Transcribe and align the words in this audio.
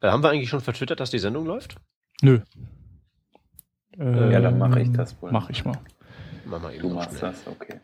Äh, 0.00 0.08
haben 0.08 0.22
wir 0.22 0.30
eigentlich 0.30 0.48
schon 0.48 0.60
vertwittert, 0.60 1.00
dass 1.00 1.10
die 1.10 1.18
Sendung 1.18 1.44
läuft? 1.46 1.76
Nö. 2.22 2.40
ja, 3.96 4.40
dann 4.40 4.58
mache 4.58 4.80
ich 4.80 4.92
das 4.92 5.20
wohl. 5.20 5.32
Mach 5.32 5.50
ich 5.50 5.64
mal. 5.64 5.78
Mach 6.44 6.60
mal 6.60 6.72
eben 6.72 6.82
du 6.82 6.94
machst 6.94 7.18
schnell. 7.18 7.32
das, 7.32 7.46
okay. 7.46 7.80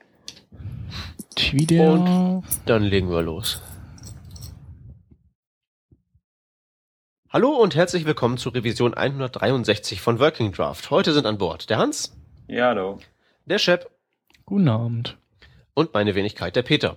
Twitter. 1.34 1.92
Und 1.92 2.44
dann 2.66 2.82
legen 2.84 3.10
wir 3.10 3.22
los. 3.22 3.60
Hallo 7.30 7.50
und 7.50 7.74
herzlich 7.74 8.04
willkommen 8.04 8.38
zur 8.38 8.54
Revision 8.54 8.94
163 8.94 10.00
von 10.00 10.20
Working 10.20 10.52
Draft. 10.52 10.90
Heute 10.90 11.12
sind 11.12 11.26
an 11.26 11.36
Bord 11.36 11.68
der 11.68 11.78
Hans. 11.78 12.16
Ja, 12.46 12.68
hallo. 12.68 13.00
Der 13.46 13.58
Shep. 13.58 13.90
Guten 14.46 14.68
Abend. 14.68 15.18
Und 15.74 15.92
meine 15.94 16.14
Wenigkeit, 16.14 16.54
der 16.54 16.62
Peter. 16.62 16.96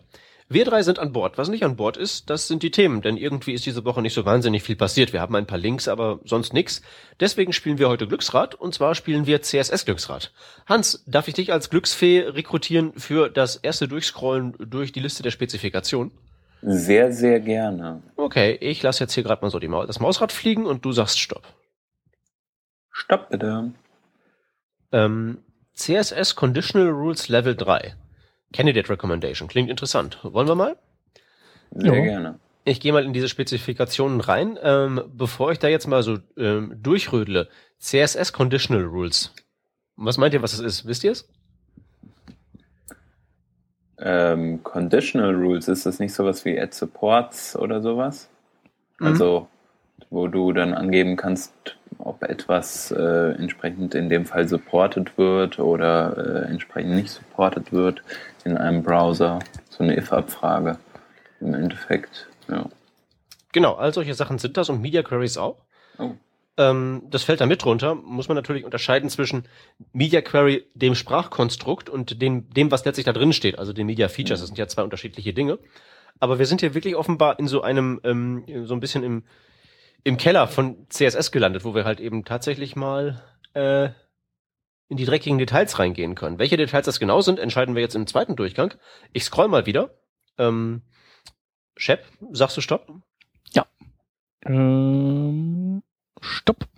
Wir 0.49 0.63
drei 0.63 0.81
sind 0.81 0.97
an 0.97 1.11
Bord. 1.11 1.37
Was 1.37 1.49
nicht 1.49 1.65
an 1.65 1.75
Bord 1.75 1.97
ist, 1.97 2.29
das 2.29 2.47
sind 2.47 2.63
die 2.63 2.71
Themen, 2.71 3.01
denn 3.01 3.17
irgendwie 3.17 3.51
ist 3.53 3.65
diese 3.65 3.83
Woche 3.83 4.01
nicht 4.01 4.13
so 4.13 4.23
wahnsinnig 4.23 4.63
viel 4.63 4.77
passiert. 4.77 5.11
Wir 5.11 5.19
haben 5.19 5.35
ein 5.35 5.45
paar 5.45 5.57
Links, 5.57 5.89
aber 5.89 6.19
sonst 6.23 6.53
nix. 6.53 6.81
Deswegen 7.19 7.51
spielen 7.51 7.79
wir 7.79 7.89
heute 7.89 8.07
Glücksrad 8.07 8.55
und 8.55 8.73
zwar 8.73 8.95
spielen 8.95 9.25
wir 9.25 9.41
CSS 9.41 9.83
Glücksrad. 9.83 10.31
Hans, 10.65 11.03
darf 11.05 11.27
ich 11.27 11.33
dich 11.33 11.51
als 11.51 11.69
Glücksfee 11.69 12.21
rekrutieren 12.21 12.93
für 12.95 13.29
das 13.29 13.57
erste 13.57 13.89
Durchscrollen 13.89 14.55
durch 14.57 14.93
die 14.93 15.01
Liste 15.01 15.21
der 15.21 15.31
Spezifikation? 15.31 16.11
Sehr, 16.61 17.11
sehr 17.11 17.41
gerne. 17.41 18.01
Okay, 18.15 18.57
ich 18.61 18.81
lasse 18.81 19.03
jetzt 19.03 19.13
hier 19.13 19.23
gerade 19.23 19.41
mal 19.41 19.51
so 19.51 19.59
die 19.59 19.67
Ma 19.67 19.85
das 19.85 19.99
Mausrad 19.99 20.31
fliegen 20.31 20.65
und 20.65 20.85
du 20.85 20.93
sagst 20.93 21.19
Stopp. 21.19 21.43
Stopp 22.89 23.29
bitte. 23.29 23.73
Ähm, 24.93 25.39
CSS 25.73 26.35
Conditional 26.35 26.89
Rules 26.89 27.27
Level 27.27 27.55
3. 27.55 27.95
Candidate 28.53 28.89
Recommendation. 28.89 29.47
Klingt 29.47 29.69
interessant. 29.69 30.19
Wollen 30.23 30.47
wir 30.47 30.55
mal? 30.55 30.77
Sehr 31.71 31.95
ja. 31.95 32.01
gerne. 32.01 32.39
Ich 32.63 32.81
gehe 32.81 32.91
mal 32.91 33.05
in 33.05 33.13
diese 33.13 33.29
Spezifikationen 33.29 34.19
rein. 34.19 34.57
Ähm, 34.61 35.01
bevor 35.13 35.51
ich 35.51 35.59
da 35.59 35.67
jetzt 35.67 35.87
mal 35.87 36.03
so 36.03 36.17
ähm, 36.37 36.75
durchrödle, 36.81 37.49
CSS 37.79 38.33
Conditional 38.33 38.83
Rules. 38.83 39.33
Was 39.95 40.17
meint 40.17 40.33
ihr, 40.33 40.41
was 40.41 40.53
es 40.53 40.59
ist? 40.59 40.85
Wisst 40.85 41.03
ihr 41.03 41.11
es? 41.11 41.29
Ähm, 43.99 44.61
Conditional 44.63 45.33
Rules, 45.33 45.67
ist 45.67 45.85
das 45.85 45.99
nicht 45.99 46.13
sowas 46.13 46.45
wie 46.45 46.59
Add 46.59 46.75
Supports 46.75 47.55
oder 47.55 47.81
sowas? 47.81 48.29
Mhm. 48.99 49.07
Also, 49.07 49.47
wo 50.09 50.27
du 50.27 50.53
dann 50.53 50.73
angeben 50.73 51.15
kannst, 51.15 51.53
ob 52.07 52.23
etwas 52.23 52.91
äh, 52.91 53.31
entsprechend 53.37 53.93
in 53.95 54.09
dem 54.09 54.25
Fall 54.25 54.47
supported 54.47 55.17
wird 55.17 55.59
oder 55.59 56.45
äh, 56.45 56.49
entsprechend 56.49 56.95
nicht 56.95 57.09
supported 57.09 57.71
wird 57.71 58.01
in 58.45 58.57
einem 58.57 58.83
Browser. 58.83 59.39
So 59.69 59.83
eine 59.83 59.97
if-Abfrage 59.97 60.77
im 61.41 61.53
Endeffekt. 61.53 62.27
Ja. 62.47 62.69
Genau, 63.51 63.75
all 63.75 63.93
solche 63.93 64.13
Sachen 64.13 64.39
sind 64.39 64.57
das 64.57 64.69
und 64.69 64.81
Media 64.81 65.03
Queries 65.03 65.37
auch. 65.37 65.57
Oh. 65.99 66.11
Ähm, 66.57 67.03
das 67.09 67.23
fällt 67.23 67.41
da 67.41 67.45
mit 67.45 67.63
drunter. 67.63 67.95
Muss 67.95 68.27
man 68.27 68.35
natürlich 68.35 68.65
unterscheiden 68.65 69.09
zwischen 69.09 69.43
Media 69.93 70.21
Query, 70.21 70.65
dem 70.73 70.95
Sprachkonstrukt 70.95 71.89
und 71.89 72.21
dem, 72.21 72.49
dem 72.49 72.71
was 72.71 72.85
letztlich 72.85 73.05
da 73.05 73.13
drin 73.13 73.33
steht, 73.33 73.59
also 73.59 73.73
den 73.73 73.85
Media 73.85 74.07
Features. 74.07 74.39
Das 74.39 74.47
sind 74.47 74.57
ja 74.57 74.67
zwei 74.67 74.83
unterschiedliche 74.83 75.33
Dinge. 75.33 75.59
Aber 76.19 76.39
wir 76.39 76.47
sind 76.47 76.61
hier 76.61 76.73
wirklich 76.73 76.95
offenbar 76.95 77.37
in 77.37 77.47
so 77.47 77.61
einem, 77.61 77.99
ähm, 78.03 78.43
so 78.65 78.73
ein 78.73 78.79
bisschen 78.79 79.03
im, 79.03 79.23
im 80.07 80.15
Keller 80.15 80.47
von 80.47 80.87
CSS 80.89 81.33
gelandet, 81.33 81.65
wo 81.65 81.75
wir 81.75 81.83
halt 81.83 81.99
eben 81.99 82.23
tatsächlich 82.23 82.77
mal 82.77 83.21
äh, 83.53 83.89
in 84.87 84.95
die 84.95 85.03
dreckigen 85.03 85.37
Details 85.37 85.79
reingehen 85.79 86.15
können. 86.15 86.39
Welche 86.39 86.55
Details 86.55 86.85
das 86.85 87.01
genau 87.01 87.19
sind, 87.19 87.39
entscheiden 87.39 87.75
wir 87.75 87.81
jetzt 87.81 87.95
im 87.95 88.07
zweiten 88.07 88.37
Durchgang. 88.37 88.73
Ich 89.11 89.25
scroll 89.25 89.49
mal 89.49 89.65
wieder. 89.65 89.89
Ähm, 90.37 90.81
Shep, 91.75 92.05
sagst 92.31 92.55
du 92.55 92.61
Stopp? 92.61 92.87
Ja. 93.51 93.65
Ähm, 94.45 95.83
stopp. 96.21 96.69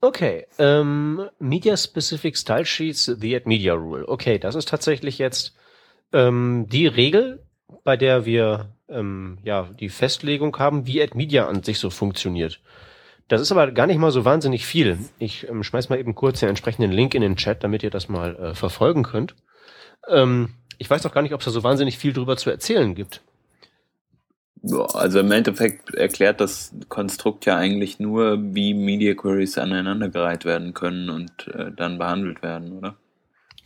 Okay, 0.00 0.46
ähm, 0.58 1.28
Media 1.38 1.76
Specific 1.76 2.34
Style 2.34 2.64
Sheets, 2.64 3.04
the 3.04 3.36
Add 3.36 3.46
Media 3.46 3.74
Rule. 3.74 4.08
Okay, 4.08 4.38
das 4.38 4.54
ist 4.54 4.70
tatsächlich 4.70 5.18
jetzt 5.18 5.54
ähm, 6.14 6.64
die 6.66 6.86
Regel, 6.86 7.45
bei 7.86 7.96
der 7.96 8.26
wir 8.26 8.66
ähm, 8.88 9.38
ja 9.44 9.68
die 9.78 9.88
Festlegung 9.88 10.58
haben, 10.58 10.86
wie 10.86 11.00
Add 11.00 11.16
Media 11.16 11.46
an 11.46 11.62
sich 11.62 11.78
so 11.78 11.88
funktioniert. 11.88 12.60
Das 13.28 13.40
ist 13.40 13.52
aber 13.52 13.70
gar 13.70 13.86
nicht 13.86 13.98
mal 13.98 14.10
so 14.10 14.24
wahnsinnig 14.24 14.66
viel. 14.66 14.98
Ich 15.20 15.48
ähm, 15.48 15.62
schmeiß 15.62 15.88
mal 15.88 15.98
eben 15.98 16.16
kurz 16.16 16.40
den 16.40 16.48
entsprechenden 16.48 16.90
Link 16.90 17.14
in 17.14 17.22
den 17.22 17.36
Chat, 17.36 17.62
damit 17.62 17.84
ihr 17.84 17.90
das 17.90 18.08
mal 18.08 18.36
äh, 18.36 18.54
verfolgen 18.54 19.04
könnt. 19.04 19.36
Ähm, 20.08 20.54
ich 20.78 20.90
weiß 20.90 21.02
doch 21.02 21.12
gar 21.12 21.22
nicht, 21.22 21.32
ob 21.32 21.40
es 21.40 21.44
da 21.46 21.52
so 21.52 21.62
wahnsinnig 21.62 21.96
viel 21.96 22.12
drüber 22.12 22.36
zu 22.36 22.50
erzählen 22.50 22.94
gibt. 22.94 23.22
Also 24.94 25.20
im 25.20 25.30
Endeffekt 25.30 25.94
erklärt 25.94 26.40
das 26.40 26.74
Konstrukt 26.88 27.46
ja 27.46 27.56
eigentlich 27.56 28.00
nur, 28.00 28.36
wie 28.52 28.74
Media 28.74 29.14
Queries 29.14 29.58
aneinandergereiht 29.58 30.44
werden 30.44 30.74
können 30.74 31.08
und 31.08 31.48
äh, 31.54 31.70
dann 31.70 31.98
behandelt 31.98 32.42
werden, 32.42 32.72
oder? 32.78 32.96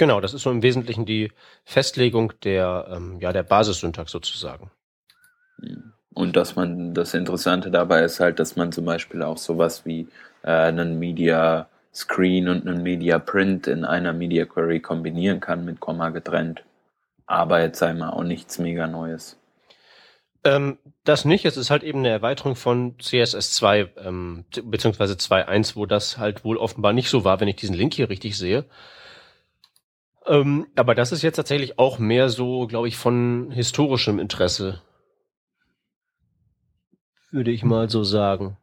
Genau, 0.00 0.22
das 0.22 0.32
ist 0.32 0.44
so 0.44 0.50
im 0.50 0.62
Wesentlichen 0.62 1.04
die 1.04 1.30
Festlegung 1.62 2.32
der, 2.42 2.86
ähm, 2.90 3.18
ja, 3.20 3.34
der 3.34 3.42
Basissyntax 3.42 4.10
sozusagen. 4.10 4.70
Und 6.14 6.36
dass 6.36 6.56
man, 6.56 6.94
das 6.94 7.12
Interessante 7.12 7.70
dabei 7.70 8.02
ist 8.04 8.18
halt, 8.18 8.38
dass 8.38 8.56
man 8.56 8.72
zum 8.72 8.86
Beispiel 8.86 9.22
auch 9.22 9.36
sowas 9.36 9.84
wie 9.84 10.08
äh, 10.42 10.52
einen 10.52 10.98
Media 10.98 11.68
Screen 11.92 12.48
und 12.48 12.66
einen 12.66 12.82
Media 12.82 13.18
Print 13.18 13.66
in 13.66 13.84
einer 13.84 14.14
Media 14.14 14.46
Query 14.46 14.80
kombinieren 14.80 15.38
kann 15.38 15.66
mit 15.66 15.80
Komma 15.80 16.08
getrennt. 16.08 16.62
Aber 17.26 17.60
jetzt 17.60 17.78
sei 17.78 17.92
mal 17.92 18.08
auch 18.08 18.24
nichts 18.24 18.58
mega 18.58 18.86
Neues. 18.86 19.36
Ähm, 20.44 20.78
das 21.04 21.26
nicht, 21.26 21.44
es 21.44 21.58
ist 21.58 21.68
halt 21.68 21.82
eben 21.82 21.98
eine 21.98 22.08
Erweiterung 22.08 22.56
von 22.56 22.96
CSS2, 22.96 23.88
ähm, 24.02 24.46
beziehungsweise 24.64 25.12
2.1, 25.12 25.76
wo 25.76 25.84
das 25.84 26.16
halt 26.16 26.42
wohl 26.42 26.56
offenbar 26.56 26.94
nicht 26.94 27.10
so 27.10 27.22
war, 27.24 27.38
wenn 27.40 27.48
ich 27.48 27.56
diesen 27.56 27.76
Link 27.76 27.92
hier 27.92 28.08
richtig 28.08 28.38
sehe. 28.38 28.64
Ähm, 30.26 30.66
aber 30.76 30.94
das 30.94 31.12
ist 31.12 31.22
jetzt 31.22 31.36
tatsächlich 31.36 31.78
auch 31.78 31.98
mehr 31.98 32.28
so, 32.28 32.66
glaube 32.66 32.88
ich, 32.88 32.96
von 32.96 33.50
historischem 33.50 34.18
Interesse 34.18 34.82
würde 37.30 37.50
ich 37.50 37.64
mal 37.64 37.88
so 37.88 38.04
sagen. 38.04 38.56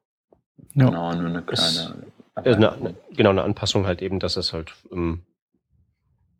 Ja. 0.74 0.86
Genau, 0.86 1.14
nur 1.14 1.30
eine 1.30 1.42
kleine. 1.42 1.96
Es, 2.36 2.56
eine, 2.56 2.72
eine, 2.72 2.96
genau, 3.16 3.32
eine 3.32 3.44
Anpassung 3.44 3.86
halt 3.86 4.02
eben, 4.02 4.20
dass 4.20 4.38
es 4.38 4.54
halt 4.54 4.74
ähm, 4.92 5.24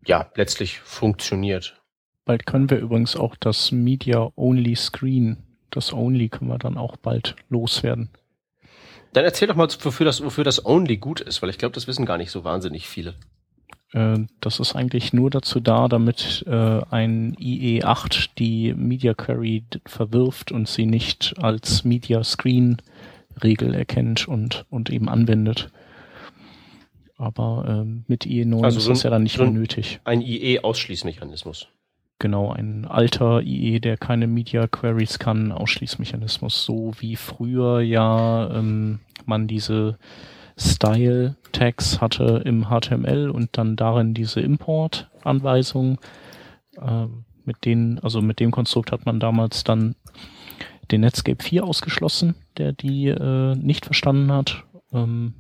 ja 0.06 0.30
letztlich 0.36 0.80
funktioniert. 0.80 1.82
Bald 2.26 2.46
können 2.46 2.70
wir 2.70 2.78
übrigens 2.78 3.16
auch 3.16 3.36
das 3.36 3.72
Media 3.72 4.30
Only 4.36 4.76
Screen, 4.76 5.38
das 5.72 5.94
Only 5.94 6.30
können 6.30 6.50
wir 6.50 6.60
dann 6.60 6.78
auch 6.78 6.98
bald 6.98 7.36
loswerden. 7.50 8.10
Dann 9.14 9.24
erzähl 9.24 9.48
doch 9.48 9.56
mal, 9.56 9.68
wofür 9.82 10.06
das, 10.06 10.24
wofür 10.24 10.44
das 10.44 10.64
Only 10.66 10.98
gut 10.98 11.22
ist, 11.22 11.42
weil 11.42 11.50
ich 11.50 11.58
glaube, 11.58 11.74
das 11.74 11.88
wissen 11.88 12.06
gar 12.06 12.18
nicht 12.18 12.30
so 12.30 12.44
wahnsinnig 12.44 12.88
viele. 12.88 13.16
Äh, 13.94 14.20
das 14.42 14.60
ist 14.60 14.76
eigentlich 14.76 15.14
nur 15.14 15.30
dazu 15.30 15.60
da, 15.60 15.88
damit 15.88 16.44
äh, 16.48 16.82
ein 16.90 17.36
IE8 17.36 18.30
die 18.38 18.74
Media 18.74 19.14
Query 19.14 19.64
verwirft 19.86 20.52
und 20.52 20.68
sie 20.68 20.86
nicht 20.86 21.36
als 21.40 21.84
Media 21.84 22.24
Screen 22.24 22.78
Regel 23.44 23.74
erkennt 23.74 24.28
und, 24.28 24.66
und 24.70 24.90
eben 24.90 25.10
anwendet. 25.10 25.72
Aber 27.18 27.84
äh, 27.86 28.04
mit 28.08 28.26
IE9 28.26 28.64
also 28.64 28.80
so 28.80 28.92
ist 28.92 29.00
das 29.00 29.04
ja 29.04 29.10
dann 29.10 29.24
nicht 29.24 29.38
so 29.38 29.44
mehr 29.44 29.52
nötig. 29.52 30.00
Ein 30.04 30.22
IE-Ausschließmechanismus. 30.22 31.68
Genau, 32.20 32.52
ein 32.52 32.86
alter 32.86 33.42
IE, 33.42 33.80
der 33.80 33.96
keine 33.96 34.26
Media 34.26 34.68
Queries 34.68 35.20
kann, 35.20 35.52
Ausschließmechanismus, 35.52 36.66
so 36.66 36.94
wie 37.00 37.16
früher 37.16 37.82
ja 37.82 38.50
ähm, 38.56 39.00
man 39.26 39.48
diese 39.48 40.00
Style-Tags 40.58 42.02
hatte 42.02 42.42
im 42.46 42.66
HTML 42.66 43.30
und 43.30 43.58
dann 43.58 43.76
darin 43.76 44.14
diese 44.14 44.42
Import-Anweisung. 44.42 46.00
Äh, 46.82 47.08
mit 47.46 47.66
denen, 47.66 48.00
also 48.00 48.22
mit 48.22 48.40
dem 48.40 48.52
Konstrukt 48.52 48.92
hat 48.92 49.06
man 49.06 49.20
damals 49.20 49.64
dann 49.64 49.96
den 50.92 51.02
Netscape 51.02 51.42
4 51.42 51.64
ausgeschlossen, 51.64 52.36
der 52.58 52.74
die 52.74 53.08
äh, 53.08 53.56
nicht 53.56 53.86
verstanden 53.86 54.32
hat. 54.32 54.64
Ähm, 54.92 55.34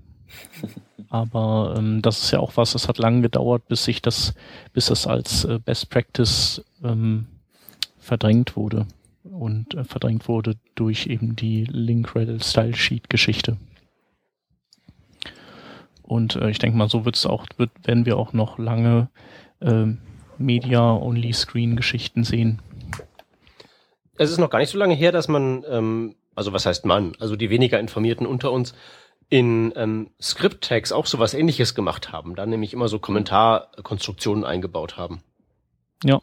aber 1.09 1.75
ähm, 1.77 2.01
das 2.01 2.23
ist 2.23 2.31
ja 2.31 2.39
auch 2.39 2.55
was, 2.55 2.75
es 2.75 2.87
hat 2.87 2.97
lange 2.97 3.21
gedauert, 3.21 3.67
bis 3.67 3.83
sich 3.83 4.01
das, 4.01 4.33
bis 4.73 4.87
das 4.87 5.07
als 5.07 5.45
äh, 5.45 5.59
Best 5.59 5.89
Practice 5.89 6.63
ähm, 6.83 7.27
verdrängt 7.99 8.55
wurde 8.55 8.87
und 9.23 9.73
äh, 9.75 9.83
verdrängt 9.83 10.27
wurde 10.27 10.55
durch 10.75 11.07
eben 11.07 11.35
die 11.35 11.65
Link-Rel 11.65 12.41
Style 12.41 12.75
Sheet 12.75 13.09
Geschichte. 13.09 13.57
Und 16.07 16.35
äh, 16.37 16.49
ich 16.49 16.57
denke 16.57 16.77
mal, 16.77 16.89
so 16.89 17.05
wird 17.05 17.15
es 17.15 17.25
auch, 17.25 17.45
wird, 17.57 17.69
werden 17.83 18.05
wir 18.05 18.17
auch 18.17 18.33
noch 18.33 18.57
lange 18.57 19.09
äh, 19.59 19.85
Media-Only-Screen-Geschichten 20.37 22.23
sehen. 22.23 22.61
Es 24.17 24.31
ist 24.31 24.39
noch 24.39 24.49
gar 24.49 24.59
nicht 24.59 24.71
so 24.71 24.77
lange 24.77 24.95
her, 24.95 25.11
dass 25.11 25.27
man, 25.27 25.63
ähm, 25.69 26.15
also 26.33 26.53
was 26.53 26.65
heißt 26.65 26.85
man, 26.85 27.13
also 27.19 27.35
die 27.35 27.49
weniger 27.49 27.79
Informierten 27.79 28.25
unter 28.25 28.51
uns 28.51 28.73
in 29.29 29.73
ähm, 29.75 30.09
Script-Tags 30.21 30.91
auch 30.91 31.05
sowas 31.05 31.33
ähnliches 31.33 31.75
gemacht 31.75 32.11
haben, 32.11 32.35
da 32.35 32.45
nämlich 32.45 32.73
immer 32.73 32.87
so 32.87 32.97
Kommentarkonstruktionen 32.99 34.45
eingebaut 34.45 34.97
haben. 34.97 35.21
Ja. 36.03 36.21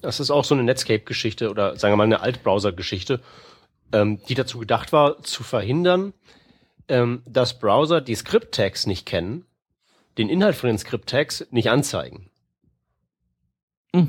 Das 0.00 0.20
ist 0.20 0.30
auch 0.30 0.44
so 0.44 0.54
eine 0.54 0.62
Netscape-Geschichte 0.62 1.50
oder 1.50 1.76
sagen 1.76 1.92
wir 1.92 1.96
mal 1.96 2.04
eine 2.04 2.20
Altbrowser-Geschichte. 2.20 3.20
ähm, 3.92 4.20
die 4.28 4.34
dazu 4.34 4.58
gedacht 4.58 4.92
war, 4.92 5.22
zu 5.22 5.42
verhindern, 5.42 6.12
ähm, 6.90 7.22
dass 7.26 7.58
Browser, 7.58 8.00
die 8.00 8.14
Script-Tags 8.14 8.86
nicht 8.86 9.06
kennen, 9.06 9.44
den 10.18 10.28
Inhalt 10.28 10.56
von 10.56 10.68
den 10.68 10.78
Script-Tags 10.78 11.46
nicht 11.50 11.70
anzeigen. 11.70 12.30
Hm. 13.94 14.08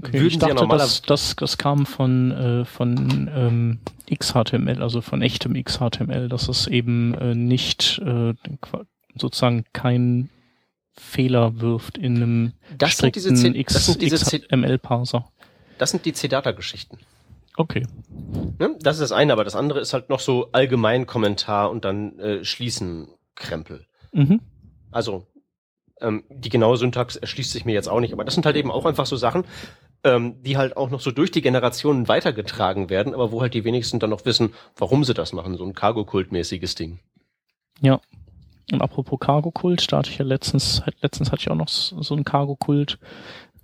Okay, 0.00 0.26
ich 0.26 0.38
dachte, 0.38 0.54
ja 0.54 0.66
das, 0.66 1.02
das, 1.02 1.34
das 1.34 1.58
kam 1.58 1.84
von, 1.84 2.30
äh, 2.30 2.64
von 2.64 3.28
ähm, 3.34 3.80
XHTML, 4.14 4.80
also 4.80 5.00
von 5.00 5.22
echtem 5.22 5.60
XHTML, 5.60 6.28
dass 6.28 6.48
es 6.48 6.68
eben 6.68 7.14
äh, 7.14 7.34
nicht 7.34 8.00
äh, 8.04 8.34
sozusagen 9.16 9.64
kein 9.72 10.30
Fehler 10.92 11.60
wirft 11.60 11.98
in 11.98 12.16
einem 12.16 12.52
das 12.76 12.92
strikten 12.92 13.54
XML-Parser. 13.54 15.28
Das 15.78 15.90
sind 15.90 16.04
die 16.04 16.12
CData-Geschichten. 16.12 16.98
Okay. 17.58 17.84
Ne? 18.58 18.76
Das 18.80 18.96
ist 18.96 19.02
das 19.02 19.12
eine, 19.12 19.32
aber 19.32 19.42
das 19.42 19.56
andere 19.56 19.80
ist 19.80 19.92
halt 19.92 20.08
noch 20.10 20.20
so 20.20 20.50
allgemein 20.52 21.06
Kommentar 21.06 21.70
und 21.70 21.84
dann 21.84 22.18
äh, 22.20 22.44
Schließen 22.44 23.08
Krempel. 23.34 23.84
Mhm. 24.12 24.40
Also 24.92 25.26
ähm, 26.00 26.22
die 26.30 26.50
genaue 26.50 26.76
Syntax 26.76 27.16
erschließt 27.16 27.50
sich 27.50 27.64
mir 27.64 27.72
jetzt 27.72 27.88
auch 27.88 27.98
nicht, 27.98 28.12
aber 28.12 28.24
das 28.24 28.34
sind 28.34 28.46
halt 28.46 28.54
eben 28.54 28.70
auch 28.70 28.86
einfach 28.86 29.06
so 29.06 29.16
Sachen, 29.16 29.44
ähm, 30.04 30.40
die 30.44 30.56
halt 30.56 30.76
auch 30.76 30.90
noch 30.90 31.00
so 31.00 31.10
durch 31.10 31.32
die 31.32 31.42
Generationen 31.42 32.06
weitergetragen 32.06 32.90
werden, 32.90 33.12
aber 33.12 33.32
wo 33.32 33.40
halt 33.40 33.54
die 33.54 33.64
wenigsten 33.64 33.98
dann 33.98 34.10
noch 34.10 34.24
wissen, 34.24 34.54
warum 34.76 35.02
sie 35.02 35.14
das 35.14 35.32
machen, 35.32 35.56
so 35.56 35.64
ein 35.64 35.74
Cargo-Kult-mäßiges 35.74 36.76
Ding. 36.76 37.00
Ja. 37.80 38.00
Und 38.70 38.82
apropos 38.82 39.18
Cargo-Kult, 39.18 39.90
da 39.90 39.98
hatte 39.98 40.10
ich 40.10 40.18
ja 40.18 40.24
letztens, 40.24 40.82
letztens 41.00 41.32
hatte 41.32 41.40
ich 41.40 41.50
auch 41.50 41.56
noch 41.56 41.68
so 41.68 42.14
ein 42.14 42.22
Cargo-Kult 42.22 42.98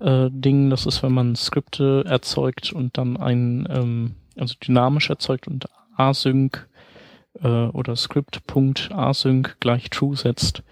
äh, 0.04 0.28
Ding, 0.30 0.70
das 0.70 0.86
ist, 0.86 1.02
wenn 1.02 1.12
man 1.12 1.34
Skripte 1.34 2.04
erzeugt 2.06 2.72
und 2.72 2.98
dann 2.98 3.16
ein, 3.16 3.66
ähm, 3.70 4.14
also 4.36 4.54
dynamisch 4.62 5.10
erzeugt 5.10 5.48
und 5.48 5.66
async 5.96 6.68
äh, 7.40 7.48
oder 7.48 7.96
Script.async 7.96 9.56
gleich 9.60 9.90
true 9.90 10.16
setzt, 10.16 10.62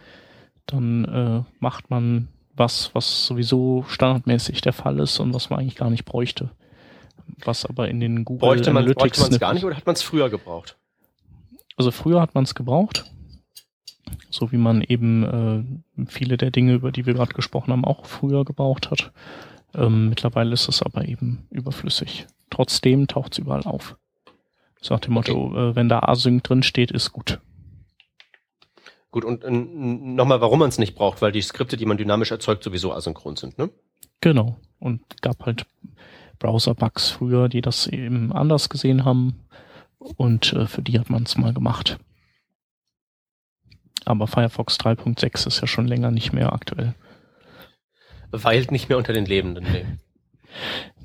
dann 0.67 1.05
äh, 1.05 1.43
macht 1.61 1.91
man 1.91 2.29
was, 2.55 2.95
was 2.95 3.27
sowieso 3.27 3.85
standardmäßig 3.89 4.61
der 4.61 4.73
Fall 4.73 5.01
ist 5.01 5.19
und 5.19 5.33
was 5.33 5.51
man 5.51 5.61
eigentlich 5.61 5.77
gar 5.77 5.91
nicht 5.91 6.05
bräuchte. 6.05 6.51
Was 7.45 7.65
aber 7.65 7.89
in 7.89 8.01
den 8.01 8.25
Google 8.25 8.49
bräuchte 8.49 8.73
man, 8.73 8.83
Analytics 8.83 9.01
bräuchte 9.01 9.21
man 9.23 9.33
es 9.33 9.41
gar 9.41 9.55
nicht 9.55 9.65
oder 9.65 9.77
hat 9.77 9.87
man 9.87 9.95
es 9.95 10.03
früher 10.03 10.29
gebraucht? 10.29 10.77
Also 11.77 11.91
früher 11.91 12.21
hat 12.21 12.35
man 12.35 12.45
es 12.45 12.55
gebraucht, 12.55 13.11
so 14.31 14.53
wie 14.53 14.57
man 14.57 14.83
eben 14.83 15.85
äh, 15.97 16.07
viele 16.07 16.37
der 16.37 16.51
Dinge, 16.51 16.75
über 16.75 16.93
die 16.93 17.07
wir 17.07 17.15
gerade 17.15 17.35
gesprochen 17.35 17.73
haben, 17.73 17.85
auch 17.85 18.07
früher 18.07 18.45
gebraucht 18.45 18.91
hat. 18.91 19.13
Ähm, 19.75 20.09
mittlerweile 20.09 20.53
ist 20.53 20.69
es 20.69 20.83
aber 20.83 21.07
eben 21.07 21.47
überflüssig. 21.51 22.27
Trotzdem 22.51 23.07
taucht 23.07 23.33
es 23.33 23.39
überall 23.39 23.63
auf. 23.63 23.97
So 24.81 24.95
nach 24.95 25.01
dem 25.01 25.15
Motto, 25.15 25.47
okay. 25.47 25.71
äh, 25.71 25.77
wenn 25.77 25.89
da 25.89 26.01
Async 26.01 26.43
drin 26.45 26.63
steht, 26.63 26.91
ist 26.91 27.13
gut. 27.13 27.41
Gut, 29.11 29.25
und 29.25 29.45
nochmal, 29.45 30.41
warum 30.41 30.61
man 30.61 30.71
es 30.71 30.79
nicht 30.79 30.95
braucht, 30.95 31.21
weil 31.21 31.33
die 31.33 31.43
Skripte, 31.43 31.77
die 31.77 31.85
man 31.85 31.99
dynamisch 31.99 32.31
erzeugt, 32.31 32.65
sowieso 32.65 32.95
asynchron 32.95 33.37
sind, 33.37 33.59
ne? 33.59 33.69
Genau. 34.23 34.57
Und 34.79 35.03
gab 35.21 35.45
halt 35.45 35.67
Browser-Bugs 36.39 37.11
früher, 37.11 37.49
die 37.49 37.61
das 37.61 37.87
eben 37.87 38.33
anders 38.33 38.71
gesehen 38.71 39.05
haben. 39.05 39.35
Und 39.99 40.55
äh, 40.55 40.67
für 40.67 40.83
die 40.83 40.99
hat 40.99 41.11
man 41.11 41.25
es 41.25 41.37
mal 41.37 41.53
gemacht. 41.53 41.99
Aber 44.05 44.27
Firefox 44.27 44.77
3.6 44.77 45.47
ist 45.47 45.61
ja 45.61 45.67
schon 45.67 45.87
länger 45.87 46.11
nicht 46.11 46.33
mehr 46.33 46.53
aktuell. 46.53 46.95
Weilt 48.31 48.71
nicht 48.71 48.89
mehr 48.89 48.99
unter 48.99 49.13
den 49.13 49.27
Lebenden, 49.27 49.65
nee. 49.71 49.85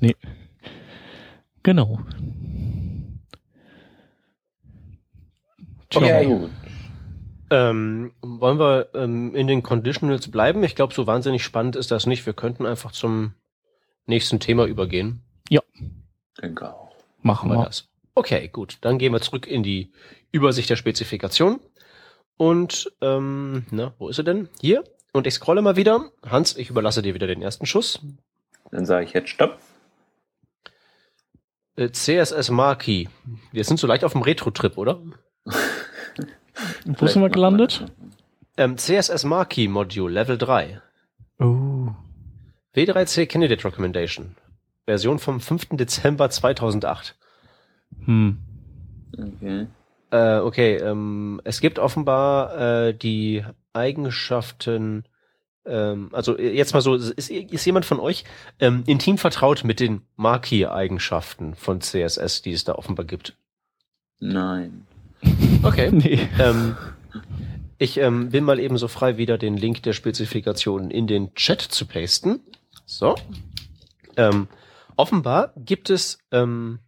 nee. 0.00 0.16
Genau. 1.62 2.00
Tja. 5.90 6.00
Okay, 6.00 6.26
gut. 6.26 6.50
Ähm, 7.50 8.12
wollen 8.20 8.58
wir 8.58 8.88
ähm, 8.94 9.34
in 9.34 9.46
den 9.46 9.62
Conditionals 9.62 10.30
bleiben? 10.30 10.62
Ich 10.64 10.74
glaube, 10.74 10.92
so 10.92 11.06
wahnsinnig 11.06 11.42
spannend 11.42 11.76
ist 11.76 11.90
das 11.90 12.06
nicht. 12.06 12.26
Wir 12.26 12.34
könnten 12.34 12.66
einfach 12.66 12.92
zum 12.92 13.32
nächsten 14.06 14.38
Thema 14.38 14.66
übergehen. 14.66 15.22
Ja. 15.48 15.62
Denke 16.40 16.74
auch. 16.74 16.94
Machen 17.22 17.50
wir 17.50 17.64
das. 17.64 17.88
Okay, 18.14 18.48
gut. 18.48 18.78
Dann 18.82 18.98
gehen 18.98 19.12
wir 19.12 19.20
zurück 19.20 19.46
in 19.46 19.62
die 19.62 19.92
Übersicht 20.30 20.68
der 20.68 20.76
Spezifikation. 20.76 21.60
Und, 22.38 22.90
ähm, 23.02 23.66
na, 23.70 23.92
wo 23.98 24.08
ist 24.08 24.18
er 24.18 24.24
denn? 24.24 24.48
Hier. 24.60 24.84
Und 25.12 25.26
ich 25.26 25.34
scrolle 25.34 25.60
mal 25.60 25.76
wieder. 25.76 26.10
Hans, 26.24 26.56
ich 26.56 26.70
überlasse 26.70 27.02
dir 27.02 27.12
wieder 27.14 27.26
den 27.26 27.42
ersten 27.42 27.66
Schuss. 27.66 28.00
Dann 28.70 28.86
sage 28.86 29.04
ich 29.04 29.12
jetzt 29.12 29.28
Stopp. 29.28 29.58
Äh, 31.76 31.90
CSS 31.90 32.50
Marquee. 32.50 33.08
Wir 33.52 33.64
sind 33.64 33.78
so 33.78 33.86
leicht 33.86 34.04
auf 34.04 34.12
dem 34.12 34.22
Retro-Trip, 34.22 34.78
oder? 34.78 35.00
Wo 36.86 37.06
sind 37.06 37.22
wir 37.22 37.28
gelandet? 37.28 37.84
Ähm, 38.56 38.78
CSS 38.78 39.24
Marquee 39.24 39.68
Module 39.68 40.12
Level 40.12 40.38
3. 40.38 40.80
Oh. 41.40 41.88
W3C 42.74 43.26
Candidate 43.26 43.64
Recommendation. 43.64 44.36
Version 44.86 45.18
vom 45.18 45.40
5. 45.40 45.70
Dezember 45.72 46.30
2008. 46.30 47.16
Hm. 48.04 48.38
Okay. 49.12 49.66
Äh, 50.10 50.38
okay, 50.38 50.76
ähm, 50.76 51.40
es 51.44 51.60
gibt 51.60 51.78
offenbar 51.78 52.88
äh, 52.88 52.94
die 52.94 53.44
Eigenschaften, 53.72 55.04
ähm, 55.66 56.08
also 56.12 56.38
jetzt 56.38 56.72
mal 56.72 56.80
so, 56.80 56.94
ist, 56.94 57.30
ist 57.30 57.64
jemand 57.66 57.84
von 57.84 58.00
euch 58.00 58.24
ähm, 58.58 58.84
intim 58.86 59.18
vertraut 59.18 59.64
mit 59.64 59.80
den 59.80 60.02
Marquee-Eigenschaften 60.16 61.54
von 61.54 61.80
CSS, 61.80 62.42
die 62.42 62.52
es 62.52 62.64
da 62.64 62.74
offenbar 62.74 63.04
gibt? 63.04 63.36
Nein. 64.18 64.86
Okay. 65.62 65.90
nee. 65.92 66.28
Ähm, 66.38 66.76
ich 67.78 67.98
ähm, 67.98 68.30
bin 68.30 68.44
mal 68.44 68.58
eben 68.58 68.78
so 68.78 68.88
frei, 68.88 69.18
wieder 69.18 69.38
den 69.38 69.56
Link 69.56 69.82
der 69.82 69.92
Spezifikationen 69.92 70.90
in 70.90 71.06
den 71.06 71.34
Chat 71.34 71.60
zu 71.60 71.86
pasten. 71.86 72.40
So. 72.86 73.14
Ähm, 74.16 74.48
offenbar 74.96 75.52
gibt 75.56 75.90
es 75.90 76.18
ähm, 76.32 76.80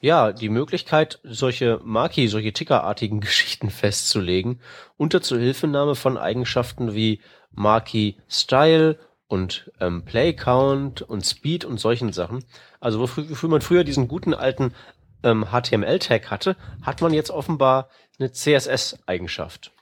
ja 0.00 0.32
die 0.32 0.48
Möglichkeit, 0.48 1.20
solche 1.22 1.80
Marki, 1.84 2.28
solche 2.28 2.52
Tickerartigen 2.52 3.20
Geschichten 3.22 3.70
festzulegen, 3.70 4.60
unter 4.96 5.22
Zuhilfenahme 5.22 5.94
von 5.94 6.16
Eigenschaften 6.18 6.94
wie 6.94 7.20
Marki 7.50 8.16
Style 8.28 8.98
und 9.28 9.70
ähm, 9.80 10.04
Play 10.04 10.34
Count 10.34 11.02
und 11.02 11.26
Speed 11.26 11.64
und 11.64 11.78
solchen 11.78 12.12
Sachen. 12.12 12.44
Also 12.80 13.00
wofür, 13.00 13.28
wofür 13.28 13.48
man 13.48 13.60
früher 13.60 13.84
diesen 13.84 14.08
guten 14.08 14.34
alten 14.34 14.72
ähm, 15.22 15.46
HTML-Tag 15.50 16.30
hatte, 16.30 16.56
hat 16.82 17.00
man 17.00 17.12
jetzt 17.12 17.30
offenbar 17.30 17.88
eine 18.18 18.30
CSS-Eigenschaft. 18.30 19.72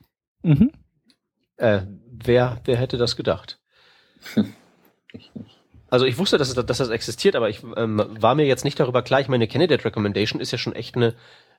Mhm. 0.42 0.72
Äh, 1.56 1.82
wer, 2.10 2.60
wer 2.64 2.76
hätte 2.76 2.98
das 2.98 3.16
gedacht? 3.16 3.60
Ich 5.16 5.32
nicht. 5.36 5.53
Also 5.94 6.06
ich 6.06 6.18
wusste, 6.18 6.38
dass, 6.38 6.48
es, 6.48 6.54
dass 6.56 6.78
das 6.78 6.88
existiert, 6.88 7.36
aber 7.36 7.48
ich 7.48 7.62
ähm, 7.76 8.02
war 8.18 8.34
mir 8.34 8.46
jetzt 8.46 8.64
nicht 8.64 8.80
darüber 8.80 9.02
klar. 9.02 9.20
Ich 9.20 9.28
meine, 9.28 9.46
Candidate 9.46 9.84
Recommendation 9.84 10.40
ist 10.40 10.50
ja 10.50 10.58
schon 10.58 10.74
echt 10.74 10.96
eine, 10.96 11.14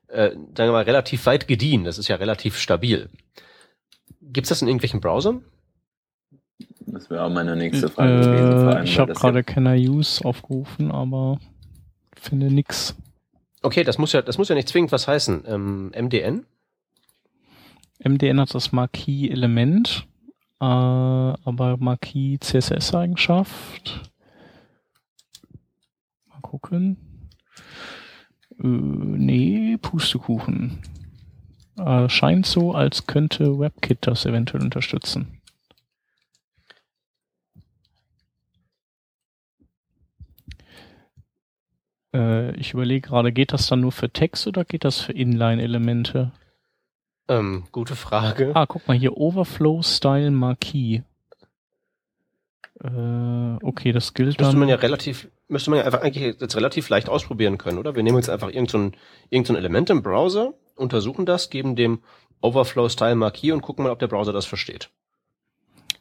äh, 0.09 0.31
sagen 0.31 0.57
wir 0.57 0.73
mal, 0.73 0.83
relativ 0.83 1.25
weit 1.25 1.47
gediehen. 1.47 1.85
Das 1.85 1.97
ist 1.97 2.09
ja 2.09 2.17
relativ 2.17 2.57
stabil. 2.57 3.07
Gibt's 4.19 4.49
das 4.49 4.61
in 4.61 4.67
irgendwelchen 4.67 4.99
Browsern? 4.99 5.45
Das 6.79 7.09
wäre 7.09 7.23
auch 7.23 7.29
meine 7.29 7.55
nächste 7.55 7.87
Frage 7.87 8.11
äh, 8.11 8.19
gewesen. 8.25 8.83
ich 8.83 8.99
habe 8.99 9.13
gerade 9.13 9.41
Can 9.45 9.67
I 9.67 9.87
Use 9.87 10.25
aufgerufen, 10.25 10.91
aber 10.91 11.39
finde 12.19 12.47
nix. 12.47 12.93
Okay, 13.61 13.85
das 13.85 13.97
muss 13.97 14.11
ja, 14.11 14.21
das 14.21 14.37
muss 14.37 14.49
ja 14.49 14.55
nicht 14.55 14.67
zwingend 14.67 14.91
was 14.91 15.07
heißen. 15.07 15.45
Ähm, 15.47 15.93
MDN? 15.97 16.45
MDN 18.03 18.41
hat 18.41 18.53
das 18.53 18.73
Marquis-Element, 18.73 20.05
äh, 20.59 20.65
aber 20.65 21.77
Marquis-CSS-Eigenschaft. 21.79 24.11
Gucken. 26.55 26.95
Äh, 28.57 28.63
nee, 28.63 29.77
Pustekuchen. 29.81 30.79
Äh, 31.77 32.07
scheint 32.07 32.45
so, 32.45 32.71
als 32.71 33.07
könnte 33.07 33.59
WebKit 33.59 34.07
das 34.07 34.25
eventuell 34.25 34.63
unterstützen. 34.63 35.41
Äh, 42.13 42.55
ich 42.55 42.73
überlege 42.73 43.09
gerade, 43.09 43.33
geht 43.33 43.51
das 43.51 43.67
dann 43.67 43.81
nur 43.81 43.91
für 43.91 44.09
Text 44.09 44.47
oder 44.47 44.63
geht 44.63 44.85
das 44.85 45.01
für 45.01 45.11
Inline-Elemente? 45.11 46.31
Ähm, 47.27 47.65
gute 47.73 47.97
Frage. 47.97 48.51
Ah, 48.55 48.65
guck 48.65 48.87
mal 48.87 48.95
hier, 48.95 49.17
Overflow 49.17 49.81
Style 49.81 50.31
Marquee. 50.31 51.03
Äh, 52.83 53.63
okay, 53.63 53.91
das 53.91 54.13
gilt 54.13 54.39
das 54.39 54.47
müsste 54.47 54.59
man 54.59 54.69
ja 54.69 54.75
relativ, 54.75 55.29
müsste 55.47 55.69
man 55.69 55.79
ja 55.79 55.85
einfach 55.85 56.01
eigentlich 56.01 56.39
jetzt 56.39 56.55
relativ 56.55 56.89
leicht 56.89 57.07
ausprobieren 57.07 57.57
können, 57.57 57.77
oder? 57.77 57.95
Wir 57.95 58.03
nehmen 58.03 58.17
jetzt 58.17 58.29
einfach 58.29 58.49
irgendein 58.49 58.91
so 58.91 58.99
irgend 59.29 59.47
so 59.47 59.55
Element 59.55 59.89
im 59.89 60.03
Browser, 60.03 60.53
untersuchen 60.75 61.25
das, 61.25 61.49
geben 61.49 61.75
dem 61.75 61.99
Overflow 62.41 62.89
Style 62.89 63.15
Marquee 63.15 63.53
und 63.53 63.61
gucken 63.61 63.83
mal, 63.83 63.91
ob 63.91 63.99
der 63.99 64.07
Browser 64.07 64.33
das 64.33 64.45
versteht. 64.45 64.89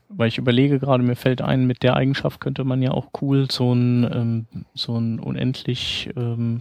Weil 0.08 0.28
ich 0.28 0.38
überlege 0.38 0.78
gerade, 0.80 1.02
mir 1.02 1.16
fällt 1.16 1.40
ein, 1.40 1.66
mit 1.66 1.82
der 1.82 1.96
Eigenschaft 1.96 2.40
könnte 2.40 2.64
man 2.64 2.82
ja 2.82 2.90
auch 2.90 3.08
cool 3.22 3.50
so 3.50 3.72
ein, 3.72 4.04
ähm, 4.04 4.46
so 4.74 4.98
ein 4.98 5.18
unendlich 5.18 6.10
ähm, 6.16 6.60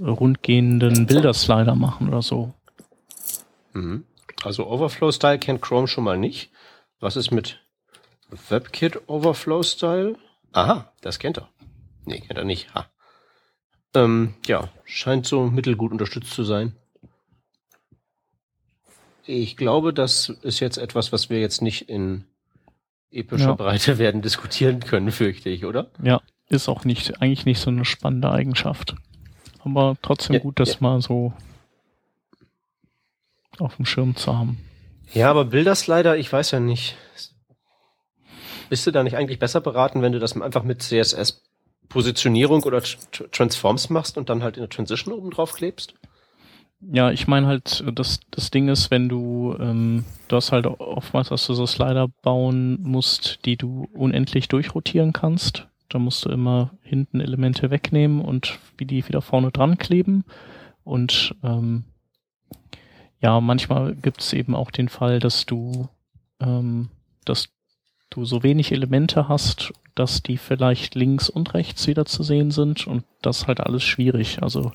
rundgehenden 0.00 1.06
Bilderslider 1.06 1.74
machen 1.74 2.08
oder 2.08 2.22
so. 2.22 2.54
Mhm. 3.74 4.04
Also 4.44 4.68
Overflow 4.68 5.10
Style 5.10 5.38
kennt 5.38 5.60
Chrome 5.60 5.88
schon 5.88 6.04
mal 6.04 6.16
nicht. 6.16 6.50
Was 7.00 7.16
ist 7.16 7.30
mit 7.30 7.60
WebKit 8.30 9.08
Overflow 9.08 9.62
Style? 9.62 10.16
Aha, 10.52 10.92
das 11.00 11.18
kennt 11.18 11.38
er. 11.38 11.48
Nee, 12.04 12.20
kennt 12.20 12.38
er 12.38 12.44
nicht. 12.44 12.74
Ha. 12.74 12.86
Ähm, 13.94 14.34
ja, 14.46 14.68
scheint 14.84 15.26
so 15.26 15.46
mittelgut 15.46 15.92
unterstützt 15.92 16.32
zu 16.32 16.44
sein. 16.44 16.74
Ich 19.24 19.56
glaube, 19.56 19.92
das 19.92 20.30
ist 20.42 20.60
jetzt 20.60 20.78
etwas, 20.78 21.12
was 21.12 21.28
wir 21.28 21.40
jetzt 21.40 21.60
nicht 21.60 21.88
in 21.88 22.24
epischer 23.10 23.48
ja. 23.48 23.54
Breite 23.54 23.98
werden 23.98 24.22
diskutieren 24.22 24.80
können, 24.80 25.10
fürchte 25.10 25.50
ich, 25.50 25.64
oder? 25.64 25.90
Ja, 26.02 26.20
ist 26.48 26.68
auch 26.68 26.84
nicht, 26.84 27.20
eigentlich 27.20 27.44
nicht 27.44 27.60
so 27.60 27.70
eine 27.70 27.84
spannende 27.84 28.30
Eigenschaft. 28.30 28.94
Aber 29.60 29.96
trotzdem 30.02 30.34
ja, 30.34 30.40
gut, 30.40 30.60
das 30.60 30.74
ja. 30.74 30.76
mal 30.80 31.02
so 31.02 31.32
auf 33.58 33.76
dem 33.76 33.86
Schirm 33.86 34.16
zu 34.16 34.36
haben. 34.36 34.58
Ja, 35.12 35.30
aber 35.30 35.44
Bilderslider, 35.46 36.16
ich 36.16 36.32
weiß 36.32 36.52
ja 36.52 36.60
nicht. 36.60 36.96
Bist 38.68 38.86
du 38.86 38.90
da 38.90 39.02
nicht 39.02 39.16
eigentlich 39.16 39.38
besser 39.38 39.60
beraten, 39.60 40.02
wenn 40.02 40.12
du 40.12 40.18
das 40.18 40.40
einfach 40.40 40.62
mit 40.62 40.82
CSS 40.82 41.42
Positionierung 41.88 42.62
oder 42.64 42.82
Transforms 42.82 43.88
machst 43.90 44.18
und 44.18 44.28
dann 44.28 44.42
halt 44.42 44.56
in 44.56 44.62
der 44.62 44.68
Transition 44.68 45.14
oben 45.14 45.30
drauf 45.30 45.54
klebst? 45.54 45.94
Ja, 46.80 47.10
ich 47.10 47.26
meine 47.26 47.46
halt, 47.48 47.82
das, 47.92 48.20
das 48.30 48.50
Ding 48.50 48.68
ist, 48.68 48.90
wenn 48.90 49.08
du, 49.08 49.56
ähm, 49.58 50.04
du 50.28 50.36
hast 50.36 50.52
halt 50.52 50.66
oftmals, 50.66 51.30
dass 51.30 51.46
du 51.46 51.54
so 51.54 51.66
Slider 51.66 52.08
bauen 52.22 52.78
musst, 52.82 53.44
die 53.46 53.56
du 53.56 53.88
unendlich 53.94 54.48
durchrotieren 54.48 55.12
kannst. 55.12 55.66
Da 55.88 55.98
musst 55.98 56.24
du 56.24 56.28
immer 56.28 56.70
hinten 56.82 57.20
Elemente 57.20 57.70
wegnehmen 57.70 58.20
und 58.20 58.58
wie 58.76 58.84
die 58.84 59.08
wieder 59.08 59.22
vorne 59.22 59.50
dran 59.50 59.78
kleben. 59.78 60.24
Und 60.84 61.34
ähm, 61.42 61.84
ja, 63.20 63.40
manchmal 63.40 63.96
gibt 63.96 64.20
es 64.20 64.32
eben 64.32 64.54
auch 64.54 64.70
den 64.70 64.88
Fall, 64.88 65.18
dass 65.18 65.46
du, 65.46 65.88
ähm, 66.40 66.90
dass 67.24 67.48
du 68.10 68.24
so 68.24 68.42
wenig 68.42 68.72
Elemente 68.72 69.28
hast, 69.28 69.72
dass 69.94 70.22
die 70.22 70.36
vielleicht 70.36 70.94
links 70.94 71.28
und 71.28 71.54
rechts 71.54 71.86
wieder 71.86 72.04
zu 72.04 72.22
sehen 72.22 72.50
sind 72.50 72.86
und 72.86 73.04
das 73.22 73.46
halt 73.46 73.60
alles 73.60 73.82
schwierig. 73.82 74.42
Also 74.42 74.72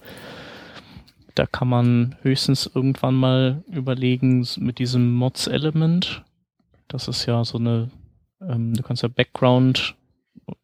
da 1.35 1.45
kann 1.45 1.67
man 1.67 2.15
höchstens 2.21 2.69
irgendwann 2.73 3.15
mal 3.15 3.63
überlegen 3.67 4.47
mit 4.57 4.79
diesem 4.79 5.13
Mods-Element. 5.13 6.23
Das 6.87 7.07
ist 7.07 7.25
ja 7.25 7.43
so 7.43 7.57
eine, 7.57 7.89
ähm, 8.41 8.73
du 8.73 8.83
kannst 8.83 9.01
ja 9.01 9.09
Background 9.09 9.95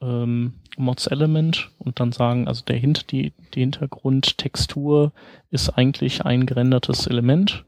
ähm, 0.02 0.54
Mods-Element 0.78 1.72
und 1.80 2.00
dann 2.00 2.12
sagen, 2.12 2.48
also 2.48 2.64
der 2.64 2.78
Hinter, 2.78 3.04
die, 3.04 3.34
die 3.54 3.62
Hintergrundtextur 3.62 5.12
ist 5.50 5.70
eigentlich 5.70 6.26
ein 6.26 6.46
gerendertes 6.46 7.08
Element 7.08 7.66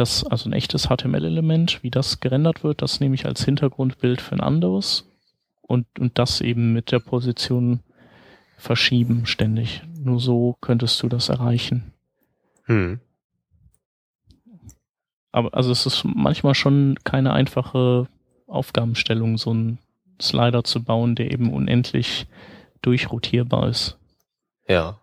das, 0.00 0.24
also 0.24 0.48
ein 0.48 0.54
echtes 0.54 0.88
HTML-Element, 0.88 1.82
wie 1.82 1.90
das 1.90 2.20
gerendert 2.20 2.64
wird, 2.64 2.82
das 2.82 3.00
nehme 3.00 3.14
ich 3.14 3.26
als 3.26 3.44
Hintergrundbild 3.44 4.20
für 4.20 4.32
ein 4.32 4.40
anderes 4.40 5.08
und, 5.60 5.86
und 5.98 6.18
das 6.18 6.40
eben 6.40 6.72
mit 6.72 6.90
der 6.90 7.00
Position 7.00 7.80
verschieben 8.56 9.26
ständig. 9.26 9.82
Nur 9.98 10.18
so 10.18 10.56
könntest 10.60 11.02
du 11.02 11.08
das 11.08 11.28
erreichen. 11.28 11.92
Hm. 12.64 13.00
Aber 15.32 15.54
also 15.54 15.70
es 15.70 15.86
ist 15.86 16.04
manchmal 16.04 16.54
schon 16.54 16.96
keine 17.04 17.32
einfache 17.32 18.08
Aufgabenstellung, 18.46 19.38
so 19.38 19.50
einen 19.50 19.78
Slider 20.20 20.64
zu 20.64 20.82
bauen, 20.82 21.14
der 21.14 21.30
eben 21.30 21.52
unendlich 21.52 22.26
durchrotierbar 22.82 23.68
ist. 23.68 23.98
Ja. 24.66 24.98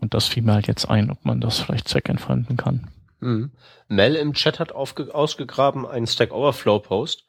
Und 0.00 0.14
das 0.14 0.26
fiel 0.26 0.42
mir 0.42 0.54
halt 0.54 0.66
jetzt 0.66 0.86
ein, 0.86 1.10
ob 1.10 1.24
man 1.24 1.40
das 1.40 1.58
vielleicht 1.58 1.88
zweckentfremden 1.88 2.56
kann. 2.56 2.88
Mhm. 3.20 3.50
Mel 3.88 4.16
im 4.16 4.32
Chat 4.32 4.58
hat 4.58 4.72
ausgegraben 4.72 5.86
einen 5.86 6.06
Stack 6.06 6.32
Overflow 6.32 6.78
Post, 6.78 7.26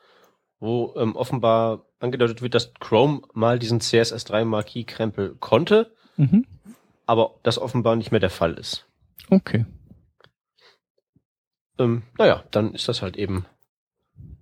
wo 0.60 0.94
ähm, 0.98 1.16
offenbar 1.16 1.86
angedeutet 2.00 2.42
wird, 2.42 2.56
dass 2.56 2.74
Chrome 2.76 3.22
mal 3.34 3.60
diesen 3.60 3.80
CSS3 3.80 4.46
Marquis 4.46 4.86
Krempel 4.86 5.36
konnte, 5.40 5.92
mhm. 6.18 6.46
aber 7.06 7.36
das 7.44 7.60
offenbar 7.60 7.96
nicht 7.96 8.12
mehr 8.12 8.20
der 8.20 8.30
Fall 8.30 8.54
ist. 8.54 8.86
Okay. 9.30 9.66
Ähm, 11.78 12.04
naja, 12.18 12.44
dann 12.52 12.74
ist 12.74 12.88
das 12.88 13.02
halt 13.02 13.18
eben 13.18 13.46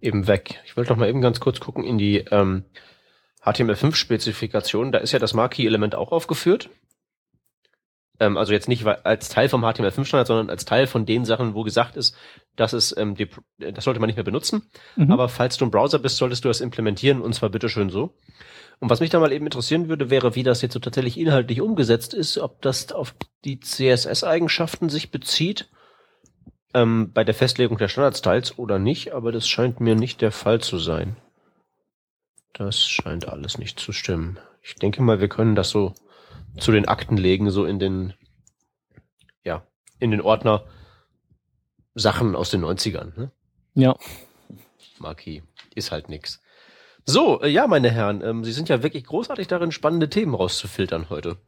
eben 0.01 0.27
weg. 0.27 0.61
Ich 0.65 0.77
wollte 0.77 0.91
noch 0.91 0.97
mal 0.97 1.09
eben 1.09 1.21
ganz 1.21 1.39
kurz 1.39 1.59
gucken 1.59 1.83
in 1.83 1.97
die 1.97 2.19
ähm, 2.31 2.63
HTML5-Spezifikation. 3.43 4.91
Da 4.91 4.99
ist 4.99 5.11
ja 5.11 5.19
das 5.19 5.33
Marquis-Element 5.33 5.95
auch 5.95 6.11
aufgeführt. 6.11 6.69
Ähm, 8.19 8.37
also 8.37 8.53
jetzt 8.53 8.67
nicht 8.67 8.85
als 8.85 9.29
Teil 9.29 9.49
vom 9.49 9.63
HTML5-Standard, 9.63 10.27
sondern 10.27 10.49
als 10.49 10.65
Teil 10.65 10.87
von 10.87 11.05
den 11.05 11.25
Sachen, 11.25 11.53
wo 11.53 11.63
gesagt 11.63 11.95
ist, 11.95 12.15
dass 12.55 12.73
es, 12.73 12.95
ähm, 12.97 13.15
die, 13.15 13.29
das 13.57 13.83
sollte 13.83 13.99
man 13.99 14.07
nicht 14.07 14.17
mehr 14.17 14.23
benutzen. 14.23 14.63
Mhm. 14.95 15.11
Aber 15.11 15.29
falls 15.29 15.57
du 15.57 15.65
ein 15.65 15.71
Browser 15.71 15.99
bist, 15.99 16.17
solltest 16.17 16.43
du 16.43 16.49
das 16.49 16.61
implementieren 16.61 17.21
und 17.21 17.33
zwar 17.33 17.49
bitteschön 17.49 17.89
so. 17.89 18.13
Und 18.79 18.89
was 18.89 19.01
mich 19.01 19.09
da 19.09 19.19
mal 19.19 19.31
eben 19.31 19.45
interessieren 19.45 19.89
würde, 19.89 20.09
wäre, 20.09 20.35
wie 20.35 20.43
das 20.43 20.61
jetzt 20.61 20.73
so 20.73 20.79
tatsächlich 20.79 21.17
inhaltlich 21.17 21.61
umgesetzt 21.61 22.13
ist, 22.13 22.37
ob 22.37 22.61
das 22.61 22.91
auf 22.91 23.13
die 23.43 23.59
CSS-Eigenschaften 23.59 24.89
sich 24.89 25.11
bezieht, 25.11 25.69
ähm, 26.73 27.11
bei 27.13 27.23
der 27.23 27.33
Festlegung 27.33 27.77
der 27.77 27.87
Standardstyles 27.87 28.57
oder 28.57 28.79
nicht, 28.79 29.13
aber 29.13 29.31
das 29.31 29.47
scheint 29.47 29.79
mir 29.79 29.95
nicht 29.95 30.21
der 30.21 30.31
Fall 30.31 30.61
zu 30.61 30.77
sein. 30.77 31.17
Das 32.53 32.87
scheint 32.87 33.27
alles 33.27 33.57
nicht 33.57 33.79
zu 33.79 33.91
stimmen. 33.91 34.39
Ich 34.61 34.75
denke 34.75 35.01
mal, 35.01 35.19
wir 35.19 35.29
können 35.29 35.55
das 35.55 35.69
so 35.69 35.93
zu 36.57 36.71
den 36.71 36.87
Akten 36.87 37.17
legen, 37.17 37.49
so 37.51 37.65
in 37.65 37.79
den, 37.79 38.13
ja, 39.43 39.63
in 39.99 40.11
den 40.11 40.21
Ordner 40.21 40.65
Sachen 41.95 42.35
aus 42.35 42.49
den 42.49 42.63
90ern. 42.63 43.17
Ne? 43.17 43.31
Ja. 43.73 43.95
Marquis. 44.99 45.41
Ist 45.75 45.91
halt 45.91 46.09
nix. 46.09 46.41
So, 47.05 47.41
äh, 47.41 47.49
ja, 47.49 47.67
meine 47.67 47.89
Herren, 47.89 48.21
ähm, 48.23 48.43
Sie 48.43 48.51
sind 48.51 48.69
ja 48.69 48.83
wirklich 48.83 49.05
großartig 49.05 49.47
darin, 49.47 49.71
spannende 49.71 50.09
Themen 50.09 50.33
rauszufiltern 50.33 51.09
heute. 51.09 51.37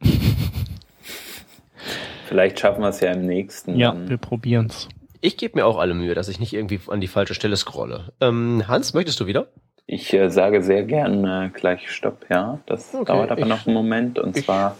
Vielleicht 2.26 2.60
schaffen 2.60 2.80
wir 2.80 2.88
es 2.88 3.00
ja 3.00 3.12
im 3.12 3.26
nächsten. 3.26 3.76
Ja, 3.76 3.92
dann. 3.92 4.08
wir 4.08 4.16
probieren's. 4.16 4.88
Ich 5.20 5.36
gebe 5.36 5.58
mir 5.58 5.66
auch 5.66 5.78
alle 5.78 5.94
Mühe, 5.94 6.14
dass 6.14 6.28
ich 6.28 6.40
nicht 6.40 6.52
irgendwie 6.52 6.80
an 6.88 7.00
die 7.00 7.08
falsche 7.08 7.34
Stelle 7.34 7.56
scrolle. 7.56 8.12
Ähm, 8.20 8.64
Hans, 8.66 8.94
möchtest 8.94 9.20
du 9.20 9.26
wieder? 9.26 9.48
Ich 9.86 10.12
äh, 10.14 10.30
sage 10.30 10.62
sehr 10.62 10.84
gern 10.84 11.24
äh, 11.24 11.50
gleich 11.52 11.90
Stopp, 11.90 12.26
ja. 12.30 12.60
Das 12.66 12.94
okay, 12.94 13.04
dauert 13.04 13.30
aber 13.30 13.42
ich, 13.42 13.46
noch 13.46 13.66
einen 13.66 13.74
Moment 13.74 14.18
und 14.18 14.36
zwar 14.36 14.76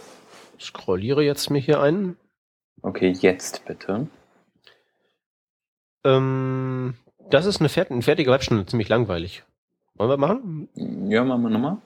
scrolliere 0.59 1.23
jetzt 1.23 1.49
mir 1.49 1.59
hier 1.59 1.81
ein. 1.81 2.17
Okay, 2.81 3.11
jetzt 3.11 3.65
bitte. 3.65 4.07
Ähm, 6.03 6.95
das 7.29 7.45
ist 7.45 7.59
eine, 7.59 7.69
fert 7.69 7.91
eine 7.91 8.01
fertige 8.01 8.31
Webstunde, 8.31 8.65
ziemlich 8.65 8.89
langweilig. 8.89 9.43
Wollen 9.95 10.09
wir 10.09 10.17
machen? 10.17 10.67
Ja, 11.09 11.23
machen 11.23 11.43
wir 11.43 11.49
nochmal. 11.49 11.77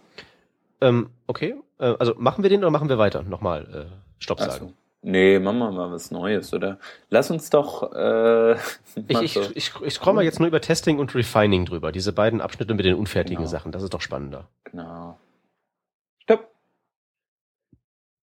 Ähm, 0.81 1.09
okay, 1.27 1.55
äh, 1.79 1.93
also 2.00 2.15
machen 2.17 2.43
wir 2.43 2.50
den 2.50 2.62
oder 2.62 2.71
machen 2.71 2.89
wir 2.89 2.97
weiter? 2.97 3.24
Nochmal 3.24 3.89
äh, 3.91 4.24
Stopp 4.24 4.39
sagen. 4.39 4.67
So. 4.67 4.74
Nee, 5.03 5.39
machen 5.39 5.59
wir 5.59 5.71
mal 5.71 5.91
was 5.91 6.12
Neues, 6.12 6.53
oder? 6.53 6.79
Lass 7.09 7.29
uns 7.29 7.50
doch. 7.50 7.93
Äh, 7.93 8.53
ich, 9.07 9.21
ich, 9.21 9.55
ich, 9.55 9.71
ich 9.81 9.93
scroll 9.93 10.13
mal 10.13 10.24
jetzt 10.24 10.39
nur 10.39 10.47
über 10.47 10.62
Testing 10.62 11.00
und 11.00 11.13
Refining 11.13 11.65
drüber, 11.65 11.91
diese 11.91 12.13
beiden 12.13 12.41
Abschnitte 12.41 12.74
mit 12.74 12.86
den 12.86 12.95
unfertigen 12.95 13.38
genau. 13.38 13.50
Sachen. 13.50 13.71
Das 13.71 13.83
ist 13.83 13.93
doch 13.93 14.01
spannender. 14.01 14.47
Genau. 14.65 15.17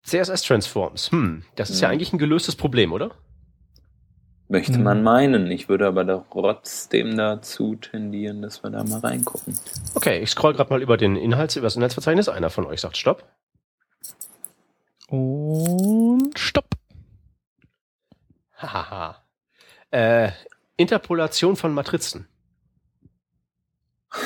CSS 0.04 0.42
Transforms. 0.42 1.10
Hm, 1.10 1.44
das 1.54 1.70
ist 1.70 1.80
ja, 1.80 1.86
ja 1.86 1.88
mhm. 1.88 1.92
eigentlich 1.94 2.12
ein 2.12 2.18
gelöstes 2.18 2.56
Problem, 2.56 2.92
oder? 2.92 3.12
Möchte 4.48 4.78
man 4.78 4.98
hm. 4.98 5.04
meinen. 5.04 5.50
Ich 5.50 5.70
würde 5.70 5.86
aber 5.86 6.04
trotzdem 6.30 7.16
dazu 7.16 7.74
tendieren, 7.76 8.42
dass 8.42 8.62
wir 8.62 8.68
da 8.68 8.84
mal 8.84 8.98
reingucken. 8.98 9.56
Okay, 9.94 10.18
ich 10.18 10.28
scroll 10.28 10.52
gerade 10.52 10.68
mal 10.68 10.82
über 10.82 10.98
den 10.98 11.16
Inhalt, 11.16 11.56
über 11.56 11.66
das 11.66 11.76
Inhaltsverzeichnis. 11.76 12.28
Einer 12.28 12.50
von 12.50 12.66
euch 12.66 12.82
sagt 12.82 12.98
Stopp. 12.98 13.24
Und 15.08 16.38
Stopp. 16.38 16.66
Hahaha. 18.58 19.24
äh, 19.90 20.32
Interpolation 20.76 21.56
von 21.56 21.72
Matrizen. 21.72 22.28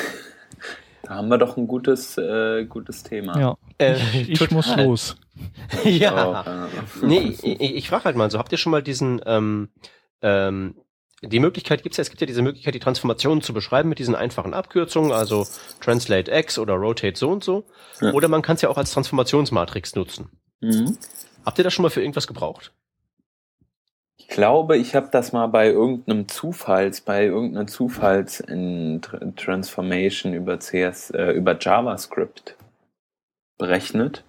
Da 1.03 1.15
haben 1.15 1.29
wir 1.29 1.37
doch 1.37 1.55
ein 1.55 1.67
gutes, 1.67 2.17
äh, 2.17 2.65
gutes 2.65 3.01
Thema. 3.01 3.39
Ja, 3.39 3.57
äh, 3.77 3.95
ich 4.23 4.39
total. 4.39 4.55
muss 4.55 4.75
los. 4.75 5.15
ja. 5.83 6.69
Oh, 7.01 7.05
nee, 7.05 7.35
ich, 7.41 7.43
ich 7.43 7.89
frage 7.89 8.05
halt 8.05 8.15
mal 8.15 8.31
so, 8.31 8.39
habt 8.39 8.51
ihr 8.51 8.57
schon 8.57 8.71
mal 8.71 8.83
diesen, 8.83 9.21
ähm, 9.25 9.69
ähm, 10.21 10.75
die 11.23 11.39
Möglichkeit 11.39 11.81
gibt's 11.83 11.97
ja, 11.97 12.03
es 12.03 12.09
gibt 12.09 12.21
ja 12.21 12.27
diese 12.27 12.43
Möglichkeit, 12.43 12.75
die 12.75 12.79
Transformationen 12.79 13.41
zu 13.41 13.53
beschreiben 13.53 13.89
mit 13.89 13.99
diesen 13.99 14.15
einfachen 14.15 14.53
Abkürzungen, 14.53 15.11
also 15.11 15.47
Translate 15.81 16.31
X 16.31 16.59
oder 16.59 16.75
Rotate 16.75 17.17
so 17.17 17.29
und 17.29 17.43
so. 17.43 17.65
Ja. 18.01 18.11
Oder 18.13 18.27
man 18.27 18.43
kann 18.43 18.55
es 18.55 18.61
ja 18.61 18.69
auch 18.69 18.77
als 18.77 18.91
Transformationsmatrix 18.91 19.95
nutzen. 19.95 20.29
Mhm. 20.61 20.97
Habt 21.43 21.57
ihr 21.57 21.63
das 21.63 21.73
schon 21.73 21.83
mal 21.83 21.89
für 21.89 22.01
irgendwas 22.01 22.27
gebraucht? 22.27 22.71
Ich 24.17 24.27
glaube, 24.27 24.77
ich 24.77 24.93
habe 24.95 25.09
das 25.11 25.31
mal 25.31 25.47
bei 25.47 25.67
irgendeinem 25.69 26.27
Zufalls, 26.27 27.01
bei 27.01 27.25
irgendeiner 27.25 27.67
Zufalls 27.67 28.39
in 28.39 29.01
Transformation 29.35 30.33
über 30.33 30.59
CS, 30.59 31.11
äh, 31.11 31.31
über 31.31 31.57
JavaScript 31.57 32.57
berechnet. 33.57 34.23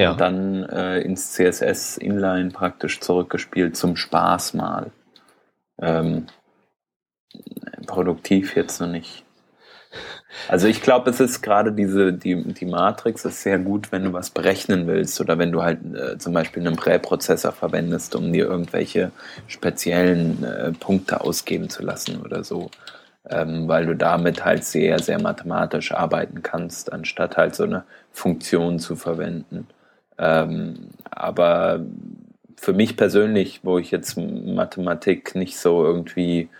Ja. 0.00 0.12
und 0.12 0.20
dann 0.20 0.64
äh, 0.64 1.00
ins 1.00 1.32
CSS 1.32 1.96
Inline 1.98 2.50
praktisch 2.50 3.00
zurückgespielt 3.00 3.76
zum 3.76 3.96
Spaß 3.96 4.54
mal. 4.54 4.90
Ähm, 5.80 6.26
produktiv 7.86 8.56
jetzt 8.56 8.80
noch 8.80 8.88
nicht. 8.88 9.24
Also 10.48 10.68
ich 10.68 10.80
glaube, 10.80 11.10
es 11.10 11.20
ist 11.20 11.42
gerade 11.42 11.72
diese, 11.72 12.12
die, 12.12 12.42
die 12.54 12.66
Matrix 12.66 13.24
ist 13.24 13.42
sehr 13.42 13.58
gut, 13.58 13.90
wenn 13.90 14.04
du 14.04 14.12
was 14.12 14.30
berechnen 14.30 14.86
willst 14.86 15.20
oder 15.20 15.38
wenn 15.38 15.50
du 15.50 15.62
halt 15.62 15.80
äh, 15.94 16.18
zum 16.18 16.32
Beispiel 16.32 16.66
einen 16.66 16.76
Präprozessor 16.76 17.52
verwendest, 17.52 18.14
um 18.14 18.32
dir 18.32 18.46
irgendwelche 18.46 19.10
speziellen 19.48 20.44
äh, 20.44 20.72
Punkte 20.72 21.20
ausgeben 21.20 21.68
zu 21.68 21.82
lassen 21.82 22.20
oder 22.20 22.44
so. 22.44 22.70
Ähm, 23.28 23.68
weil 23.68 23.86
du 23.86 23.94
damit 23.94 24.44
halt 24.44 24.64
sehr, 24.64 24.98
sehr 25.00 25.20
mathematisch 25.20 25.92
arbeiten 25.92 26.42
kannst, 26.42 26.92
anstatt 26.92 27.36
halt 27.36 27.54
so 27.54 27.64
eine 27.64 27.84
Funktion 28.12 28.78
zu 28.78 28.96
verwenden. 28.96 29.66
Ähm, 30.20 30.90
aber 31.10 31.80
für 32.56 32.74
mich 32.74 32.96
persönlich, 32.96 33.60
wo 33.64 33.78
ich 33.78 33.90
jetzt 33.90 34.18
Mathematik 34.18 35.34
nicht 35.34 35.58
so 35.58 35.82
irgendwie 35.82 36.50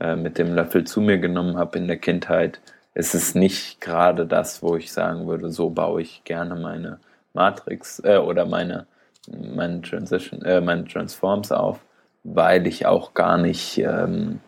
äh, 0.00 0.16
mit 0.16 0.38
dem 0.38 0.54
Löffel 0.54 0.84
zu 0.84 1.02
mir 1.02 1.18
genommen 1.18 1.58
habe 1.58 1.76
in 1.78 1.86
der 1.86 1.98
Kindheit, 1.98 2.60
ist 2.94 3.14
es 3.14 3.34
nicht 3.34 3.80
gerade 3.80 4.26
das, 4.26 4.62
wo 4.62 4.74
ich 4.76 4.90
sagen 4.90 5.26
würde, 5.26 5.50
so 5.50 5.68
baue 5.68 6.00
ich 6.00 6.24
gerne 6.24 6.56
meine 6.56 6.98
Matrix 7.34 8.00
äh, 8.04 8.16
oder 8.16 8.46
meine, 8.46 8.86
meine 9.28 9.82
Transition, 9.82 10.42
äh, 10.42 10.62
meine 10.62 10.86
Transforms 10.86 11.52
auf, 11.52 11.80
weil 12.24 12.66
ich 12.66 12.86
auch 12.86 13.12
gar 13.12 13.36
nicht 13.36 13.76
ähm, 13.78 14.40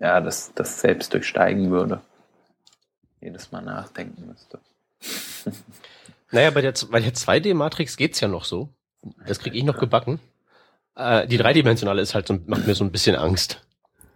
ja, 0.00 0.20
das, 0.20 0.52
das 0.54 0.80
selbst 0.80 1.14
durchsteigen 1.14 1.70
würde. 1.70 2.00
Jedes 3.20 3.52
Mal 3.52 3.62
nachdenken 3.62 4.26
müsste. 4.26 4.58
Naja, 6.32 6.50
bei 6.50 6.60
der, 6.60 6.74
bei 6.90 7.00
der 7.00 7.14
2D-Matrix 7.14 7.96
geht 7.96 8.14
es 8.14 8.20
ja 8.20 8.28
noch 8.28 8.44
so. 8.44 8.68
Das 9.26 9.38
kriege 9.38 9.56
ich 9.56 9.64
noch 9.64 9.78
gebacken. 9.78 10.18
Äh, 10.96 11.26
die 11.26 11.36
dreidimensionale 11.36 12.02
ist 12.02 12.14
halt 12.14 12.26
so, 12.26 12.38
macht 12.46 12.66
mir 12.66 12.74
so 12.74 12.84
ein 12.84 12.92
bisschen 12.92 13.16
Angst. 13.16 13.64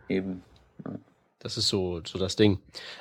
Eben. 0.09 0.43
Das 1.39 1.57
ist 1.57 1.69
so, 1.69 2.01
so 2.05 2.19
das 2.19 2.37
Ding. 2.37 2.59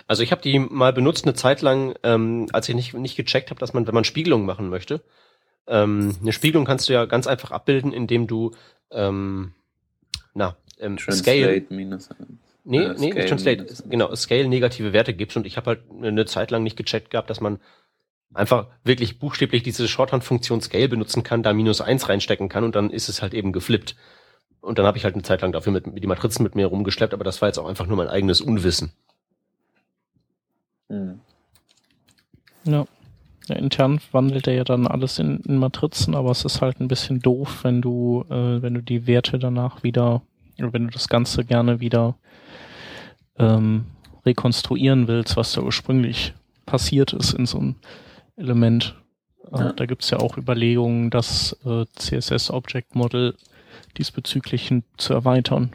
Also 0.07 0.22
ich 0.22 0.31
habe 0.31 0.41
die 0.41 0.60
mal 0.60 0.93
benutzt 0.93 1.25
eine 1.25 1.34
Zeit 1.34 1.62
lang, 1.62 1.95
ähm, 2.03 2.48
als 2.53 2.69
ich 2.69 2.75
nicht, 2.75 2.93
nicht 2.93 3.15
gecheckt 3.15 3.50
habe, 3.50 3.60
dass 3.60 3.74
man, 3.74 3.88
wenn 3.88 3.93
man 3.95 4.03
Spiegelungen 4.03 4.45
machen 4.45 4.69
möchte, 4.69 5.01
ähm, 5.67 6.15
eine 6.22 6.31
Spiegelung 6.31 6.65
kannst 6.65 6.88
du 6.88 6.93
ja 6.93 7.05
ganz 7.05 7.25
einfach 7.25 7.51
abbilden, 7.51 7.91
indem 7.91 8.27
du 8.27 8.51
ähm, 8.91 9.53
na, 10.34 10.55
ähm, 10.79 10.98
Scale. 11.00 11.65
Minus 11.69 12.10
Nee, 12.67 12.79
äh, 12.79 12.95
nee, 12.98 13.12
Scale 13.12 13.25
Translate, 13.27 13.63
minus. 13.63 13.84
genau, 13.89 14.15
Scale 14.15 14.48
negative 14.48 14.91
Werte 14.91 15.13
gibst 15.13 15.38
und 15.38 15.45
ich 15.45 15.55
habe 15.55 15.67
halt 15.67 15.81
eine 16.01 16.25
Zeit 16.25 16.51
lang 16.51 16.63
nicht 16.63 16.75
gecheckt 16.75 17.12
gehabt, 17.12 17.29
dass 17.29 17.39
man 17.39 17.60
einfach 18.34 18.67
wirklich 18.84 19.20
buchstäblich 19.20 19.63
diese 19.63 19.88
Shorthand-Funktion 19.88 20.62
Scale 20.62 20.89
benutzen 20.89 21.24
kann, 21.24 21.44
da 21.44 21.53
minus 21.53 21.82
eins 21.82 22.10
reinstecken 22.10 22.50
kann 22.50 22.63
und 22.63 22.75
dann 22.75 22.89
ist 22.89 23.10
es 23.10 23.22
halt 23.22 23.34
eben 23.34 23.51
geflippt. 23.51 23.96
Und 24.62 24.79
dann 24.79 24.86
habe 24.86 24.98
ich 24.98 25.03
halt 25.03 25.13
eine 25.13 25.24
Zeit 25.24 25.41
lang 25.41 25.51
dafür 25.51 25.72
mit, 25.72 25.86
mit 25.88 26.03
die 26.03 26.08
Matrizen 26.08 26.44
mit 26.44 26.55
mir 26.55 26.65
rumgeschleppt, 26.65 27.13
aber 27.13 27.24
das 27.24 27.41
war 27.41 27.50
jetzt 27.50 27.60
auch 27.60 27.67
einfach 27.67 27.86
nur 27.86 27.98
mein 27.98 28.08
eigenes 28.08 28.41
Unwissen. 28.41 28.91
Hm. 30.89 31.20
Ja. 32.63 32.86
ja. 33.48 33.55
Intern 33.55 34.00
wandelt 34.12 34.48
er 34.48 34.55
ja 34.55 34.63
dann 34.63 34.88
alles 34.88 35.20
in, 35.20 35.38
in, 35.41 35.58
Matrizen, 35.58 36.15
aber 36.15 36.32
es 36.32 36.44
ist 36.46 36.62
halt 36.62 36.79
ein 36.79 36.88
bisschen 36.88 37.20
doof, 37.20 37.63
wenn 37.63 37.82
du, 37.82 38.25
äh, 38.29 38.62
wenn 38.62 38.74
du 38.74 38.82
die 38.82 39.05
Werte 39.05 39.38
danach 39.38 39.84
wieder, 39.84 40.24
wenn 40.58 40.86
du 40.86 40.91
das 40.91 41.10
Ganze 41.10 41.46
gerne 41.46 41.79
wieder 41.79 42.15
ähm, 43.38 43.86
rekonstruieren 44.25 45.08
willst, 45.08 45.38
was 45.38 45.53
da 45.53 45.62
ursprünglich 45.62 46.34
passiert 46.65 47.13
ist 47.13 47.34
in 47.34 47.46
so 47.46 47.60
einem 47.60 47.75
Element. 48.37 48.95
Äh, 49.51 49.59
ja. 49.59 49.73
Da 49.73 49.85
gibt's 49.85 50.09
ja 50.09 50.19
auch 50.19 50.37
Überlegungen, 50.37 51.09
das 51.09 51.57
äh, 51.65 51.85
CSS 51.95 52.51
Object 52.51 52.95
Model 52.95 53.35
diesbezüglich 53.97 54.73
zu 54.97 55.13
erweitern. 55.13 55.71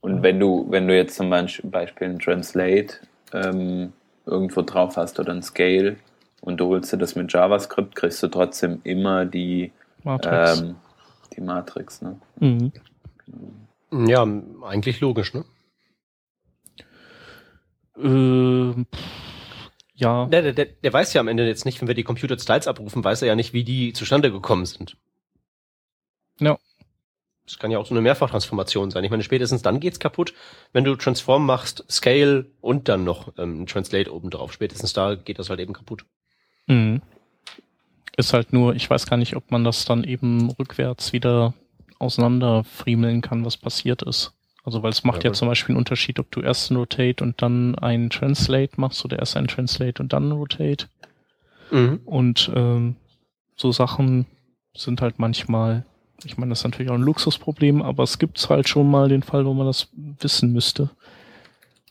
Und 0.00 0.22
wenn 0.22 0.40
du, 0.40 0.66
wenn 0.68 0.88
du 0.88 0.96
jetzt 0.96 1.16
zum 1.16 1.30
Beispiel 1.30 2.08
ein 2.08 2.18
Translate 2.18 2.94
ähm, 3.32 3.92
irgendwo 4.26 4.62
drauf 4.62 4.96
hast 4.96 5.20
oder 5.20 5.32
ein 5.32 5.42
Scale 5.42 5.96
und 6.40 6.58
du 6.58 6.66
holst 6.66 6.92
dir 6.92 6.98
das 6.98 7.14
mit 7.14 7.32
JavaScript, 7.32 7.94
kriegst 7.94 8.22
du 8.22 8.28
trotzdem 8.28 8.80
immer 8.84 9.24
die 9.24 9.72
Matrix. 10.02 10.60
Ähm, 10.60 10.74
die 11.36 11.40
Matrix, 11.40 12.02
ne? 12.02 12.18
Mhm. 12.40 12.72
Ja, 14.08 14.26
eigentlich 14.62 15.00
logisch, 15.00 15.34
ne? 15.34 15.44
Äh, 17.96 18.84
ja. 19.94 20.26
Der, 20.26 20.52
der, 20.52 20.64
der 20.64 20.92
weiß 20.92 21.12
ja 21.12 21.20
am 21.20 21.28
Ende 21.28 21.46
jetzt 21.46 21.64
nicht, 21.64 21.80
wenn 21.80 21.88
wir 21.88 21.94
die 21.94 22.04
Computer 22.04 22.38
Styles 22.38 22.66
abrufen, 22.66 23.04
weiß 23.04 23.22
er 23.22 23.28
ja 23.28 23.34
nicht, 23.34 23.52
wie 23.52 23.64
die 23.64 23.92
zustande 23.92 24.32
gekommen 24.32 24.66
sind. 24.66 24.96
Ja. 26.40 26.58
Das 27.44 27.58
kann 27.58 27.70
ja 27.70 27.78
auch 27.78 27.86
so 27.86 27.94
eine 27.94 28.02
Mehrfachtransformation 28.02 28.90
sein. 28.90 29.04
Ich 29.04 29.10
meine, 29.10 29.24
spätestens 29.24 29.62
dann 29.62 29.80
geht's 29.80 29.98
kaputt, 29.98 30.32
wenn 30.72 30.84
du 30.84 30.94
Transform 30.94 31.44
machst, 31.44 31.84
Scale 31.90 32.46
und 32.60 32.88
dann 32.88 33.04
noch 33.04 33.32
ähm, 33.36 33.66
Translate 33.66 34.14
obendrauf. 34.14 34.52
Spätestens 34.52 34.92
da 34.92 35.16
geht 35.16 35.38
das 35.38 35.50
halt 35.50 35.60
eben 35.60 35.72
kaputt. 35.72 36.04
Mhm. 36.68 37.02
Ist 38.16 38.32
halt 38.32 38.52
nur, 38.52 38.74
ich 38.74 38.88
weiß 38.88 39.06
gar 39.06 39.16
nicht, 39.16 39.36
ob 39.36 39.50
man 39.50 39.64
das 39.64 39.84
dann 39.84 40.04
eben 40.04 40.50
rückwärts 40.50 41.12
wieder 41.12 41.54
auseinanderfriemeln 41.98 43.22
kann, 43.22 43.44
was 43.44 43.56
passiert 43.56 44.02
ist. 44.02 44.32
Also 44.64 44.82
weil 44.82 44.90
es 44.90 45.04
macht 45.04 45.24
ja, 45.24 45.30
ja 45.30 45.34
zum 45.34 45.48
Beispiel 45.48 45.72
einen 45.72 45.78
Unterschied, 45.78 46.18
ob 46.18 46.30
du 46.30 46.40
erst 46.40 46.70
ein 46.70 46.76
Rotate 46.76 47.24
und 47.24 47.42
dann 47.42 47.74
ein 47.76 48.10
Translate 48.10 48.80
machst 48.80 49.04
oder 49.04 49.18
erst 49.18 49.36
ein 49.36 49.48
Translate 49.48 50.02
und 50.02 50.12
dann 50.12 50.28
ein 50.28 50.32
Rotate. 50.32 50.86
Mhm. 51.70 52.00
Und 52.04 52.50
ähm, 52.54 52.96
so 53.56 53.72
Sachen 53.72 54.26
sind 54.74 55.00
halt 55.00 55.18
manchmal 55.18 55.84
ich 56.24 56.38
meine, 56.38 56.50
das 56.50 56.60
ist 56.60 56.64
natürlich 56.64 56.90
auch 56.90 56.96
ein 56.96 57.02
Luxusproblem, 57.02 57.82
aber 57.82 58.02
es 58.02 58.18
gibt 58.18 58.48
halt 58.48 58.68
schon 58.68 58.90
mal 58.90 59.08
den 59.08 59.22
Fall, 59.22 59.44
wo 59.44 59.54
man 59.54 59.66
das 59.66 59.88
wissen 59.92 60.52
müsste. 60.52 60.90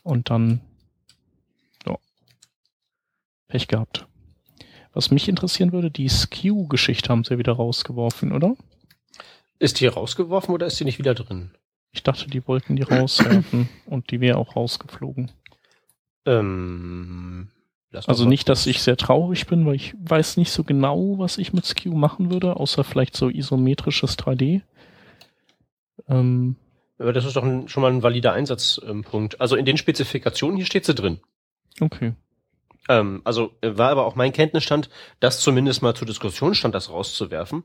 Und 0.02 0.30
dann, 0.30 0.60
ja, 1.86 1.96
Pech 3.48 3.68
gehabt. 3.68 4.06
Was 4.92 5.10
mich 5.10 5.28
interessieren 5.28 5.72
würde, 5.72 5.90
die 5.90 6.08
Skew-Geschichte 6.08 7.08
haben 7.08 7.24
sie 7.24 7.34
ja 7.34 7.38
wieder 7.38 7.52
rausgeworfen, 7.52 8.32
oder? 8.32 8.56
Ist 9.58 9.80
die 9.80 9.86
rausgeworfen 9.86 10.54
oder 10.54 10.66
ist 10.66 10.80
die 10.80 10.84
nicht 10.84 10.98
wieder 10.98 11.14
drin? 11.14 11.52
Ich 11.92 12.02
dachte, 12.02 12.28
die 12.28 12.46
wollten 12.48 12.76
die 12.76 12.82
rauswerfen 12.82 13.68
und 13.86 14.10
die 14.10 14.20
wäre 14.20 14.38
auch 14.38 14.56
rausgeflogen. 14.56 15.30
Ähm, 16.24 17.48
also 18.06 18.26
nicht, 18.26 18.48
dass 18.48 18.66
ich 18.66 18.82
sehr 18.82 18.96
traurig 18.96 19.46
bin, 19.46 19.66
weil 19.66 19.74
ich 19.74 19.94
weiß 19.98 20.38
nicht 20.38 20.50
so 20.50 20.64
genau, 20.64 21.18
was 21.18 21.36
ich 21.36 21.52
mit 21.52 21.66
Skew 21.66 21.94
machen 21.94 22.30
würde, 22.30 22.56
außer 22.56 22.84
vielleicht 22.84 23.16
so 23.16 23.28
isometrisches 23.28 24.18
3D. 24.18 24.62
Ähm, 26.08 26.56
aber 26.98 27.12
das 27.12 27.24
ist 27.24 27.36
doch 27.36 27.44
ein, 27.44 27.68
schon 27.68 27.82
mal 27.82 27.92
ein 27.92 28.02
valider 28.02 28.32
Einsatzpunkt. 28.32 29.40
Also 29.40 29.56
in 29.56 29.66
den 29.66 29.76
Spezifikationen 29.76 30.56
hier 30.56 30.66
steht 30.66 30.86
sie 30.86 30.94
drin. 30.94 31.20
Okay. 31.80 32.14
Ähm, 32.88 33.20
also 33.24 33.52
war 33.60 33.90
aber 33.90 34.06
auch 34.06 34.14
mein 34.14 34.32
Kenntnisstand, 34.32 34.88
das 35.20 35.40
zumindest 35.40 35.82
mal 35.82 35.94
zur 35.94 36.06
Diskussion 36.06 36.54
stand, 36.54 36.74
das 36.74 36.90
rauszuwerfen. 36.90 37.64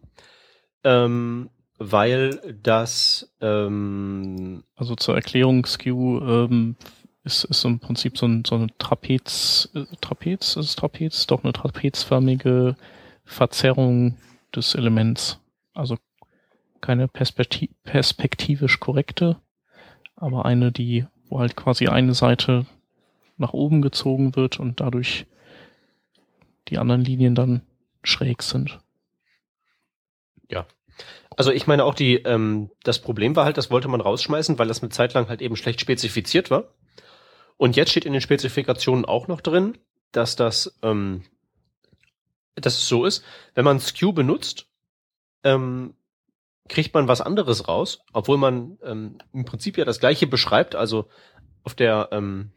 Ähm, 0.84 1.50
weil 1.78 2.58
das 2.62 3.32
ähm, 3.42 4.64
also 4.76 4.96
zur 4.96 5.16
Erklärung 5.16 5.66
Skew 5.66 6.20
ähm, 6.20 6.76
ist, 7.24 7.44
ist 7.44 7.64
im 7.66 7.80
Prinzip 7.80 8.18
so, 8.18 8.26
ein, 8.26 8.44
so 8.46 8.56
eine 8.56 8.68
Trapez, 8.78 9.70
äh, 9.76 9.86
Trapez, 10.02 10.56
ist 10.56 10.66
es 10.66 10.76
Trapez? 10.76 11.28
Doch 11.28 11.44
eine 11.44 11.54
trapezförmige 11.54 12.76
Verzerrung 13.26 14.18
des 14.56 14.76
Elements. 14.76 15.40
Also 15.74 15.98
keine 16.82 17.08
perspektiv 17.08 17.70
perspektivisch 17.84 18.80
korrekte, 18.80 19.38
aber 20.16 20.46
eine, 20.46 20.72
die, 20.72 21.06
wo 21.30 21.40
halt 21.40 21.56
quasi 21.56 21.88
eine 21.88 22.14
Seite 22.14 22.66
nach 23.38 23.54
oben 23.54 23.82
gezogen 23.82 24.36
wird 24.36 24.60
und 24.60 24.80
dadurch 24.80 25.26
die 26.70 26.78
anderen 26.78 27.04
Linien 27.04 27.36
dann 27.36 27.62
schräg 28.04 28.42
sind. 28.42 28.80
Ja. 30.50 30.66
Also 31.38 31.52
ich 31.52 31.68
meine 31.68 31.86
auch 31.86 31.94
die, 31.94 32.16
ähm, 32.16 32.72
das 32.84 33.00
Problem 33.00 33.36
war 33.36 33.46
halt, 33.46 33.58
das 33.58 33.70
wollte 33.70 33.88
man 33.88 34.02
rausschmeißen, 34.02 34.58
weil 34.58 34.68
das 34.68 34.82
eine 34.82 34.90
Zeit 34.90 35.14
lang 35.14 35.30
halt 35.30 35.42
eben 35.42 35.56
schlecht 35.56 35.80
spezifiziert 35.80 36.50
war. 36.50 36.74
Und 37.58 37.76
jetzt 37.76 37.92
steht 37.92 38.06
in 38.06 38.12
den 38.12 38.22
Spezifikationen 38.22 39.06
auch 39.06 39.28
noch 39.28 39.42
drin, 39.42 39.78
dass 40.12 40.36
das, 40.36 40.80
ähm, 40.82 41.24
dass 42.56 42.78
es 42.78 42.88
so 42.88 43.06
ist, 43.06 43.24
wenn 43.54 43.66
man 43.66 43.80
Skew 43.80 44.14
benutzt, 44.14 44.68
ähm, 45.44 45.94
kriegt 46.70 46.96
man 46.96 47.08
was 47.08 47.22
anderes 47.22 47.68
raus, 47.68 48.00
obwohl 48.14 48.38
man 48.38 48.80
ähm, 48.84 49.20
im 49.32 49.46
Prinzip 49.46 49.78
ja 49.78 49.86
das 49.86 50.00
gleiche 50.00 50.26
beschreibt, 50.26 50.76
also 50.76 51.08
auf 51.64 51.76
der, 51.76 52.10
ähm, 52.12 52.52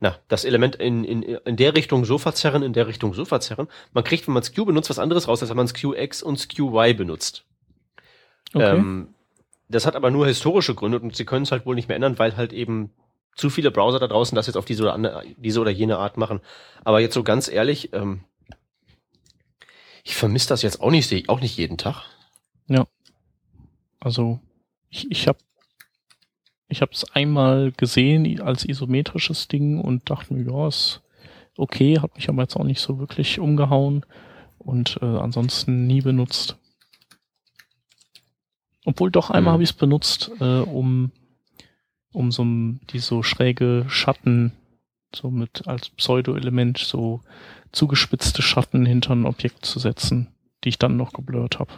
na, 0.00 0.18
das 0.26 0.44
Element 0.44 0.74
in, 0.76 1.04
in, 1.04 1.22
in 1.22 1.56
der 1.56 1.76
Richtung 1.76 2.04
so 2.04 2.18
verzerren, 2.18 2.64
in 2.64 2.72
der 2.72 2.88
Richtung 2.88 3.14
so 3.14 3.24
verzerren. 3.24 3.68
Man 3.92 4.02
kriegt, 4.02 4.26
wenn 4.26 4.34
man 4.34 4.42
Skew 4.42 4.64
benutzt, 4.64 4.90
was 4.90 4.98
anderes 4.98 5.28
raus, 5.28 5.42
als 5.42 5.50
wenn 5.50 5.56
man 5.56 5.68
Skew 5.68 5.94
X 5.94 6.24
und 6.24 6.38
Skew 6.38 6.68
Y 6.76 6.96
benutzt. 6.96 7.46
Okay. 8.56 8.76
Ähm, 8.76 9.08
das 9.68 9.86
hat 9.86 9.96
aber 9.96 10.10
nur 10.10 10.26
historische 10.26 10.74
Gründe 10.74 11.00
und 11.00 11.16
sie 11.16 11.24
können 11.24 11.42
es 11.42 11.52
halt 11.52 11.66
wohl 11.66 11.74
nicht 11.74 11.88
mehr 11.88 11.96
ändern, 11.96 12.18
weil 12.18 12.36
halt 12.36 12.52
eben 12.52 12.90
zu 13.34 13.50
viele 13.50 13.70
Browser 13.70 13.98
da 13.98 14.06
draußen 14.06 14.34
das 14.34 14.46
jetzt 14.46 14.56
auf 14.56 14.64
diese 14.64 14.84
oder, 14.84 14.94
andere, 14.94 15.24
diese 15.36 15.60
oder 15.60 15.70
jene 15.70 15.98
Art 15.98 16.16
machen. 16.16 16.40
Aber 16.84 17.00
jetzt 17.00 17.14
so 17.14 17.22
ganz 17.22 17.48
ehrlich, 17.48 17.92
ähm, 17.92 18.20
Ich 20.04 20.14
vermisse 20.14 20.48
das 20.48 20.62
jetzt 20.62 20.80
auch 20.80 20.90
nicht, 20.92 21.08
sehe 21.08 21.18
ich 21.18 21.28
auch 21.28 21.40
nicht 21.40 21.56
jeden 21.56 21.78
Tag. 21.78 22.04
Ja. 22.68 22.86
Also 23.98 24.38
ich, 24.88 25.10
ich 25.10 25.26
habe 25.26 25.38
ich 26.68 26.80
habe 26.80 26.92
es 26.92 27.10
einmal 27.12 27.72
gesehen 27.72 28.40
als 28.40 28.64
isometrisches 28.64 29.48
Ding 29.48 29.80
und 29.80 30.08
dachte 30.08 30.32
mir, 30.32 30.48
ja, 30.50 30.68
ist 30.68 31.02
okay, 31.56 31.98
hat 31.98 32.14
mich 32.14 32.28
aber 32.28 32.42
jetzt 32.42 32.56
auch 32.56 32.64
nicht 32.64 32.80
so 32.80 32.98
wirklich 32.98 33.40
umgehauen 33.40 34.06
und 34.58 34.98
äh, 35.02 35.04
ansonsten 35.04 35.86
nie 35.86 36.02
benutzt. 36.02 36.56
Obwohl 38.86 39.10
doch 39.10 39.30
einmal 39.30 39.52
mhm. 39.52 39.54
habe 39.54 39.62
ich 39.64 39.70
es 39.70 39.76
benutzt, 39.76 40.30
äh, 40.40 40.60
um 40.60 41.10
um 42.12 42.32
so 42.32 42.44
die 42.90 42.98
so 42.98 43.22
schräge 43.22 43.84
Schatten 43.88 44.52
so 45.14 45.30
mit 45.30 45.68
als 45.68 45.90
Pseudo-Element 45.90 46.78
so 46.78 47.20
zugespitzte 47.72 48.40
Schatten 48.40 48.86
hinter 48.86 49.14
ein 49.14 49.26
Objekt 49.26 49.66
zu 49.66 49.78
setzen, 49.78 50.28
die 50.64 50.70
ich 50.70 50.78
dann 50.78 50.96
noch 50.96 51.12
geblurrt 51.12 51.58
habe. 51.58 51.72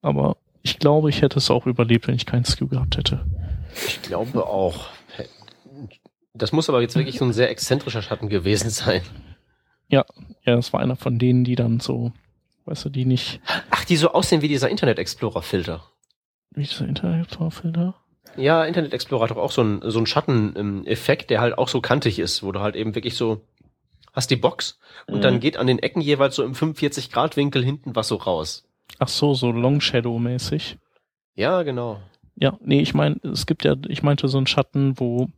Aber 0.00 0.38
ich 0.62 0.78
glaube, 0.78 1.10
ich 1.10 1.20
hätte 1.20 1.38
es 1.38 1.50
auch 1.50 1.66
überlebt, 1.66 2.08
wenn 2.08 2.14
ich 2.14 2.24
keinen 2.24 2.44
Skew 2.44 2.68
gehabt 2.68 2.96
hätte. 2.96 3.26
Ich 3.86 4.00
glaube 4.00 4.46
auch. 4.46 4.86
Das 6.32 6.52
muss 6.52 6.68
aber 6.68 6.80
jetzt 6.80 6.96
wirklich 6.96 7.18
so 7.18 7.24
ein 7.24 7.32
sehr 7.32 7.50
exzentrischer 7.50 8.02
Schatten 8.02 8.28
gewesen 8.28 8.70
sein. 8.70 9.02
Ja, 9.88 10.06
ja, 10.44 10.56
das 10.56 10.72
war 10.72 10.80
einer 10.80 10.96
von 10.96 11.18
denen, 11.18 11.44
die 11.44 11.56
dann 11.56 11.80
so, 11.80 12.12
weißt 12.64 12.84
du, 12.84 12.88
die 12.88 13.04
nicht. 13.04 13.40
Ach, 13.70 13.84
die 13.84 13.96
so 13.96 14.12
aussehen 14.12 14.42
wie 14.42 14.48
dieser 14.48 14.68
Internet 14.68 14.98
Explorer 14.98 15.42
Filter. 15.42 15.84
Wie 16.52 16.62
dieser 16.62 16.86
Internet 16.86 17.26
Explorer 17.26 17.50
Filter? 17.50 17.94
Ja, 18.36 18.64
Internet 18.64 18.92
Explorer 18.92 19.24
hat 19.24 19.30
doch 19.30 19.36
auch 19.36 19.52
so 19.52 19.62
ein, 19.62 19.80
so 19.84 19.98
ein 19.98 20.06
Schatteneffekt, 20.06 21.30
der 21.30 21.40
halt 21.40 21.58
auch 21.58 21.68
so 21.68 21.80
kantig 21.80 22.18
ist, 22.18 22.42
wo 22.42 22.52
du 22.52 22.60
halt 22.60 22.76
eben 22.76 22.94
wirklich 22.94 23.16
so 23.16 23.42
hast 24.12 24.30
die 24.30 24.36
Box 24.36 24.78
und 25.06 25.18
mhm. 25.18 25.20
dann 25.22 25.40
geht 25.40 25.56
an 25.56 25.66
den 25.66 25.78
Ecken 25.78 26.00
jeweils 26.00 26.34
so 26.34 26.42
im 26.42 26.54
45 26.54 27.10
Grad 27.10 27.36
Winkel 27.36 27.64
hinten 27.64 27.94
was 27.94 28.08
so 28.08 28.16
raus. 28.16 28.64
Ach 28.98 29.08
so, 29.08 29.34
so 29.34 29.50
Long 29.52 29.80
Shadow 29.80 30.18
mäßig. 30.18 30.78
Ja, 31.34 31.62
genau. 31.62 32.00
Ja, 32.40 32.56
nee, 32.64 32.80
ich 32.80 32.94
meine, 32.94 33.16
es 33.22 33.44
gibt 33.44 33.64
ja, 33.64 33.76
ich 33.86 34.02
meinte 34.02 34.26
so 34.26 34.38
einen 34.38 34.46
Schatten, 34.46 34.98
wo, 34.98 35.28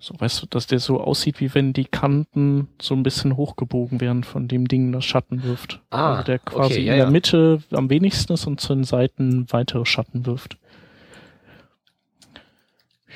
so 0.00 0.14
weißt 0.18 0.42
du, 0.42 0.46
dass 0.46 0.66
der 0.66 0.80
so 0.80 1.00
aussieht, 1.00 1.40
wie 1.40 1.54
wenn 1.54 1.72
die 1.72 1.84
Kanten 1.84 2.66
so 2.82 2.94
ein 2.94 3.04
bisschen 3.04 3.36
hochgebogen 3.36 4.00
werden 4.00 4.24
von 4.24 4.48
dem 4.48 4.66
Ding, 4.66 4.90
das 4.90 5.04
Schatten 5.04 5.44
wirft. 5.44 5.80
Ah, 5.90 6.14
also 6.14 6.24
der 6.24 6.40
quasi 6.40 6.74
okay, 6.74 6.82
ja, 6.82 6.92
in 6.92 6.98
der 6.98 7.06
ja. 7.06 7.10
Mitte 7.10 7.62
am 7.70 7.88
wenigsten 7.88 8.32
ist 8.32 8.48
und 8.48 8.60
zu 8.60 8.74
den 8.74 8.82
Seiten 8.82 9.46
weitere 9.50 9.86
Schatten 9.86 10.26
wirft. 10.26 10.58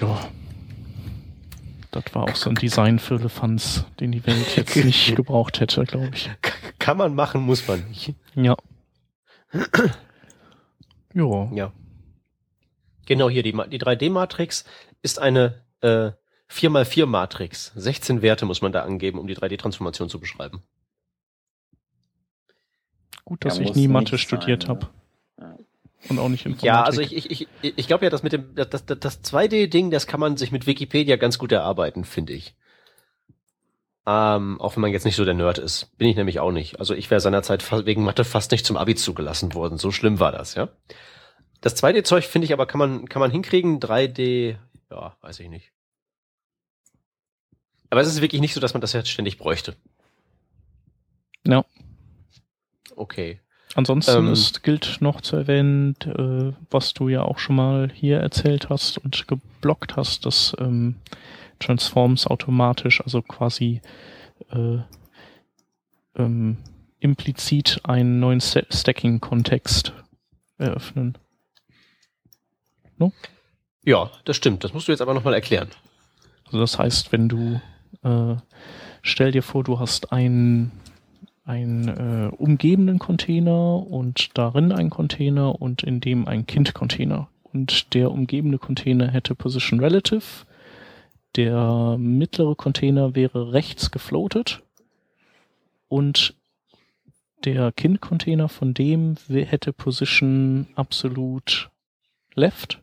Ja. 0.01 0.21
Das 1.91 2.05
war 2.13 2.23
auch 2.23 2.37
so 2.37 2.51
ein 2.51 2.55
Design 2.55 3.01
für 3.01 3.17
Elefants, 3.17 3.85
den 3.99 4.13
die 4.13 4.25
Welt 4.25 4.57
jetzt 4.57 4.77
nicht 4.85 5.17
gebraucht 5.17 5.59
hätte, 5.59 5.83
glaube 5.83 6.11
ich. 6.15 6.31
Kann 6.79 6.97
man 6.97 7.17
machen, 7.17 7.41
muss 7.41 7.67
man 7.67 7.83
nicht. 7.89 8.15
Ja. 8.37 8.55
ja. 11.15 11.49
Ja. 11.53 11.73
Genau 13.09 13.31
hier, 13.31 13.43
die, 13.43 13.53
die 13.53 13.81
3D-Matrix 13.81 14.65
ist 15.01 15.19
eine 15.19 15.65
äh, 15.81 16.11
4x4-Matrix. 16.53 17.73
16 17.75 18.21
Werte 18.21 18.45
muss 18.45 18.61
man 18.61 18.71
da 18.71 18.83
angeben, 18.83 19.19
um 19.19 19.27
die 19.27 19.35
3D-Transformation 19.35 20.11
zu 20.11 20.21
beschreiben. 20.21 20.63
Gut, 23.25 23.47
dass 23.47 23.57
ja, 23.57 23.65
ich 23.65 23.75
nie 23.75 23.89
Mathe 23.89 24.19
studiert 24.19 24.69
habe. 24.69 24.89
Ja. 25.41 25.57
Und 26.11 26.19
auch 26.19 26.29
nicht 26.29 26.45
Informatik. 26.45 26.67
Ja, 26.67 26.83
also 26.83 27.01
ich, 27.01 27.17
ich, 27.17 27.31
ich, 27.31 27.49
ich 27.63 27.87
glaube 27.87 28.05
ja, 28.05 28.11
dass 28.11 28.23
mit 28.23 28.35
dem 28.35 28.55
das, 28.55 28.69
das, 28.69 28.85
das 28.85 29.25
2D-Ding, 29.25 29.91
das 29.91 30.07
kann 30.07 30.21
man 30.21 30.37
sich 30.37 30.53
mit 30.53 30.67
Wikipedia 30.67 31.17
ganz 31.17 31.39
gut 31.39 31.51
erarbeiten, 31.51 32.05
finde 32.05 32.35
ich. 32.35 32.57
Ähm, 34.07 34.61
auch 34.61 34.77
wenn 34.77 34.83
man 34.83 34.93
jetzt 34.93 35.07
nicht 35.07 35.17
so 35.17 35.25
der 35.25 35.33
Nerd 35.33 35.57
ist. 35.57 35.97
Bin 35.97 36.11
ich 36.11 36.17
nämlich 36.17 36.41
auch 36.41 36.53
nicht. 36.53 36.79
Also 36.79 36.93
ich 36.93 37.11
wäre 37.11 37.23
seinerzeit 37.23 37.65
wegen 37.87 38.05
Mathe 38.05 38.25
fast 38.25 38.51
nicht 38.51 38.67
zum 38.67 38.77
Abi 38.77 38.97
zugelassen 38.97 39.55
worden. 39.55 39.79
So 39.79 39.93
schlimm 39.93 40.21
war 40.21 40.33
das, 40.33 40.57
ja. 40.57 40.69
Das 41.61 41.83
2D-Zeug 41.83 42.25
finde 42.25 42.47
ich 42.47 42.53
aber 42.53 42.67
kann 42.67 42.79
man, 42.79 43.09
kann 43.09 43.21
man 43.21 43.31
hinkriegen. 43.31 43.81
3D, 43.81 44.57
ja, 44.91 45.17
weiß 45.21 45.41
ich 45.41 45.49
nicht. 45.49 45.73
Aber 47.91 48.01
es 48.01 48.09
ist 48.09 48.21
wirklich 48.21 48.41
nicht 48.41 48.55
so, 48.55 48.61
dass 48.61 48.75
man 48.75 48.81
das 48.81 48.93
jetzt 48.93 49.11
ständig 49.11 49.39
bräuchte. 49.39 49.75
Ja. 51.47 51.65
Okay. 52.95 53.41
Ansonsten 53.75 54.27
ähm, 54.27 54.33
ist, 54.33 54.63
gilt 54.63 54.99
noch 55.01 55.21
zu 55.21 55.37
erwähnen, 55.37 55.95
äh, 56.05 56.53
was 56.71 56.95
du 56.95 57.09
ja 57.09 57.23
auch 57.23 57.39
schon 57.39 57.57
mal 57.57 57.91
hier 57.93 58.19
erzählt 58.19 58.69
hast 58.71 58.99
und 58.99 59.29
geblockt 59.29 59.97
hast, 59.97 60.27
dass 60.27 60.57
ähm, 60.59 60.97
Transforms 61.59 62.27
automatisch, 62.27 63.01
also 63.03 63.23
quasi 63.23 63.81
äh, 64.51 64.79
ähm, 66.17 66.59
implizit 67.01 67.81
einen 67.85 68.21
neuen 68.21 68.41
Stacking-Kontext 68.41 69.93
eröffnen. 70.57 71.17
No? 72.99 73.13
Ja, 73.85 74.11
das 74.25 74.37
stimmt. 74.37 74.65
Das 74.65 74.75
musst 74.75 74.89
du 74.89 74.93
jetzt 74.93 75.01
aber 75.01 75.15
nochmal 75.15 75.35
erklären. 75.35 75.69
Also 76.47 76.61
das 76.61 76.79
heißt, 76.79 77.13
wenn 77.13 77.29
du 77.29 77.61
äh, 78.03 78.37
stell 79.03 79.33
dir 79.33 79.43
vor, 79.43 79.65
du 79.65 79.79
hast 79.79 80.13
einen 80.13 80.73
einen 81.45 81.89
äh, 81.89 82.29
umgebenden 82.37 82.99
Container 82.99 83.87
und 83.87 84.37
darin 84.37 84.71
ein 84.71 84.91
Container 84.91 85.63
und 85.63 85.83
in 85.83 86.01
dem 86.01 86.29
ein 86.29 86.47
Kind-Container. 86.47 87.29
Und 87.43 87.95
der 87.95 88.11
umgebende 88.11 88.59
Container 88.59 89.11
hätte 89.11 89.35
Position 89.35 89.81
Relative. 89.81 90.45
Der 91.37 91.97
mittlere 91.99 92.55
Container 92.55 93.15
wäre 93.15 93.53
rechts 93.55 93.91
gefloatet 93.91 94.63
und 95.89 96.35
der 97.45 97.73
Kind-Container 97.73 98.51
von 98.51 98.75
dem 98.75 99.17
hätte 99.29 99.73
Position 99.73 100.67
absolut 100.75 101.71
left. 102.35 102.83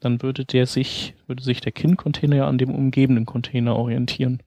Dann 0.00 0.22
würde 0.22 0.44
der 0.44 0.66
sich, 0.66 1.14
würde 1.26 1.42
sich 1.42 1.60
der 1.60 1.72
Kind-Container 1.72 2.46
an 2.46 2.58
dem 2.58 2.74
umgebenden 2.74 3.26
Container 3.26 3.76
orientieren. 3.76 4.42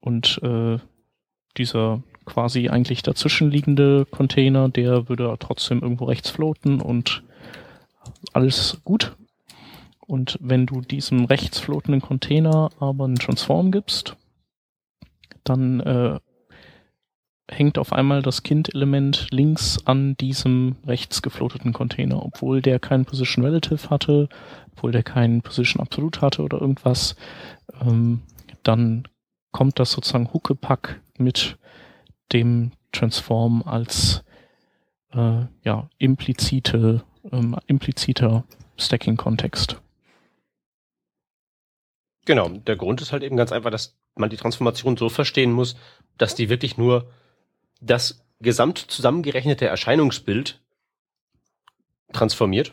Und 0.00 0.40
äh, 0.42 0.78
dieser 1.56 2.02
quasi 2.24 2.68
eigentlich 2.68 3.02
dazwischenliegende 3.02 4.06
Container, 4.10 4.68
der 4.68 5.08
würde 5.08 5.34
trotzdem 5.38 5.82
irgendwo 5.82 6.06
rechts 6.06 6.30
floaten 6.30 6.80
und 6.80 7.22
alles 8.32 8.80
gut. 8.84 9.16
Und 10.06 10.38
wenn 10.40 10.66
du 10.66 10.80
diesem 10.80 11.24
rechts 11.24 11.58
floatenden 11.60 12.02
Container 12.02 12.70
aber 12.78 13.04
einen 13.04 13.16
Transform 13.16 13.70
gibst, 13.72 14.16
dann 15.44 15.80
äh, 15.80 16.18
hängt 17.50 17.78
auf 17.78 17.92
einmal 17.92 18.22
das 18.22 18.42
Kind-Element 18.42 19.28
links 19.30 19.78
an 19.84 20.16
diesem 20.16 20.76
rechts 20.86 21.22
gefloateten 21.22 21.72
Container, 21.72 22.24
obwohl 22.24 22.62
der 22.62 22.78
keinen 22.78 23.04
Position 23.04 23.44
Relative 23.44 23.90
hatte, 23.90 24.28
obwohl 24.72 24.92
der 24.92 25.02
keinen 25.02 25.42
Position 25.42 25.82
Absolute 25.82 26.20
hatte 26.22 26.42
oder 26.42 26.60
irgendwas. 26.60 27.16
Ähm, 27.80 28.22
dann 28.62 29.06
kommt 29.52 29.78
das 29.78 29.92
sozusagen 29.92 30.32
Huckepack 30.32 31.00
mit 31.18 31.58
dem 32.32 32.72
Transform 32.92 33.62
als 33.62 34.24
äh, 35.12 35.44
ja, 35.62 35.88
implizite, 35.98 37.04
ähm, 37.30 37.56
impliziter 37.66 38.44
Stacking-Kontext. 38.78 39.80
Genau, 42.24 42.48
der 42.48 42.76
Grund 42.76 43.02
ist 43.02 43.12
halt 43.12 43.22
eben 43.22 43.36
ganz 43.36 43.52
einfach, 43.52 43.70
dass 43.70 43.96
man 44.16 44.30
die 44.30 44.36
Transformation 44.36 44.96
so 44.96 45.10
verstehen 45.10 45.52
muss, 45.52 45.76
dass 46.16 46.34
die 46.34 46.48
wirklich 46.48 46.78
nur 46.78 47.10
das 47.84 48.24
gesamt 48.40 48.78
zusammengerechnete 48.78 49.66
Erscheinungsbild 49.66 50.60
transformiert 52.12 52.72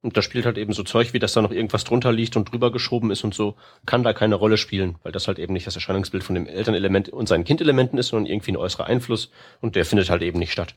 und 0.00 0.16
da 0.16 0.22
spielt 0.22 0.46
halt 0.46 0.58
eben 0.58 0.72
so 0.72 0.84
Zeug, 0.84 1.12
wie 1.12 1.18
dass 1.18 1.32
da 1.32 1.42
noch 1.42 1.50
irgendwas 1.50 1.84
drunter 1.84 2.12
liegt 2.12 2.36
und 2.36 2.52
drüber 2.52 2.70
geschoben 2.70 3.10
ist 3.10 3.24
und 3.24 3.34
so, 3.34 3.56
kann 3.84 4.04
da 4.04 4.12
keine 4.12 4.36
Rolle 4.36 4.56
spielen, 4.56 4.96
weil 5.02 5.10
das 5.10 5.26
halt 5.26 5.38
eben 5.38 5.52
nicht 5.52 5.66
das 5.66 5.74
Erscheinungsbild 5.74 6.22
von 6.22 6.34
dem 6.34 6.46
Elternelement 6.46 7.08
und 7.08 7.28
seinen 7.28 7.44
Kindelementen 7.44 7.98
ist, 7.98 8.08
sondern 8.08 8.30
irgendwie 8.30 8.52
ein 8.52 8.56
äußerer 8.56 8.86
Einfluss 8.86 9.30
und 9.60 9.74
der 9.74 9.84
findet 9.84 10.08
halt 10.08 10.22
eben 10.22 10.38
nicht 10.38 10.52
statt. 10.52 10.76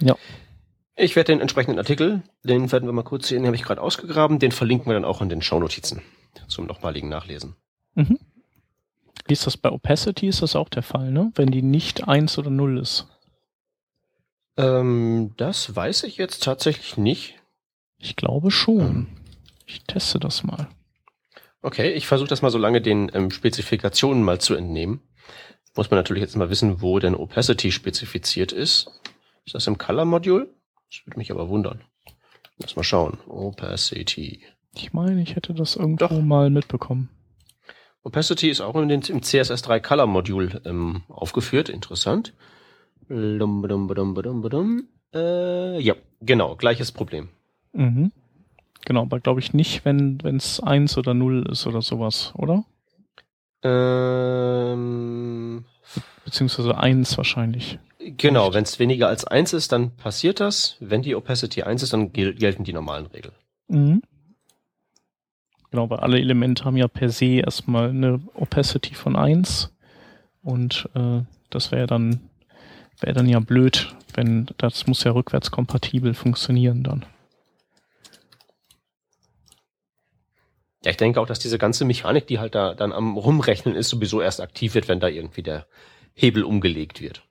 Ja. 0.00 0.16
Ich 0.96 1.16
werde 1.16 1.32
den 1.32 1.40
entsprechenden 1.40 1.78
Artikel, 1.78 2.22
den 2.44 2.70
werden 2.72 2.88
wir 2.88 2.92
mal 2.92 3.02
kurz 3.02 3.28
sehen, 3.28 3.42
den 3.42 3.46
habe 3.46 3.56
ich 3.56 3.62
gerade 3.62 3.80
ausgegraben, 3.80 4.38
den 4.38 4.52
verlinken 4.52 4.86
wir 4.86 4.94
dann 4.94 5.04
auch 5.04 5.20
in 5.20 5.28
den 5.28 5.42
Shownotizen 5.42 6.02
zum 6.48 6.66
nochmaligen 6.66 7.08
Nachlesen. 7.10 7.56
Mhm. 7.94 8.18
Wie 9.26 9.32
ist 9.32 9.46
das 9.46 9.56
bei 9.56 9.70
Opacity? 9.70 10.26
Ist 10.26 10.42
das 10.42 10.56
auch 10.56 10.68
der 10.68 10.82
Fall, 10.82 11.10
ne? 11.10 11.32
Wenn 11.34 11.50
die 11.50 11.62
nicht 11.62 12.08
eins 12.08 12.38
oder 12.38 12.50
null 12.50 12.78
ist? 12.78 13.06
Ähm, 14.56 15.32
das 15.36 15.74
weiß 15.74 16.02
ich 16.04 16.16
jetzt 16.16 16.42
tatsächlich 16.42 16.96
nicht. 16.96 17.36
Ich 17.98 18.16
glaube 18.16 18.50
schon. 18.50 19.06
Ich 19.66 19.84
teste 19.84 20.18
das 20.18 20.42
mal. 20.42 20.68
Okay, 21.62 21.92
ich 21.92 22.06
versuche 22.06 22.28
das 22.28 22.42
mal 22.42 22.50
so 22.50 22.58
lange 22.58 22.80
den 22.80 23.10
ähm, 23.14 23.30
Spezifikationen 23.30 24.22
mal 24.24 24.40
zu 24.40 24.54
entnehmen. 24.54 25.00
Muss 25.76 25.90
man 25.90 25.98
natürlich 25.98 26.20
jetzt 26.20 26.36
mal 26.36 26.50
wissen, 26.50 26.82
wo 26.82 26.98
denn 26.98 27.14
Opacity 27.14 27.72
spezifiziert 27.72 28.52
ist. 28.52 28.90
Ist 29.46 29.54
das 29.54 29.66
im 29.66 29.78
Color-Module? 29.78 30.52
Das 30.90 31.06
würde 31.06 31.18
mich 31.18 31.30
aber 31.30 31.48
wundern. 31.48 31.82
Lass 32.58 32.76
mal 32.76 32.82
schauen. 32.82 33.18
Opacity. 33.26 34.42
Ich 34.74 34.92
meine, 34.92 35.22
ich 35.22 35.36
hätte 35.36 35.54
das 35.54 35.76
irgendwo 35.76 36.06
Doch. 36.06 36.20
mal 36.20 36.50
mitbekommen. 36.50 37.08
Opacity 38.02 38.50
ist 38.50 38.60
auch 38.60 38.76
in 38.76 38.88
den, 38.88 39.02
im 39.02 39.20
CSS3 39.20 39.80
Color 39.80 40.06
Module 40.06 40.60
ähm, 40.64 41.02
aufgeführt. 41.08 41.68
Interessant. 41.68 42.34
Lum, 43.08 43.62
badum, 43.62 43.86
badum, 43.86 44.14
badum, 44.14 44.42
badum. 44.42 44.88
Äh, 45.14 45.80
ja, 45.80 45.94
genau, 46.20 46.56
gleiches 46.56 46.92
Problem. 46.92 47.28
Mhm. 47.72 48.12
Genau, 48.84 49.02
aber 49.02 49.20
glaube 49.20 49.40
ich 49.40 49.54
nicht, 49.54 49.84
wenn 49.84 50.18
es 50.24 50.60
eins 50.60 50.98
oder 50.98 51.14
null 51.14 51.46
ist 51.50 51.66
oder 51.66 51.82
sowas, 51.82 52.32
oder? 52.36 52.64
Ähm, 53.62 55.64
Beziehungsweise 56.24 56.76
eins 56.76 57.16
wahrscheinlich. 57.16 57.78
Genau, 57.98 58.52
wenn 58.52 58.64
es 58.64 58.78
weniger 58.78 59.08
als 59.08 59.24
eins 59.24 59.52
ist, 59.52 59.72
dann 59.72 59.96
passiert 59.96 60.40
das. 60.40 60.76
Wenn 60.80 61.02
die 61.02 61.14
Opacity 61.14 61.62
eins 61.62 61.82
ist, 61.82 61.92
dann 61.92 62.12
gel 62.12 62.34
gelten 62.34 62.64
die 62.64 62.72
normalen 62.72 63.06
Regeln. 63.06 63.34
Mhm. 63.68 64.02
Genau, 65.72 65.88
weil 65.88 66.00
alle 66.00 66.18
Elemente 66.20 66.66
haben 66.66 66.76
ja 66.76 66.86
per 66.86 67.08
se 67.08 67.40
erstmal 67.40 67.88
eine 67.88 68.20
Opacity 68.34 68.94
von 68.94 69.16
eins 69.16 69.72
und 70.42 70.86
äh, 70.94 71.22
das 71.48 71.72
wäre 71.72 71.86
dann 71.86 72.20
wäre 73.00 73.14
dann 73.14 73.26
ja 73.26 73.40
blöd, 73.40 73.94
wenn 74.12 74.50
das 74.58 74.86
muss 74.86 75.02
ja 75.02 75.12
rückwärtskompatibel 75.12 76.12
funktionieren 76.12 76.82
dann. 76.82 77.06
Ja, 80.84 80.90
ich 80.90 80.98
denke 80.98 81.18
auch, 81.18 81.26
dass 81.26 81.38
diese 81.38 81.56
ganze 81.56 81.86
Mechanik, 81.86 82.26
die 82.26 82.38
halt 82.38 82.54
da 82.54 82.74
dann 82.74 82.92
am 82.92 83.16
Rumrechnen 83.16 83.74
ist, 83.74 83.88
sowieso 83.88 84.20
erst 84.20 84.42
aktiv 84.42 84.74
wird, 84.74 84.88
wenn 84.88 85.00
da 85.00 85.08
irgendwie 85.08 85.42
der 85.42 85.66
Hebel 86.12 86.44
umgelegt 86.44 87.00
wird. 87.00 87.22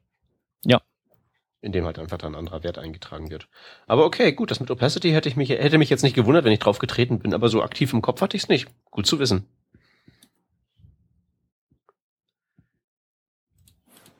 Ja. 1.62 1.68
Indem 1.68 1.86
halt 1.86 2.00
einfach 2.00 2.18
dann 2.18 2.34
ein 2.34 2.40
anderer 2.40 2.64
Wert 2.64 2.78
eingetragen 2.78 3.30
wird. 3.30 3.48
Aber 3.88 4.06
okay, 4.06 4.32
gut, 4.32 4.52
das 4.52 4.60
mit 4.60 4.72
Opacity 4.72 5.12
hätte 5.12 5.30
ich 5.30 5.36
mich, 5.36 5.50
hätte 5.50 5.78
mich 5.78 5.90
jetzt 5.90 6.04
nicht 6.04 6.16
gewundert, 6.16 6.44
wenn 6.44 6.52
ich 6.52 6.60
drauf 6.60 6.80
getreten 6.80 7.20
bin, 7.20 7.34
aber 7.34 7.50
so 7.50 7.62
aktiv 7.62 7.94
im 7.94 8.02
Kopf 8.02 8.22
hatte 8.22 8.36
ich 8.36 8.44
es 8.44 8.50
nicht. 8.50 8.68
Gut 8.90 9.06
zu 9.06 9.20
wissen. 9.20 9.46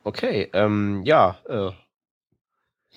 Okay, 0.04 0.50
ähm, 0.52 1.02
ja, 1.04 1.38
äh, 1.48 1.70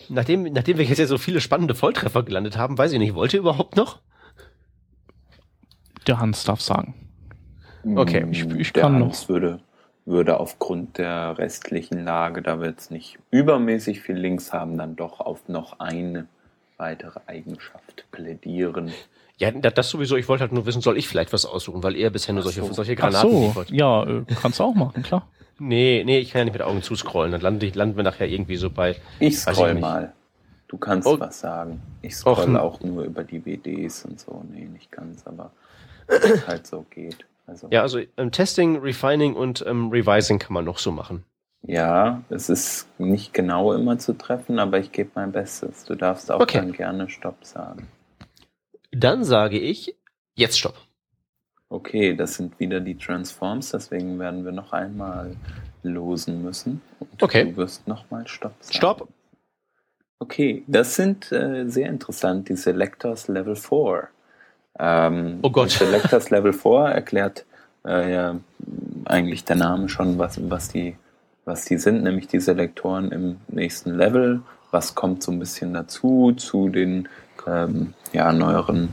nachdem, 0.10 0.44
nachdem 0.44 0.78
wir 0.78 0.86
jetzt 0.86 0.98
ja 0.98 1.06
so 1.06 1.18
viele 1.18 1.40
spannende 1.40 1.76
Volltreffer 1.76 2.24
gelandet 2.24 2.58
haben, 2.58 2.78
weiß 2.78 2.92
ich 2.94 3.00
nicht, 3.00 3.14
wollt 3.14 3.34
ihr 3.34 3.40
überhaupt 3.40 3.76
noch? 3.76 4.00
Der 6.08 6.20
Hans 6.20 6.44
darf 6.44 6.62
sagen. 6.62 6.94
Okay. 7.96 8.26
Ich, 8.32 8.46
ich 8.46 8.74
der 8.74 8.84
kann 8.84 8.96
Hans 8.96 9.22
noch. 9.22 9.30
Würde, 9.30 9.60
würde 10.06 10.40
aufgrund 10.40 10.98
der 10.98 11.38
restlichen 11.38 12.04
Lage, 12.04 12.42
da 12.42 12.60
wir 12.62 12.70
jetzt 12.70 12.92
nicht 12.92 13.18
übermäßig 13.32 14.02
viel 14.02 14.16
Links 14.16 14.54
haben, 14.54 14.78
dann 14.78 14.96
doch 14.96 15.20
auf 15.20 15.48
noch 15.48 15.80
eine 15.80 16.28
weitere 16.78 17.20
Eigenschaft 17.26 18.06
plädieren. 18.12 18.92
Ja, 19.38 19.52
das 19.52 19.90
sowieso. 19.90 20.16
Ich 20.16 20.30
wollte 20.30 20.42
halt 20.42 20.54
nur 20.54 20.66
wissen, 20.66 20.82
soll 20.82 20.98
ich 20.98 21.08
vielleicht 21.08 21.34
was 21.34 21.46
aussuchen, 21.46 21.84
weil 21.84 21.96
er 21.96 22.10
bisher 22.10 22.34
nur 22.34 22.44
solche, 22.44 22.64
so. 22.64 22.72
solche 22.72 22.96
Granaten 22.96 23.50
Ach 23.50 23.56
so. 23.56 23.74
Ja, 23.74 24.04
äh, 24.04 24.24
kannst 24.42 24.60
du 24.60 24.64
auch 24.64 24.76
machen, 24.76 25.04
klar. 25.04 25.28
Nee, 25.58 26.04
nee, 26.06 26.20
ich 26.20 26.32
kann 26.32 26.40
ja 26.40 26.44
nicht 26.44 26.54
mit 26.54 26.62
Augen 26.64 26.82
zuscrollen. 26.82 27.32
Dann 27.32 27.40
landen, 27.40 27.72
landen 27.76 27.96
wir 27.96 28.04
nachher 28.04 28.28
irgendwie 28.28 28.58
so 28.58 28.70
bei. 28.70 28.98
Ich 29.20 29.40
scroll 29.40 29.76
ich 29.76 29.80
mal. 29.80 30.12
Du 30.68 30.78
kannst 30.78 31.08
oh. 31.08 31.18
was 31.18 31.40
sagen. 31.40 31.82
Ich 32.02 32.18
scroll 32.18 32.58
auch 32.58 32.82
nur 32.82 33.06
über 33.06 33.24
die 33.24 33.46
WDs 33.46 34.04
und 34.04 34.20
so. 34.20 34.44
Nee, 34.52 34.66
nicht 34.66 34.92
ganz, 34.92 35.26
aber 35.26 35.52
es 36.08 36.46
halt 36.46 36.68
so 36.68 36.86
geht. 36.90 37.26
Also. 37.48 37.68
Ja, 37.72 37.82
also 37.82 38.00
ähm, 38.18 38.32
Testing, 38.32 38.78
Refining 38.78 39.36
und 39.36 39.64
ähm, 39.68 39.90
Revising 39.90 40.40
kann 40.40 40.54
man 40.54 40.66
noch 40.66 40.80
so 40.80 40.92
machen. 40.92 41.24
Ja, 41.68 42.24
es 42.30 42.50
ist 42.50 42.88
nicht 43.00 43.34
genau 43.34 43.74
immer 43.74 43.98
zu 43.98 44.14
treffen, 44.14 44.60
aber 44.60 44.78
ich 44.80 44.92
gebe 44.92 45.12
mein 45.16 45.32
Bestes. 45.32 45.84
Du 45.86 45.96
darfst 45.96 46.32
auch 46.32 46.40
okay. 46.40 46.60
dann 46.60 46.72
gerne 46.74 47.10
Stopp 47.10 47.44
sagen. 47.44 47.88
Dann 48.92 49.24
sage 49.24 49.60
ich 49.60 49.96
jetzt 50.36 50.60
Stopp. 50.60 50.76
Okay, 51.70 52.16
das 52.16 52.36
sind 52.36 52.60
wieder 52.60 52.80
die 52.80 52.96
Transforms, 52.96 53.72
deswegen 53.72 54.20
werden 54.20 54.46
wir 54.46 54.52
noch 54.52 54.74
einmal 54.74 55.36
losen 55.82 56.44
müssen. 56.44 56.82
Und 57.00 57.24
okay. 57.24 57.46
Du 57.46 57.58
wirst 57.58 57.88
nochmal 57.88 58.28
Stopp 58.28 58.56
sagen. 58.60 58.78
Stopp. 58.78 59.08
Okay, 60.20 60.64
das 60.68 60.96
sind 60.96 61.32
äh, 61.32 61.66
sehr 61.68 61.90
interessant, 61.90 62.50
die 62.50 62.56
Selectors 62.56 63.28
Level 63.28 63.56
4. 63.56 64.08
Ähm, 64.80 65.40
oh 65.42 65.50
Gott. 65.50 65.72
Selectors 65.72 66.30
Level 66.30 66.54
4 66.54 66.90
erklärt 66.94 67.46
äh, 67.86 68.14
ja 68.14 68.36
eigentlich 69.06 69.46
der 69.46 69.56
Name 69.56 69.90
schon, 69.90 70.18
was, 70.18 70.40
was, 70.50 70.70
die, 70.70 70.96
was 71.46 71.66
die 71.66 71.78
sind, 71.78 72.04
nämlich 72.04 72.28
die 72.28 72.40
Selektoren 72.40 73.12
im 73.12 73.38
nächsten 73.48 73.96
Level. 73.96 74.42
Was 74.72 74.96
kommt 74.96 75.24
so 75.24 75.32
ein 75.32 75.40
bisschen 75.40 75.74
dazu, 75.74 76.34
zu 76.36 76.70
den 76.70 77.08
ähm, 77.48 77.94
ja, 78.12 78.32
neueren 78.34 78.90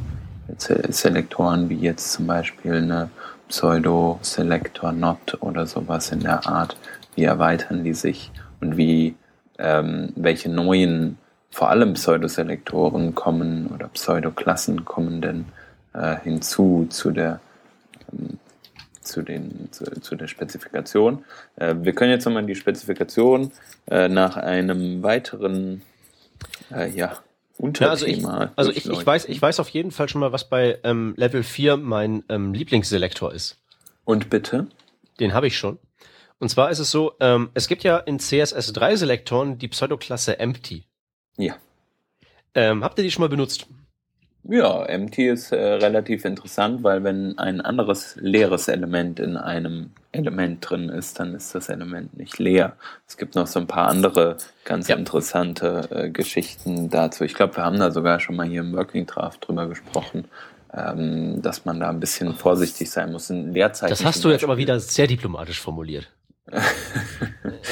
Selektoren, 0.59 1.69
wie 1.71 1.77
jetzt 1.77 2.13
zum 2.13 2.27
Beispiel 2.27 2.75
eine 2.75 3.11
Pseudo-Selector-Not 3.49 5.39
oder 5.41 5.67
sowas 5.67 6.11
in 6.13 6.21
der 6.21 6.47
Art. 6.47 6.77
Wie 7.15 7.25
erweitern 7.25 7.85
die 7.85 7.95
sich 7.95 8.31
und 8.61 8.77
wie 8.77 9.15
ähm, 9.59 10.13
welche 10.17 10.51
neuen, 10.51 11.19
vor 11.51 11.71
allem 11.71 11.95
Pseudoselektoren 11.95 13.15
kommen 13.15 13.67
oder 13.67 13.89
Pseudoklassen 13.89 14.85
kommen 14.85 15.21
denn 15.21 15.47
äh, 15.95 16.17
hinzu 16.23 16.87
zu 16.91 17.11
der 17.11 17.41
ähm, 18.13 18.39
zu, 19.01 19.23
den, 19.23 19.69
zu, 19.73 19.85
zu, 20.01 20.15
der 20.15 20.29
Spezifikation. 20.29 21.25
Äh, 21.57 21.75
wir 21.79 21.93
können 21.93 22.13
jetzt 22.13 22.25
nochmal 22.25 22.47
die 22.47 22.55
Spezifikation 22.55 23.51
äh, 23.91 24.09
nach 24.09 24.37
einem 24.37 25.03
weiteren 25.03 25.83
äh, 26.71 26.89
ja, 26.91 27.19
Unterthema. 27.59 28.45
Ja, 28.45 28.53
also 28.57 28.71
ich, 28.71 28.79
also 28.79 28.93
ich, 28.93 29.01
ich, 29.01 29.07
weiß, 29.07 29.25
ich 29.27 29.43
weiß 29.43 29.61
auf 29.61 29.69
jeden 29.71 29.91
Fall 29.91 30.09
schon 30.09 30.21
mal, 30.21 30.33
was 30.33 30.49
bei 30.49 30.79
ähm, 30.85 31.15
Level 31.17 31.43
4 31.43 31.77
mein 31.77 32.25
ähm, 32.29 32.55
Lieblingsselektor 32.55 33.33
ist. 33.33 33.59
Und 34.05 34.31
bitte? 34.31 34.69
Den 35.21 35.35
habe 35.35 35.47
ich 35.47 35.57
schon. 35.57 35.79
Und 36.39 36.49
zwar 36.49 36.71
ist 36.71 36.81
es 36.81 36.91
so, 36.91 37.13
ähm, 37.21 37.51
es 37.55 37.69
gibt 37.69 37.85
ja 37.85 37.99
in 37.99 38.19
CSS3 38.19 38.97
Selektoren 38.97 39.59
die 39.59 39.69
Pseudoklasse 39.69 40.39
Empty. 40.41 40.85
Ja. 41.37 41.57
Ähm, 42.55 42.83
habt 42.83 42.99
ihr 42.99 43.05
die 43.05 43.11
schon 43.11 43.23
mal 43.23 43.29
benutzt? 43.29 43.67
Ja, 44.45 44.85
empty 44.85 45.29
ist 45.29 45.53
äh, 45.53 45.57
relativ 45.57 46.25
interessant, 46.25 46.83
weil 46.83 47.05
wenn 47.05 47.39
ein 47.39 47.61
anderes 47.61 48.17
leeres 48.21 48.67
Element 48.67 49.21
in 49.21 49.37
einem 49.37 49.91
Element 50.11 50.69
drin 50.69 50.89
ist, 50.89 51.21
dann 51.21 51.35
ist 51.35 51.55
das 51.55 51.69
Element 51.69 52.17
nicht 52.17 52.39
leer. 52.39 52.77
Es 53.07 53.17
gibt 53.17 53.37
noch 53.37 53.47
so 53.47 53.61
ein 53.61 53.69
paar 53.69 53.89
andere 53.89 54.37
ganz 54.65 54.89
ja. 54.89 54.97
interessante 54.97 55.89
äh, 55.91 56.11
Geschichten 56.11 56.91
dazu. 56.91 57.23
Ich 57.23 57.35
glaube, 57.35 57.57
wir 57.57 57.65
haben 57.65 57.79
da 57.79 57.93
sogar 57.93 58.19
schon 58.19 58.35
mal 58.35 58.47
hier 58.47 58.61
im 58.61 58.73
Working 58.75 59.07
Draft 59.07 59.47
drüber 59.47 59.69
gesprochen, 59.69 60.25
ähm, 60.75 61.41
dass 61.41 61.65
man 61.65 61.79
da 61.79 61.89
ein 61.89 62.01
bisschen 62.01 62.35
vorsichtig 62.35 62.91
sein 62.91 63.13
muss. 63.13 63.31
In 63.31 63.53
Leerzeichen 63.53 63.91
das 63.91 64.05
hast 64.05 64.25
du 64.25 64.31
jetzt 64.31 64.43
aber 64.45 64.57
wieder 64.57 64.81
sehr 64.81 65.07
diplomatisch 65.07 65.61
formuliert. 65.61 66.11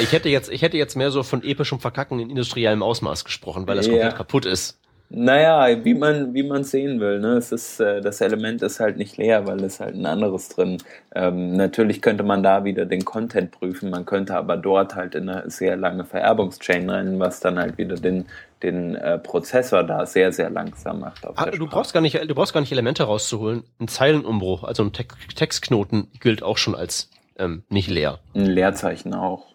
ich 0.00 0.12
hätte 0.12 0.28
jetzt, 0.28 0.50
ich 0.50 0.62
hätte 0.62 0.76
jetzt 0.76 0.96
mehr 0.96 1.10
so 1.10 1.24
von 1.24 1.42
epischem 1.42 1.80
Verkacken 1.80 2.20
in 2.20 2.30
industriellem 2.30 2.82
Ausmaß 2.82 3.24
gesprochen, 3.24 3.66
weil 3.66 3.78
es 3.78 3.86
ja. 3.86 3.92
komplett 3.92 4.16
kaputt 4.16 4.46
ist. 4.46 4.79
Naja, 5.12 5.84
wie 5.84 5.94
man 5.94 6.34
wie 6.34 6.44
man 6.44 6.62
sehen 6.62 7.00
will. 7.00 7.18
Ne? 7.18 7.32
Es 7.32 7.50
ist, 7.50 7.80
äh, 7.80 8.00
das 8.00 8.20
Element 8.20 8.62
ist 8.62 8.78
halt 8.78 8.96
nicht 8.96 9.16
leer, 9.16 9.44
weil 9.44 9.64
es 9.64 9.80
halt 9.80 9.96
ein 9.96 10.06
anderes 10.06 10.48
drin. 10.50 10.78
Ähm, 11.12 11.56
natürlich 11.56 12.00
könnte 12.00 12.22
man 12.22 12.44
da 12.44 12.62
wieder 12.62 12.86
den 12.86 13.04
Content 13.04 13.50
prüfen. 13.50 13.90
Man 13.90 14.06
könnte 14.06 14.36
aber 14.36 14.56
dort 14.56 14.94
halt 14.94 15.16
in 15.16 15.28
eine 15.28 15.50
sehr 15.50 15.76
lange 15.76 16.04
Vererbungschain 16.04 16.88
rein, 16.88 17.18
was 17.18 17.40
dann 17.40 17.58
halt 17.58 17.76
wieder 17.76 17.96
den 17.96 18.26
den 18.62 18.94
äh, 18.94 19.18
Prozessor 19.18 19.82
da 19.82 20.06
sehr 20.06 20.30
sehr 20.30 20.48
langsam 20.48 21.00
macht. 21.00 21.26
Ah, 21.26 21.46
du 21.46 21.66
brauchst 21.66 21.92
gar 21.92 22.02
nicht 22.02 22.14
du 22.14 22.34
brauchst 22.36 22.52
gar 22.52 22.60
nicht 22.60 22.70
Elemente 22.70 23.02
rauszuholen. 23.02 23.64
Ein 23.80 23.88
Zeilenumbruch, 23.88 24.62
also 24.62 24.84
ein 24.84 24.92
Te 24.92 25.06
Textknoten 25.34 26.06
gilt 26.20 26.44
auch 26.44 26.56
schon 26.56 26.76
als 26.76 27.10
ähm, 27.36 27.64
nicht 27.68 27.88
leer. 27.88 28.20
Ein 28.36 28.46
Leerzeichen 28.46 29.12
auch. 29.14 29.46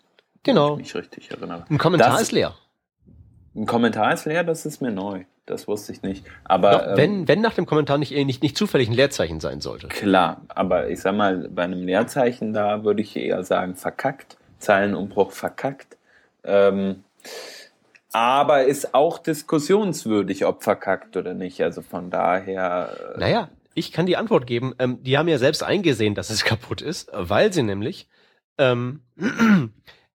Genau. 0.43 0.73
Wenn 0.73 0.81
ich 0.81 0.93
mich 0.93 1.03
richtig 1.03 1.31
erinnere. 1.31 1.63
Ein 1.69 1.77
Kommentar 1.77 2.11
das, 2.11 2.23
ist 2.23 2.31
leer. 2.33 2.55
Ein 3.55 3.65
Kommentar 3.65 4.13
ist 4.13 4.25
leer, 4.25 4.43
das 4.43 4.65
ist 4.65 4.81
mir 4.81 4.91
neu. 4.91 5.23
Das 5.45 5.67
wusste 5.67 5.91
ich 5.91 6.01
nicht. 6.01 6.25
Aber 6.43 6.71
Doch, 6.71 6.97
wenn, 6.97 7.19
ähm, 7.19 7.27
wenn 7.27 7.41
nach 7.41 7.53
dem 7.53 7.65
Kommentar 7.65 7.97
nicht, 7.97 8.11
nicht, 8.11 8.41
nicht 8.41 8.57
zufällig 8.57 8.89
ein 8.89 8.93
Leerzeichen 8.93 9.39
sein 9.39 9.61
sollte. 9.61 9.87
Klar, 9.89 10.41
aber 10.47 10.89
ich 10.89 11.01
sag 11.01 11.15
mal, 11.15 11.49
bei 11.49 11.63
einem 11.63 11.83
Leerzeichen 11.83 12.53
da 12.53 12.83
würde 12.83 13.01
ich 13.01 13.15
eher 13.15 13.43
sagen, 13.43 13.75
verkackt. 13.75 14.37
Zeilenumbruch 14.59 15.31
verkackt. 15.31 15.97
Ähm, 16.43 17.03
aber 18.11 18.63
ist 18.63 18.93
auch 18.95 19.19
diskussionswürdig, 19.19 20.45
ob 20.45 20.63
verkackt 20.63 21.17
oder 21.17 21.33
nicht. 21.33 21.61
Also 21.61 21.81
von 21.81 22.09
daher. 22.09 23.15
Äh, 23.15 23.19
naja, 23.19 23.49
ich 23.73 23.91
kann 23.91 24.05
die 24.05 24.17
Antwort 24.17 24.47
geben. 24.47 24.73
Ähm, 24.79 25.03
die 25.03 25.17
haben 25.17 25.27
ja 25.27 25.37
selbst 25.37 25.63
eingesehen, 25.63 26.15
dass 26.15 26.29
es 26.29 26.43
kaputt 26.45 26.81
ist, 26.81 27.09
weil 27.13 27.53
sie 27.53 27.61
nämlich 27.61 28.07
ähm, 28.57 29.01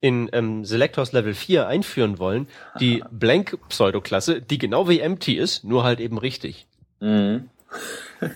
in 0.01 0.29
ähm, 0.33 0.65
Selectors 0.65 1.13
Level 1.13 1.35
4 1.35 1.67
einführen 1.67 2.19
wollen, 2.19 2.47
die 2.79 3.03
Blank-Pseudoklasse, 3.11 4.41
die 4.41 4.59
genau 4.59 4.89
wie 4.89 5.01
Empty 5.01 5.35
ist, 5.35 5.65
nur 5.65 5.85
halt 5.85 6.01
eben 6.01 6.19
richtig. 6.19 6.67
Mhm. 7.01 7.49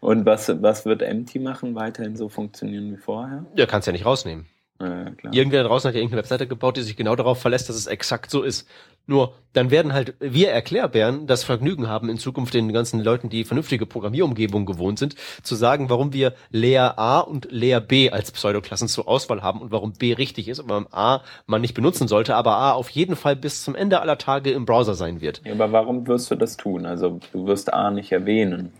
Und 0.00 0.24
was, 0.24 0.48
was 0.62 0.86
wird 0.86 1.02
Empty 1.02 1.38
machen? 1.38 1.74
Weiterhin 1.74 2.16
so 2.16 2.28
funktionieren 2.28 2.92
wie 2.92 2.96
vorher? 2.96 3.44
Ja, 3.54 3.66
kannst 3.66 3.86
ja 3.86 3.92
nicht 3.92 4.06
rausnehmen. 4.06 4.46
Ja, 4.80 5.12
Irgendwer 5.30 5.62
da 5.62 5.68
draußen 5.68 5.88
hat 5.88 5.94
ja 5.94 6.00
irgendeine 6.00 6.22
Webseite 6.22 6.46
gebaut, 6.46 6.78
die 6.78 6.82
sich 6.82 6.96
genau 6.96 7.14
darauf 7.14 7.38
verlässt, 7.40 7.68
dass 7.68 7.76
es 7.76 7.86
exakt 7.86 8.30
so 8.30 8.42
ist. 8.42 8.66
Nur, 9.06 9.34
dann 9.52 9.70
werden 9.70 9.92
halt 9.92 10.14
wir 10.20 10.50
Erklärbären 10.50 11.26
das 11.26 11.44
Vergnügen 11.44 11.88
haben, 11.88 12.08
in 12.08 12.16
Zukunft 12.16 12.54
den 12.54 12.72
ganzen 12.72 13.00
Leuten, 13.00 13.28
die 13.28 13.44
vernünftige 13.44 13.84
Programmierumgebung 13.84 14.64
gewohnt 14.64 14.98
sind, 14.98 15.16
zu 15.42 15.54
sagen, 15.54 15.90
warum 15.90 16.14
wir 16.14 16.32
Leer 16.50 16.98
A 16.98 17.20
und 17.20 17.48
Leer 17.50 17.80
B 17.80 18.10
als 18.10 18.32
Pseudoklassen 18.32 18.88
zur 18.88 19.06
Auswahl 19.06 19.42
haben 19.42 19.60
und 19.60 19.70
warum 19.70 19.92
B 19.92 20.14
richtig 20.14 20.48
ist 20.48 20.60
und 20.60 20.70
warum 20.70 20.86
A 20.92 21.20
man 21.46 21.60
nicht 21.60 21.74
benutzen 21.74 22.08
sollte, 22.08 22.34
aber 22.34 22.56
A 22.56 22.72
auf 22.72 22.88
jeden 22.88 23.16
Fall 23.16 23.36
bis 23.36 23.62
zum 23.62 23.74
Ende 23.74 24.00
aller 24.00 24.16
Tage 24.16 24.50
im 24.50 24.64
Browser 24.64 24.94
sein 24.94 25.20
wird. 25.20 25.42
Ja, 25.44 25.52
aber 25.52 25.72
warum 25.72 26.06
wirst 26.06 26.30
du 26.30 26.36
das 26.36 26.56
tun? 26.56 26.86
Also, 26.86 27.20
du 27.32 27.46
wirst 27.46 27.72
A 27.72 27.90
nicht 27.90 28.12
erwähnen. 28.12 28.72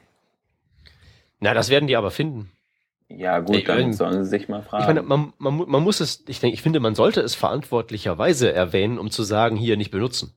Na, 1.41 1.53
das 1.53 1.69
werden 1.69 1.89
die 1.89 1.97
aber 1.97 2.11
finden. 2.11 2.51
Ja, 3.13 3.41
gut, 3.41 3.69
dann 3.69 3.93
sollen 3.93 4.25
sie 4.25 4.31
sich 4.31 4.49
mal 4.49 4.63
fragen. 4.63 4.83
Ich 4.83 4.87
meine, 4.87 5.03
man, 5.03 5.33
man, 5.39 5.69
man 5.69 5.83
muss 5.83 6.01
es, 6.01 6.23
ich 6.29 6.39
denke, 6.39 6.55
ich 6.55 6.63
finde, 6.63 6.79
man 6.79 6.95
sollte 6.95 7.21
es 7.21 7.35
verantwortlicherweise 7.35 8.53
erwähnen, 8.53 8.99
um 8.99 9.11
zu 9.11 9.25
sagen, 9.25 9.57
hier 9.57 9.77
nicht 9.77 9.91
benutzen. 9.91 10.35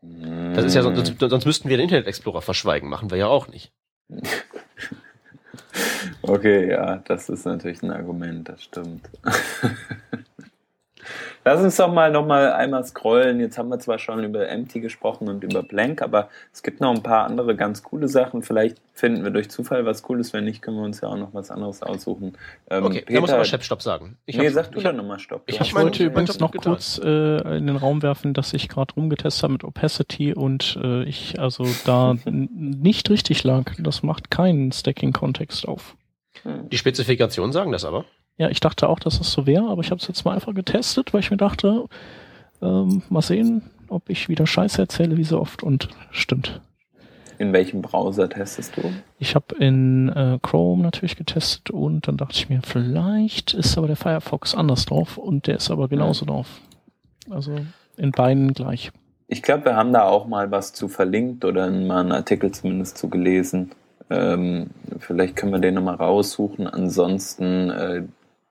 Das 0.00 0.64
ist 0.64 0.74
ja, 0.74 0.82
sonst, 0.82 1.14
sonst 1.18 1.44
müssten 1.44 1.68
wir 1.68 1.76
den 1.76 1.84
Internet 1.84 2.06
Explorer 2.06 2.42
verschweigen, 2.42 2.88
machen 2.88 3.10
wir 3.10 3.18
ja 3.18 3.26
auch 3.26 3.48
nicht. 3.48 3.72
okay, 6.22 6.70
ja, 6.70 6.96
das 6.98 7.28
ist 7.28 7.46
natürlich 7.46 7.82
ein 7.82 7.90
Argument, 7.90 8.48
das 8.48 8.62
stimmt. 8.62 9.08
Lass 11.52 11.62
uns 11.62 11.76
doch 11.76 11.92
mal 11.92 12.10
noch 12.10 12.24
mal 12.24 12.50
einmal 12.50 12.82
scrollen. 12.82 13.38
Jetzt 13.38 13.58
haben 13.58 13.68
wir 13.68 13.78
zwar 13.78 13.98
schon 13.98 14.24
über 14.24 14.48
Empty 14.48 14.80
gesprochen 14.80 15.28
und 15.28 15.44
über 15.44 15.62
Blank, 15.62 16.00
aber 16.00 16.30
es 16.50 16.62
gibt 16.62 16.80
noch 16.80 16.94
ein 16.94 17.02
paar 17.02 17.26
andere 17.26 17.54
ganz 17.54 17.82
coole 17.82 18.08
Sachen. 18.08 18.42
Vielleicht 18.42 18.78
finden 18.94 19.22
wir 19.22 19.30
durch 19.30 19.50
Zufall 19.50 19.84
was 19.84 20.02
Cooles. 20.02 20.32
Wenn 20.32 20.44
nicht, 20.44 20.62
können 20.62 20.78
wir 20.78 20.84
uns 20.84 21.02
ja 21.02 21.08
auch 21.08 21.18
noch 21.18 21.34
was 21.34 21.50
anderes 21.50 21.82
aussuchen. 21.82 22.38
Ähm, 22.70 22.86
okay, 22.86 23.02
Peter, 23.02 23.16
da 23.16 23.20
muss 23.20 23.32
aber 23.32 23.44
Chef 23.44 23.62
Stopp 23.62 23.82
sagen. 23.82 24.16
Ich 24.24 24.38
nee, 24.38 24.48
sag 24.48 24.72
du 24.72 24.80
dann 24.80 24.96
nochmal 24.96 25.18
Stopp. 25.18 25.42
Ich, 25.44 25.60
ich 25.60 25.74
wollte 25.74 26.04
übrigens 26.04 26.38
noch 26.40 26.52
getan. 26.52 26.72
kurz 26.72 26.98
äh, 27.04 27.58
in 27.58 27.66
den 27.66 27.76
Raum 27.76 28.02
werfen, 28.02 28.32
dass 28.32 28.54
ich 28.54 28.70
gerade 28.70 28.94
rumgetestet 28.94 29.42
habe 29.42 29.52
mit 29.52 29.64
Opacity 29.64 30.32
und 30.32 30.78
äh, 30.82 31.02
ich 31.02 31.38
also 31.38 31.66
da 31.84 32.16
nicht 32.24 33.10
richtig 33.10 33.44
lag. 33.44 33.64
Das 33.78 34.02
macht 34.02 34.30
keinen 34.30 34.72
Stacking-Kontext 34.72 35.68
auf. 35.68 35.96
Die 36.44 36.78
Spezifikationen 36.78 37.52
sagen 37.52 37.72
das 37.72 37.84
aber. 37.84 38.06
Ja, 38.38 38.48
ich 38.48 38.60
dachte 38.60 38.88
auch, 38.88 38.98
dass 38.98 39.20
es 39.20 39.32
so 39.32 39.46
wäre, 39.46 39.68
aber 39.68 39.82
ich 39.82 39.90
habe 39.90 40.00
es 40.00 40.08
jetzt 40.08 40.24
mal 40.24 40.34
einfach 40.34 40.54
getestet, 40.54 41.12
weil 41.12 41.20
ich 41.20 41.30
mir 41.30 41.36
dachte, 41.36 41.84
ähm, 42.60 43.02
mal 43.08 43.22
sehen, 43.22 43.62
ob 43.88 44.08
ich 44.08 44.28
wieder 44.28 44.46
Scheiße 44.46 44.80
erzähle, 44.80 45.16
wie 45.16 45.24
so 45.24 45.40
oft 45.40 45.62
und 45.62 45.88
stimmt. 46.10 46.60
In 47.38 47.52
welchem 47.52 47.82
Browser 47.82 48.28
testest 48.28 48.76
du? 48.76 48.82
Ich 49.18 49.34
habe 49.34 49.54
in 49.58 50.08
äh, 50.10 50.38
Chrome 50.42 50.82
natürlich 50.82 51.16
getestet 51.16 51.70
und 51.70 52.06
dann 52.06 52.16
dachte 52.16 52.34
ich 52.34 52.48
mir, 52.48 52.60
vielleicht 52.62 53.54
ist 53.54 53.76
aber 53.76 53.88
der 53.88 53.96
Firefox 53.96 54.54
anders 54.54 54.86
drauf 54.86 55.18
und 55.18 55.46
der 55.46 55.56
ist 55.56 55.70
aber 55.70 55.88
genauso 55.88 56.24
ja. 56.24 56.32
drauf. 56.32 56.60
Also 57.30 57.56
in 57.96 58.12
beiden 58.12 58.52
gleich. 58.52 58.92
Ich 59.28 59.42
glaube, 59.42 59.64
wir 59.64 59.76
haben 59.76 59.92
da 59.92 60.04
auch 60.04 60.26
mal 60.26 60.50
was 60.50 60.72
zu 60.72 60.88
verlinkt 60.88 61.44
oder 61.44 61.70
mal 61.70 62.00
einen 62.00 62.12
Artikel 62.12 62.52
zumindest 62.52 62.98
zu 62.98 63.08
gelesen. 63.08 63.72
Ähm, 64.10 64.70
vielleicht 64.98 65.36
können 65.36 65.52
wir 65.52 65.58
den 65.58 65.74
nochmal 65.74 65.96
raussuchen. 65.96 66.66
Ansonsten 66.66 67.70
äh, 67.70 68.02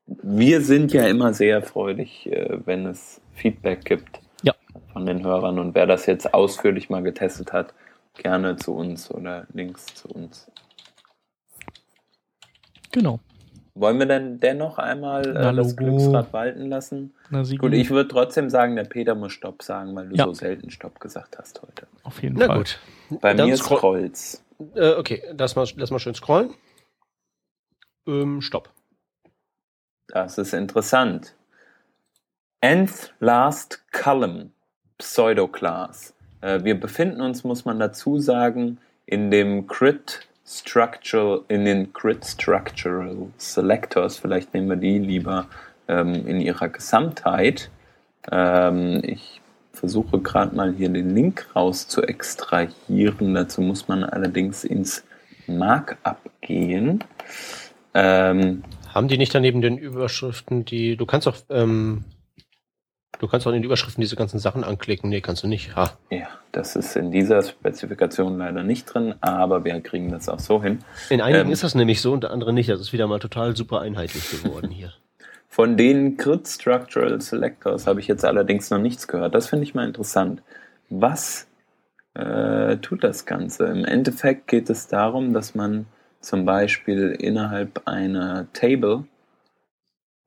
wir 0.05 0.61
sind 0.61 0.93
ja 0.93 1.05
immer 1.05 1.33
sehr 1.33 1.61
freudig, 1.61 2.27
äh, 2.27 2.59
wenn 2.65 2.85
es 2.85 3.21
Feedback 3.33 3.85
gibt 3.85 4.19
ja. 4.43 4.53
von 4.93 5.05
den 5.05 5.23
Hörern. 5.23 5.59
Und 5.59 5.75
wer 5.75 5.87
das 5.87 6.05
jetzt 6.05 6.33
ausführlich 6.33 6.89
mal 6.89 7.01
getestet 7.01 7.53
hat, 7.53 7.73
gerne 8.15 8.57
zu 8.57 8.75
uns 8.75 9.09
oder 9.09 9.47
Links 9.53 9.85
zu 9.93 10.09
uns. 10.09 10.51
Genau. 12.91 13.19
Wollen 13.73 13.99
wir 13.99 14.05
denn 14.05 14.39
dennoch 14.41 14.79
einmal 14.79 15.25
äh, 15.25 15.55
das 15.55 15.77
Glücksrad 15.77 16.33
walten 16.33 16.67
lassen? 16.67 17.13
Na, 17.29 17.43
gut, 17.57 17.73
ich 17.73 17.89
würde 17.89 18.09
trotzdem 18.09 18.49
sagen, 18.49 18.75
der 18.75 18.83
Peter 18.83 19.15
muss 19.15 19.31
Stopp 19.31 19.63
sagen, 19.63 19.95
weil 19.95 20.09
du 20.09 20.15
ja. 20.15 20.25
so 20.25 20.33
selten 20.33 20.69
Stopp 20.71 20.99
gesagt 20.99 21.37
hast 21.39 21.61
heute. 21.61 21.87
Auf 22.03 22.21
jeden 22.21 22.37
Na 22.37 22.47
Fall. 22.47 22.57
gut. 22.57 22.79
Bei 23.21 23.33
Dann 23.33 23.47
mir 23.47 23.55
scrollt's. 23.55 24.43
Äh, 24.75 24.95
okay, 24.95 25.23
lass 25.37 25.55
mal, 25.55 25.65
lass 25.77 25.89
mal 25.89 25.99
schön 25.99 26.15
scrollen. 26.15 26.53
Ähm, 28.05 28.41
Stopp. 28.41 28.69
Das 30.11 30.37
ist 30.37 30.53
interessant. 30.53 31.33
Nth 32.59 33.13
Last 33.21 33.81
Column, 33.93 34.51
Pseudoclass. 34.97 36.13
Äh, 36.41 36.63
wir 36.65 36.77
befinden 36.77 37.21
uns, 37.21 37.45
muss 37.45 37.63
man 37.63 37.79
dazu 37.79 38.19
sagen, 38.19 38.77
in 39.05 39.31
dem 39.31 39.67
Crit 39.67 40.27
Structural, 40.45 41.45
in 41.47 41.63
den 41.63 41.93
Crit 41.93 42.25
Structural 42.25 43.31
Selectors. 43.37 44.17
Vielleicht 44.17 44.53
nehmen 44.53 44.67
wir 44.67 44.75
die 44.75 44.99
lieber 44.99 45.47
ähm, 45.87 46.27
in 46.27 46.41
ihrer 46.41 46.67
Gesamtheit. 46.67 47.69
Ähm, 48.29 48.99
ich 49.03 49.39
versuche 49.71 50.19
gerade 50.19 50.53
mal 50.53 50.73
hier 50.73 50.89
den 50.89 51.15
Link 51.15 51.47
raus 51.55 51.87
zu 51.87 52.01
extrahieren. 52.03 53.33
Dazu 53.33 53.61
muss 53.61 53.87
man 53.87 54.03
allerdings 54.03 54.65
ins 54.65 55.05
Markup 55.47 56.19
gehen. 56.41 57.01
Ähm, 57.93 58.63
haben 58.93 59.07
die 59.07 59.17
nicht 59.17 59.33
daneben 59.33 59.61
den 59.61 59.77
Überschriften, 59.77 60.65
die, 60.65 60.95
du 60.97 61.05
kannst 61.05 61.27
auch, 61.27 61.37
ähm, 61.49 62.03
du 63.19 63.27
kannst 63.27 63.45
auch 63.45 63.51
in 63.51 63.57
den 63.57 63.63
Überschriften 63.63 64.01
diese 64.01 64.15
ganzen 64.15 64.39
Sachen 64.39 64.63
anklicken. 64.63 65.09
Nee, 65.09 65.21
kannst 65.21 65.43
du 65.43 65.47
nicht. 65.47 65.75
Ha. 65.75 65.97
Ja, 66.09 66.27
das 66.51 66.75
ist 66.75 66.95
in 66.95 67.11
dieser 67.11 67.41
Spezifikation 67.43 68.37
leider 68.37 68.63
nicht 68.63 68.85
drin, 68.85 69.15
aber 69.21 69.63
wir 69.63 69.79
kriegen 69.81 70.11
das 70.11 70.29
auch 70.29 70.39
so 70.39 70.61
hin. 70.61 70.79
In 71.09 71.21
einigen 71.21 71.47
ähm, 71.47 71.51
ist 71.51 71.63
das 71.63 71.75
nämlich 71.75 72.01
so 72.01 72.13
und 72.13 72.23
der 72.23 72.31
andere 72.31 72.53
nicht. 72.53 72.69
Das 72.69 72.79
ist 72.79 72.93
wieder 72.93 73.07
mal 73.07 73.19
total 73.19 73.55
super 73.55 73.81
einheitlich 73.81 74.29
geworden 74.29 74.69
hier. 74.69 74.93
Von 75.47 75.75
den 75.75 76.15
Crit 76.15 76.47
Structural 76.47 77.19
Selectors 77.19 77.85
habe 77.85 77.99
ich 77.99 78.07
jetzt 78.07 78.23
allerdings 78.23 78.69
noch 78.69 78.79
nichts 78.79 79.07
gehört. 79.07 79.35
Das 79.35 79.47
finde 79.47 79.65
ich 79.65 79.75
mal 79.75 79.85
interessant. 79.85 80.41
Was 80.89 81.47
äh, 82.13 82.77
tut 82.77 83.03
das 83.03 83.25
Ganze? 83.25 83.65
Im 83.65 83.83
Endeffekt 83.83 84.47
geht 84.47 84.69
es 84.69 84.87
darum, 84.87 85.33
dass 85.33 85.53
man 85.53 85.87
zum 86.21 86.45
Beispiel 86.45 87.15
innerhalb 87.19 87.87
einer 87.87 88.47
Table 88.53 89.05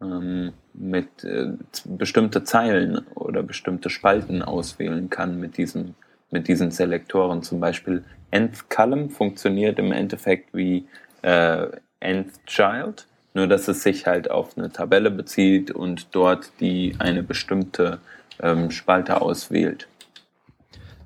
ähm, 0.03 0.53
mit 0.75 1.25
äh, 1.25 1.53
bestimmte 1.85 2.45
Zeilen 2.45 3.07
oder 3.15 3.43
bestimmte 3.43 3.91
Spalten 3.91 4.43
auswählen 4.43 5.09
kann 5.09 5.39
mit 5.39 5.57
diesen, 5.57 5.95
mit 6.31 6.49
diesen 6.49 6.71
Selektoren. 6.71 7.43
Zum 7.43 7.61
Beispiel 7.61 8.05
nth 8.31 8.69
column 8.69 9.11
funktioniert 9.11 9.79
im 9.79 9.93
Endeffekt 9.93 10.53
wie 10.53 10.87
äh, 11.23 11.69
nth 12.01 12.45
child, 12.47 13.07
nur 13.35 13.47
dass 13.47 13.69
es 13.69 13.83
sich 13.83 14.07
halt 14.07 14.31
auf 14.31 14.59
eine 14.59 14.71
Tabelle 14.71 15.11
bezieht 15.11 15.71
und 15.71 16.09
dort 16.13 16.51
die 16.61 16.97
eine 16.99 17.23
bestimmte 17.23 17.99
ähm, 18.41 18.71
Spalte 18.71 19.21
auswählt. 19.21 19.89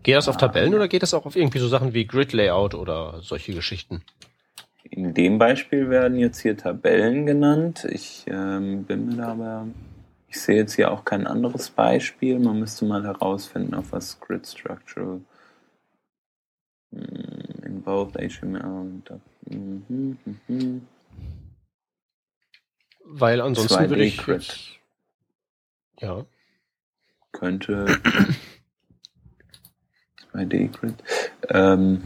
Geht 0.03 0.17
das 0.17 0.29
auf 0.29 0.39
Tabellen 0.39 0.75
oder 0.75 0.89
geht 0.89 1.03
das 1.03 1.13
auch 1.13 1.27
auf 1.27 1.37
irgendwie 1.37 1.59
so 1.59 1.69
Sachen 1.69 1.93
wie 1.93 2.07
Grid 2.07 2.33
Layout 2.33 2.75
oder 2.75 3.21
solche 3.21 3.53
Geschichten? 3.53 4.03
In 4.91 5.15
dem 5.15 5.39
Beispiel 5.39 5.91
werden 5.91 6.19
jetzt 6.19 6.41
hier 6.41 6.57
Tabellen 6.57 7.27
genannt. 7.27 7.87
Ich 7.91 8.25
ähm, 8.27 8.85
bin 8.85 9.07
mir 9.07 9.17
da 9.17 9.29
aber, 9.29 9.67
ich 10.29 10.41
sehe 10.41 10.57
jetzt 10.57 10.75
hier 10.75 10.91
auch 10.91 11.05
kein 11.05 11.27
anderes 11.27 11.71
Beispiel. 11.71 12.39
Man 12.39 12.59
müsste 12.59 12.85
mal 12.85 13.05
herausfinden, 13.05 13.75
auf 13.75 13.93
was 13.93 14.19
Grid 14.21 14.47
Structural 14.47 15.21
hm, 16.91 17.65
in 17.65 17.83
both 17.83 18.15
HTML 18.15 18.65
und 18.65 19.05
mm, 19.47 19.83
mm, 19.89 20.17
mm, 20.49 20.87
Weil 23.05 23.41
ansonsten 23.41 23.91
würde 23.91 24.05
ich 24.05 24.27
jetzt, 24.27 24.79
ja 26.01 26.25
könnte 27.33 27.87
2D 30.33 30.69
Grid 30.73 30.95
ähm, 31.51 32.03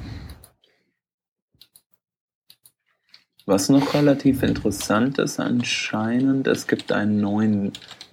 Was 3.44 3.68
noch 3.68 3.92
relativ 3.94 4.44
interessant 4.44 5.18
ist 5.18 5.40
anscheinend, 5.40 6.46
es 6.46 6.68
gibt 6.68 6.92
einen 6.92 7.20
neuen 7.20 7.72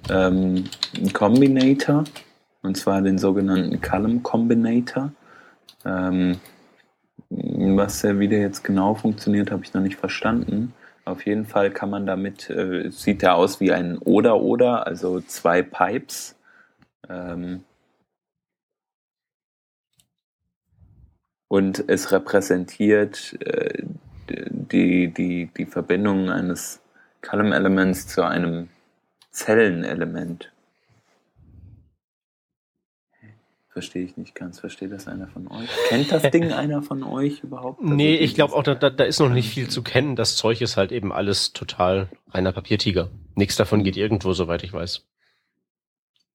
ähm, 0.09 0.63
Combinator, 1.13 2.03
und 2.63 2.75
zwar 2.75 3.03
den 3.03 3.19
sogenannten 3.19 3.79
Column 3.79 4.23
Combinator. 4.23 5.11
Ähm, 5.85 6.39
was 7.29 8.01
der 8.01 8.17
wieder 8.19 8.37
jetzt 8.39 8.63
genau 8.63 8.95
funktioniert, 8.95 9.51
habe 9.51 9.63
ich 9.63 9.73
noch 9.73 9.81
nicht 9.81 9.97
verstanden. 9.97 10.73
Auf 11.05 11.25
jeden 11.27 11.45
Fall 11.45 11.69
kann 11.69 11.91
man 11.91 12.07
damit, 12.07 12.49
äh, 12.49 12.89
sieht 12.89 13.21
er 13.21 13.35
aus 13.35 13.59
wie 13.59 13.71
ein 13.71 13.99
Oder-Oder, 13.99 14.87
also 14.87 15.21
zwei 15.21 15.61
Pipes. 15.61 16.35
Ähm, 17.07 17.63
und 21.47 21.83
es 21.87 22.11
repräsentiert 22.11 23.37
äh, 23.41 23.83
die, 24.29 25.13
die, 25.13 25.49
die 25.55 25.65
Verbindung 25.65 26.29
eines 26.29 26.81
Column-Elements 27.21 28.07
zu 28.07 28.25
einem 28.25 28.69
Zellenelement. 29.31 30.51
Verstehe 33.71 34.03
ich 34.03 34.17
nicht 34.17 34.35
ganz. 34.35 34.59
Versteht 34.59 34.91
das 34.91 35.07
einer 35.07 35.27
von 35.27 35.47
euch? 35.47 35.69
Kennt 35.87 36.11
das 36.11 36.23
Ding 36.31 36.51
einer 36.51 36.81
von 36.81 37.03
euch 37.03 37.43
überhaupt? 37.43 37.79
Also 37.81 37.93
nee, 37.93 38.15
ich 38.15 38.33
glaube 38.33 38.53
auch, 38.53 38.63
da, 38.63 38.75
da 38.75 39.03
ist 39.03 39.19
noch 39.19 39.29
nicht 39.29 39.49
viel 39.49 39.69
zu 39.69 39.83
kennen. 39.83 40.15
Das 40.15 40.35
Zeug 40.35 40.61
ist 40.61 40.75
halt 40.75 40.91
eben 40.91 41.13
alles 41.13 41.53
total 41.53 42.09
reiner 42.31 42.51
Papiertiger. 42.51 43.09
Nichts 43.35 43.55
davon 43.55 43.83
geht 43.83 43.95
irgendwo, 43.95 44.33
soweit 44.33 44.63
ich 44.63 44.73
weiß. 44.73 45.05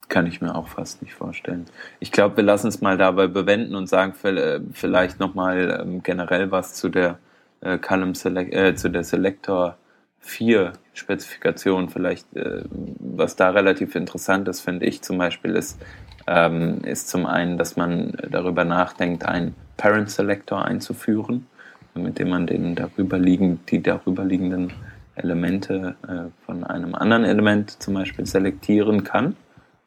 Kann 0.09 0.27
ich 0.27 0.41
mir 0.41 0.55
auch 0.55 0.69
fast 0.69 1.03
nicht 1.03 1.15
vorstellen. 1.15 1.67
Ich 1.99 2.13
glaube, 2.13 2.37
wir 2.37 2.45
lassen 2.45 2.69
es 2.69 2.81
mal 2.81 2.97
dabei 2.97 3.27
bewenden 3.27 3.75
und 3.75 3.89
sagen 3.89 4.15
äh, 4.23 4.61
vielleicht 4.73 5.19
nochmal 5.19 5.81
ähm, 5.83 6.03
generell 6.03 6.51
was 6.51 6.75
zu 6.75 6.89
der 6.89 7.19
äh, 7.65 7.79
Column 7.79 8.15
Select, 8.15 8.55
äh, 8.55 8.75
zu 8.75 8.91
der 8.91 9.05
Selector 9.05 9.77
4 10.21 10.73
Spezifikation. 10.93 11.89
Vielleicht, 11.89 12.35
äh, 12.37 12.63
was 12.71 13.37
da 13.37 13.51
relativ 13.51 13.95
interessant 13.95 14.49
ist, 14.49 14.61
finde 14.61 14.87
ich 14.87 15.03
zum 15.03 15.19
Beispiel, 15.19 15.57
ist, 15.57 15.81
ähm, 16.27 16.81
ist 16.85 17.09
zum 17.09 17.27
einen, 17.27 17.59
dass 17.59 17.77
man 17.77 18.13
darüber 18.31 18.65
nachdenkt, 18.65 19.25
einen 19.25 19.55
Parent 19.77 20.11
Selector 20.11 20.65
einzuführen, 20.65 21.47
mit 21.95 22.19
dem 22.19 22.31
man 22.31 22.47
den 22.47 22.75
darüber 22.75 23.19
liegen, 23.19 23.61
die 23.69 23.83
darüberliegenden 23.83 24.73
Elemente 25.17 25.95
äh, 26.09 26.31
von 26.45 26.65
einem 26.65 26.95
anderen 26.95 27.25
Element 27.25 27.83
zum 27.83 27.95
Beispiel 27.95 28.27
selektieren 28.27 29.05
kann. 29.05 29.37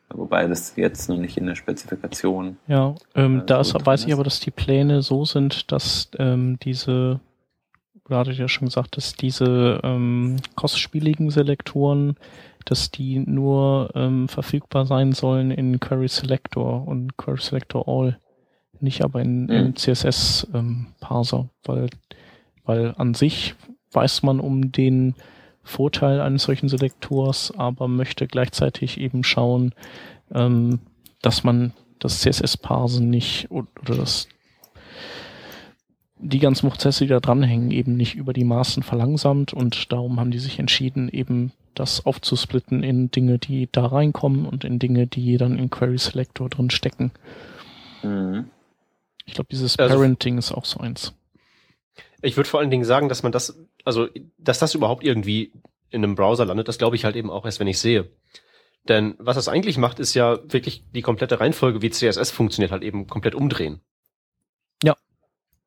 Wobei 0.10 0.48
das 0.48 0.76
jetzt 0.78 1.10
noch 1.10 1.18
nicht 1.18 1.38
in 1.38 1.48
der 1.48 1.56
Spezifikation. 1.56 2.58
Ja, 2.68 2.96
ähm, 3.14 3.42
äh, 3.42 3.46
da 3.46 3.64
so 3.64 3.78
weiß 3.84 4.06
ich 4.06 4.14
aber, 4.14 4.24
dass 4.24 4.40
die 4.40 4.52
Pläne 4.52 5.02
so 5.02 5.26
sind, 5.26 5.72
dass 5.72 6.10
ähm, 6.18 6.58
diese, 6.64 7.20
ich 8.32 8.38
ja 8.38 8.48
schon 8.48 8.68
gesagt, 8.68 8.98
dass 8.98 9.14
diese 9.14 9.80
ähm, 9.84 10.38
kostspieligen 10.56 11.30
Selektoren, 11.30 12.16
dass 12.66 12.92
die 12.92 13.20
nur 13.20 13.92
ähm, 13.96 14.28
verfügbar 14.28 14.86
sein 14.86 15.14
sollen 15.14 15.52
in 15.52 15.80
Query 15.80 16.08
Selector 16.08 16.88
und 16.88 17.18
Query 17.18 17.42
Selector 17.42 17.88
All, 17.88 18.20
nicht 18.80 19.04
aber 19.04 19.22
in, 19.22 19.46
mhm. 19.46 19.76
CSS 19.76 20.48
ähm, 20.54 20.88
Parser, 21.00 21.50
weil, 21.64 21.90
weil 22.66 22.94
an 22.98 23.14
sich 23.14 23.56
weiß 23.92 24.24
man 24.24 24.40
um 24.40 24.72
den 24.72 25.16
Vorteil 25.64 26.22
eines 26.22 26.44
solchen 26.44 26.70
Selektors, 26.70 27.54
aber 27.58 27.88
möchte 27.88 28.28
gleichzeitig 28.28 29.00
eben 29.00 29.24
schauen, 29.24 29.74
ähm, 30.34 30.80
dass 31.22 31.44
man 31.44 31.74
das 32.00 32.22
CSS-Parsen 32.22 33.10
nicht 33.10 33.52
oder 33.52 33.68
das 33.84 34.28
die 36.20 36.40
ganzen 36.40 36.70
Prozesse, 36.70 37.06
die 37.06 37.10
da 37.10 37.20
dranhängen, 37.20 37.72
eben 37.72 37.96
nicht 37.96 38.16
über 38.16 38.34
die 38.34 38.44
Maßen 38.44 38.84
verlangsamt 38.84 39.54
und 39.54 39.92
darum 39.92 40.20
haben 40.20 40.32
die 40.32 40.40
sich 40.40 40.60
entschieden, 40.60 41.10
eben 41.10 41.52
das 41.76 42.06
aufzusplitten 42.06 42.84
in 42.84 43.12
Dinge, 43.12 43.38
die 43.38 43.70
da 43.72 43.86
reinkommen 43.86 44.46
und 44.46 44.64
in 44.64 44.80
Dinge, 44.80 45.06
die 45.06 45.38
dann 45.38 45.60
in 45.60 45.70
Query 45.70 45.98
Selector 45.98 46.50
drin 46.50 46.72
stecken. 46.72 47.12
Mhm. 48.02 48.50
Ich 49.26 49.34
glaube, 49.34 49.50
dieses 49.52 49.78
also, 49.78 49.96
Parenting 49.96 50.38
ist 50.38 50.52
auch 50.52 50.66
so 50.66 50.80
eins. 50.80 51.14
Ich 52.22 52.36
würde 52.36 52.50
vor 52.50 52.60
allen 52.60 52.72
Dingen 52.72 52.86
sagen, 52.86 53.10
dass 53.10 53.22
man 53.22 53.32
das 53.32 53.56
also, 53.88 54.10
dass 54.38 54.60
das 54.60 54.76
überhaupt 54.76 55.06
irgendwie 55.06 55.54
in 55.90 56.04
einem 56.04 56.16
Browser 56.16 56.46
landet, 56.46 56.68
das 56.68 56.78
glaube 56.78 56.98
ich 56.98 57.06
halt 57.06 57.16
eben 57.16 57.30
auch 57.30 57.46
erst, 57.46 57.62
wenn 57.62 57.68
ich 57.68 57.80
sehe. 57.80 58.12
Denn 58.90 59.16
was 59.18 59.38
das 59.38 59.48
eigentlich 59.48 59.78
macht, 59.78 60.00
ist 60.00 60.14
ja 60.14 60.40
wirklich 60.52 60.84
die 60.94 61.02
komplette 61.02 61.40
Reihenfolge, 61.40 61.82
wie 61.82 61.90
CSS 61.90 62.32
funktioniert, 62.32 62.72
halt 62.72 62.84
eben 62.84 63.08
komplett 63.08 63.34
umdrehen. 63.34 63.80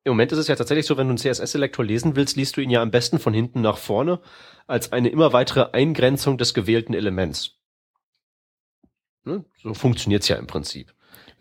Im 0.03 0.13
Moment 0.13 0.31
ist 0.31 0.39
es 0.39 0.47
ja 0.47 0.55
tatsächlich 0.55 0.85
so, 0.85 0.97
wenn 0.97 1.07
du 1.07 1.11
einen 1.11 1.17
CSS-Selektor 1.17 1.85
lesen 1.85 2.15
willst, 2.15 2.35
liest 2.35 2.57
du 2.57 2.61
ihn 2.61 2.69
ja 2.71 2.81
am 2.81 2.91
besten 2.91 3.19
von 3.19 3.33
hinten 3.33 3.61
nach 3.61 3.77
vorne 3.77 4.19
als 4.67 4.91
eine 4.91 5.09
immer 5.09 5.33
weitere 5.33 5.71
Eingrenzung 5.73 6.37
des 6.37 6.53
gewählten 6.53 6.93
Elements. 6.93 7.59
Ne? 9.23 9.45
So 9.61 9.73
funktioniert's 9.73 10.27
ja 10.27 10.37
im 10.37 10.47
Prinzip 10.47 10.93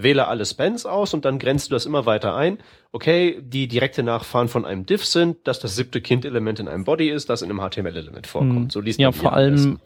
wähle 0.03 0.29
alle 0.29 0.45
Spans 0.45 0.87
aus 0.87 1.15
und 1.15 1.25
dann 1.25 1.39
grenzt 1.39 1.71
du 1.71 1.75
das 1.75 1.87
immer 1.87 2.07
weiter 2.07 2.35
ein. 2.35 2.59
Okay, 2.93 3.41
die 3.43 3.69
direkte 3.69 4.03
Nachfahren 4.03 4.49
von 4.49 4.65
einem 4.65 4.87
Div 4.87 5.05
sind, 5.05 5.47
dass 5.47 5.61
das 5.61 5.77
siebte 5.77 6.01
Kind-Element 6.01 6.61
in 6.61 6.69
einem 6.69 6.85
Body 6.85 7.11
ist, 7.11 7.31
das 7.31 7.43
in 7.43 7.51
einem 7.51 7.61
HTML-Element 7.61 8.27
vorkommt. 8.27 8.55
Hm. 8.55 8.71
So 8.71 8.81
liest 8.81 8.99
ja, 8.99 9.13
vor 9.13 9.33
allem, 9.33 9.79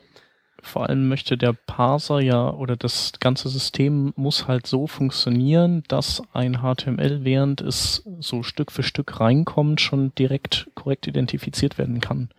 vor 0.64 0.88
allem 0.88 1.08
möchte 1.08 1.36
der 1.36 1.52
Parser 1.52 2.20
ja 2.20 2.50
oder 2.50 2.76
das 2.76 3.12
ganze 3.20 3.48
System 3.48 4.12
muss 4.16 4.48
halt 4.48 4.66
so 4.66 4.86
funktionieren, 4.86 5.82
dass 5.88 6.22
ein 6.32 6.58
HTML, 6.62 7.24
während 7.24 7.60
es 7.60 8.02
so 8.18 8.42
Stück 8.42 8.72
für 8.72 8.82
Stück 8.82 9.20
reinkommt, 9.20 9.80
schon 9.80 10.14
direkt 10.14 10.70
korrekt 10.74 11.06
identifiziert 11.06 11.78
werden 11.78 12.00
kann. 12.00 12.30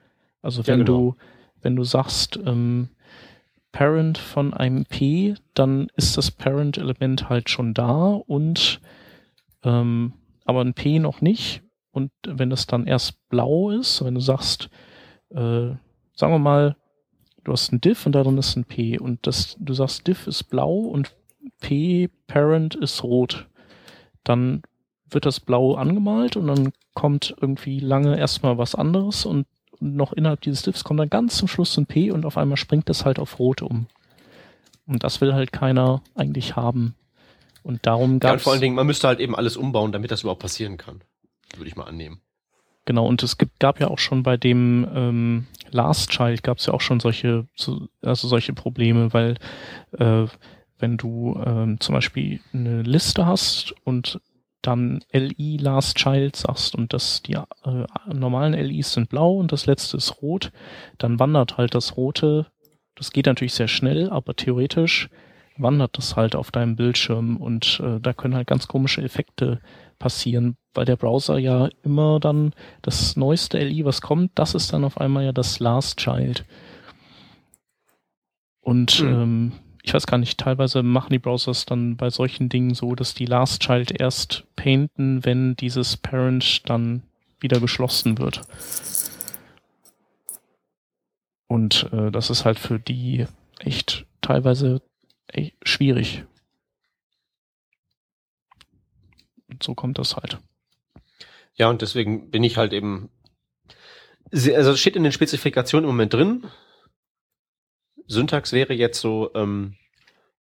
Also 0.42 0.66
wenn 0.68 0.80
ja, 0.80 0.86
genau. 0.86 0.98
du, 0.98 1.16
wenn 1.62 1.76
du 1.76 1.84
sagst, 1.84 2.40
ähm, 2.46 2.90
Parent 3.72 4.18
von 4.18 4.54
einem 4.54 4.86
P, 4.86 5.36
dann 5.54 5.88
ist 5.96 6.18
das 6.18 6.32
Parent-Element 6.32 7.30
halt 7.30 7.50
schon 7.50 7.74
da 7.74 8.08
und 8.26 8.80
ähm, 9.64 10.14
aber 10.46 10.62
ein 10.62 10.74
P 10.74 11.00
noch 11.00 11.22
nicht. 11.22 11.62
Und 11.92 12.12
wenn 12.26 12.52
es 12.52 12.68
dann 12.68 12.88
erst 12.88 13.28
blau 13.30 13.72
ist, 13.72 14.04
wenn 14.04 14.16
du 14.16 14.22
sagst, 14.22 14.70
äh, 15.30 15.72
sagen 16.14 16.34
wir 16.34 16.40
mal, 16.40 16.76
du 17.46 17.54
hast 17.54 17.72
ein 17.72 17.80
Diff 17.80 18.06
und 18.06 18.12
darin 18.12 18.38
ist 18.38 18.58
ein 18.58 18.66
P 18.66 19.00
und 19.00 19.26
das, 19.26 19.56
du 19.60 19.74
sagst, 19.74 20.06
Diff 20.08 20.28
ist 20.28 20.44
blau 20.46 20.74
und 20.74 21.16
P 21.62 22.10
Parent 22.28 22.76
ist 22.76 23.04
rot, 23.04 23.48
dann 24.24 24.64
wird 25.10 25.26
das 25.26 25.40
blau 25.40 25.76
angemalt 25.76 26.36
und 26.36 26.48
dann 26.48 26.74
kommt 26.94 27.36
irgendwie 27.40 27.80
lange 27.80 28.18
erstmal 28.18 28.58
was 28.58 28.76
anderes 28.76 29.26
und 29.26 29.46
noch 29.80 30.14
innerhalb 30.14 30.42
dieses 30.42 30.64
Diffs 30.64 30.84
kommt 30.84 31.00
dann 31.00 31.10
ganz 31.10 31.38
zum 31.38 31.48
Schluss 31.48 31.78
ein 31.78 31.86
P 31.86 32.12
und 32.12 32.26
auf 32.26 32.38
einmal 32.38 32.58
springt 32.58 32.90
es 32.90 33.06
halt 33.06 33.20
auf 33.20 33.40
Rot 33.40 33.62
um. 33.62 33.88
Und 34.88 35.04
das 35.04 35.22
will 35.22 35.34
halt 35.34 35.52
keiner 35.52 36.02
eigentlich 36.14 36.56
haben. 36.56 36.96
Und 37.64 37.86
darum 37.86 38.20
gab 38.20 38.36
es. 38.36 38.42
Ja, 38.42 38.44
vor 38.44 38.54
allen 38.54 38.62
Dingen, 38.62 38.76
man 38.76 38.88
müsste 38.88 39.08
halt 39.08 39.20
eben 39.20 39.36
alles 39.36 39.58
umbauen, 39.58 39.92
damit 39.92 40.12
das 40.12 40.22
überhaupt 40.22 40.42
passieren 40.42 40.78
kann. 40.78 41.02
Würde 41.56 41.68
ich 41.68 41.76
mal 41.76 41.86
annehmen. 41.86 42.22
Genau, 42.86 43.08
und 43.08 43.24
es 43.24 43.38
gibt, 43.38 43.60
gab 43.60 43.80
ja 43.80 43.88
auch 43.88 43.98
schon 43.98 44.24
bei 44.24 44.38
dem 44.38 44.88
ähm, 44.94 45.48
Last 45.72 46.12
Child 46.12 46.44
gab 46.44 46.60
es 46.60 46.68
ja 46.68 46.74
auch 46.74 46.82
schon 46.82 47.00
solche, 47.00 47.48
so, 47.56 47.88
also 48.02 48.28
solche 48.28 48.54
Probleme, 48.54 49.12
weil 49.14 49.36
äh, 49.98 50.28
wenn 50.78 50.98
du 50.98 51.42
ähm, 51.46 51.80
zum 51.80 51.96
Beispiel 51.96 52.40
eine 52.54 52.84
Liste 52.84 53.26
hast 53.26 53.74
und 53.84 54.22
dann 54.62 55.02
LI 55.12 55.58
Last 55.58 55.98
Child 55.98 56.36
sagst 56.36 56.76
und 56.76 56.94
dass 56.94 57.22
die 57.22 57.34
äh, 57.34 57.86
normalen 58.14 58.54
LIs 58.54 58.94
sind 58.94 59.10
blau 59.10 59.36
und 59.36 59.52
das 59.52 59.66
letzte 59.66 59.98
ist 59.98 60.22
rot, 60.22 60.52
dann 60.98 61.20
wandert 61.20 61.58
halt 61.58 61.76
das 61.76 61.98
rote, 61.98 62.48
das 62.96 63.12
geht 63.12 63.26
natürlich 63.26 63.54
sehr 63.54 63.68
schnell, 63.68 64.10
aber 64.10 64.36
theoretisch 64.36 65.10
wandert 65.58 65.98
das 65.98 66.16
halt 66.16 66.36
auf 66.36 66.52
deinem 66.52 66.76
Bildschirm 66.76 67.38
und 67.38 67.80
äh, 67.84 68.00
da 68.00 68.14
können 68.14 68.36
halt 68.36 68.48
ganz 68.48 68.68
komische 68.68 69.02
Effekte 69.02 69.60
passieren, 70.00 70.58
weil 70.74 70.86
der 70.86 70.96
Browser 70.96 71.38
ja 71.38 71.70
immer 71.84 72.20
dann 72.20 72.54
das 72.82 73.16
neueste 73.16 73.60
LI, 73.60 73.86
was 73.86 74.02
kommt, 74.02 74.32
das 74.36 74.56
ist 74.56 74.74
dann 74.74 74.84
auf 74.84 75.00
einmal 75.00 75.26
ja 75.26 75.32
das 75.32 75.60
Last 75.60 75.98
Child. 75.98 76.46
Und 78.62 79.02
mhm. 79.02 79.08
ähm, 79.08 79.52
ich 79.84 79.94
weiß 79.94 80.08
gar 80.08 80.18
nicht, 80.18 80.40
teilweise 80.40 80.82
machen 80.82 81.12
die 81.12 81.20
Browsers 81.20 81.66
dann 81.66 81.96
bei 81.96 82.10
solchen 82.10 82.50
Dingen 82.50 82.74
so, 82.74 82.96
dass 82.96 83.14
die 83.14 83.28
Last 83.28 83.62
Child 83.62 84.00
erst 84.00 84.44
painten, 84.56 85.24
wenn 85.24 85.56
dieses 85.56 85.96
Parent 85.96 86.68
dann 86.68 87.04
wieder 87.40 87.60
geschlossen 87.60 88.18
wird. 88.18 88.42
Und 91.48 91.88
äh, 91.94 92.10
das 92.10 92.32
ist 92.32 92.46
halt 92.46 92.58
für 92.58 92.80
die 92.80 93.28
echt 93.60 94.08
teilweise 94.22 94.82
echt 95.28 95.56
schwierig. 95.64 96.24
Und 99.45 99.45
so 99.62 99.76
kommt 99.76 99.98
das 99.98 100.16
halt. 100.16 100.40
Ja, 101.56 101.70
und 101.70 101.82
deswegen 101.82 102.32
bin 102.32 102.44
ich 102.44 102.58
halt 102.58 102.74
eben, 102.74 103.10
also 104.32 104.72
es 104.72 104.80
steht 104.80 104.96
in 104.96 105.04
den 105.04 105.12
Spezifikationen 105.12 105.90
im 105.90 105.96
Moment 105.96 106.14
drin, 106.14 106.48
Syntax 108.08 108.52
wäre 108.52 108.74
jetzt 108.74 109.00
so, 109.00 109.32
ähm, 109.36 109.76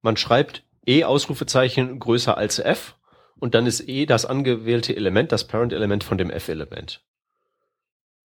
man 0.02 0.18
schreibt 0.18 0.64
E 0.86 1.04
Ausrufezeichen 1.04 2.00
größer 2.00 2.38
als 2.38 2.60
F 2.60 2.96
und 3.40 3.54
dann 3.54 3.68
ist 3.68 3.88
E 3.88 4.06
das 4.06 4.26
angewählte 4.26 4.96
Element, 4.96 5.32
das 5.32 5.48
Parent-Element 5.48 6.04
von 6.04 6.18
dem 6.18 6.32
F-Element. 6.32 7.04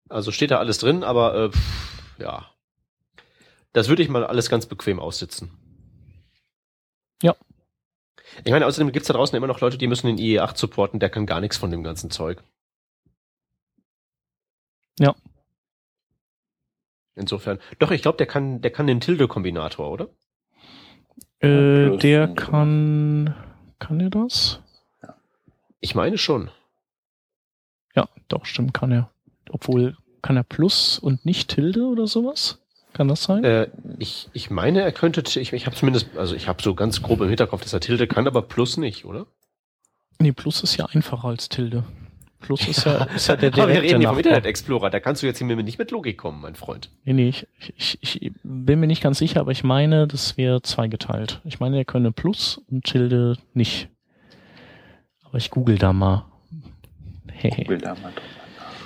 Also 0.07 0.31
steht 0.31 0.51
da 0.51 0.59
alles 0.59 0.77
drin, 0.77 1.03
aber 1.03 1.35
äh, 1.35 1.49
pff, 1.51 2.19
ja. 2.19 2.51
Das 3.73 3.89
würde 3.89 4.03
ich 4.03 4.09
mal 4.09 4.25
alles 4.25 4.49
ganz 4.49 4.67
bequem 4.67 4.99
aussitzen. 4.99 5.51
Ja. 7.21 7.35
Ich 8.43 8.51
meine, 8.51 8.65
außerdem 8.65 8.91
gibt's 8.91 9.07
da 9.07 9.13
draußen 9.13 9.35
immer 9.35 9.47
noch 9.47 9.61
Leute, 9.61 9.77
die 9.77 9.87
müssen 9.87 10.07
den 10.07 10.17
IE8 10.17 10.57
supporten, 10.57 10.99
der 10.99 11.09
kann 11.09 11.25
gar 11.25 11.41
nichts 11.41 11.57
von 11.57 11.71
dem 11.71 11.83
ganzen 11.83 12.09
Zeug. 12.09 12.43
Ja. 14.99 15.15
Insofern. 17.15 17.59
Doch, 17.79 17.91
ich 17.91 18.01
glaube, 18.01 18.17
der 18.17 18.27
kann, 18.27 18.61
der 18.61 18.71
kann 18.71 18.87
den 18.87 18.99
Tilde-Kombinator, 18.99 19.89
oder? 19.89 20.09
Äh, 21.39 21.97
der 21.97 22.33
kann, 22.33 23.35
kann 23.79 23.99
er 23.99 24.09
das? 24.09 24.61
Ich 25.79 25.95
meine 25.95 26.17
schon. 26.17 26.49
Ja, 27.95 28.09
doch, 28.27 28.45
stimmt, 28.45 28.73
kann 28.73 28.91
er. 28.91 29.11
Obwohl, 29.49 29.95
kann 30.21 30.35
er 30.35 30.43
Plus 30.43 30.99
und 30.99 31.25
nicht 31.25 31.49
Tilde 31.49 31.85
oder 31.85 32.07
sowas? 32.07 32.64
Kann 32.95 33.09
das 33.09 33.23
sein? 33.23 33.43
Äh, 33.43 33.67
ich, 33.99 34.29
ich 34.31 34.49
meine, 34.49 34.79
er 34.79 34.93
könnte, 34.93 35.21
ich, 35.37 35.51
ich 35.51 35.65
habe 35.65 35.75
zumindest, 35.75 36.07
also 36.15 36.33
ich 36.33 36.47
habe 36.47 36.63
so 36.63 36.73
ganz 36.75 37.01
grob 37.01 37.19
im 37.19 37.27
Hinterkopf, 37.27 37.61
dass 37.61 37.73
er 37.73 37.81
Tilde 37.81 38.07
kann, 38.07 38.25
aber 38.25 38.41
Plus 38.41 38.77
nicht, 38.77 39.03
oder? 39.03 39.25
Nee, 40.17 40.31
Plus 40.31 40.63
ist 40.63 40.77
ja 40.77 40.85
einfacher 40.85 41.27
als 41.27 41.49
Tilde. 41.49 41.83
Plus 42.39 42.65
ist 42.69 42.85
ja, 42.85 43.03
ist 43.03 43.27
ja 43.27 43.35
der 43.35 43.49
Aber 43.53 43.63
wir 43.63 43.73
direkte 43.73 43.83
reden 43.83 43.99
hier 43.99 44.07
vom. 44.07 44.17
Internet 44.17 44.45
Explorer, 44.45 44.89
da 44.89 45.01
kannst 45.01 45.21
du 45.21 45.27
jetzt 45.27 45.39
hier 45.39 45.47
mir 45.47 45.61
nicht 45.61 45.77
mit 45.77 45.91
Logik 45.91 46.17
kommen, 46.17 46.39
mein 46.39 46.55
Freund. 46.55 46.89
Nee, 47.03 47.11
nee, 47.11 47.27
ich, 47.27 47.47
ich, 47.75 48.21
ich 48.21 48.31
bin 48.43 48.79
mir 48.79 48.87
nicht 48.87 49.03
ganz 49.03 49.17
sicher, 49.17 49.41
aber 49.41 49.51
ich 49.51 49.65
meine, 49.65 50.07
das 50.07 50.37
wäre 50.37 50.61
zweigeteilt. 50.61 51.41
Ich 51.43 51.59
meine, 51.59 51.75
er 51.75 51.83
könne 51.83 52.13
Plus 52.13 52.61
und 52.71 52.85
Tilde 52.85 53.37
nicht. 53.53 53.89
Aber 55.25 55.37
ich 55.37 55.51
google 55.51 55.77
da 55.77 55.91
mal. 55.91 56.27
Hehe. 57.29 57.51
Google 57.51 57.79
da 57.79 57.93
mal 57.95 58.13
drüber. 58.13 58.21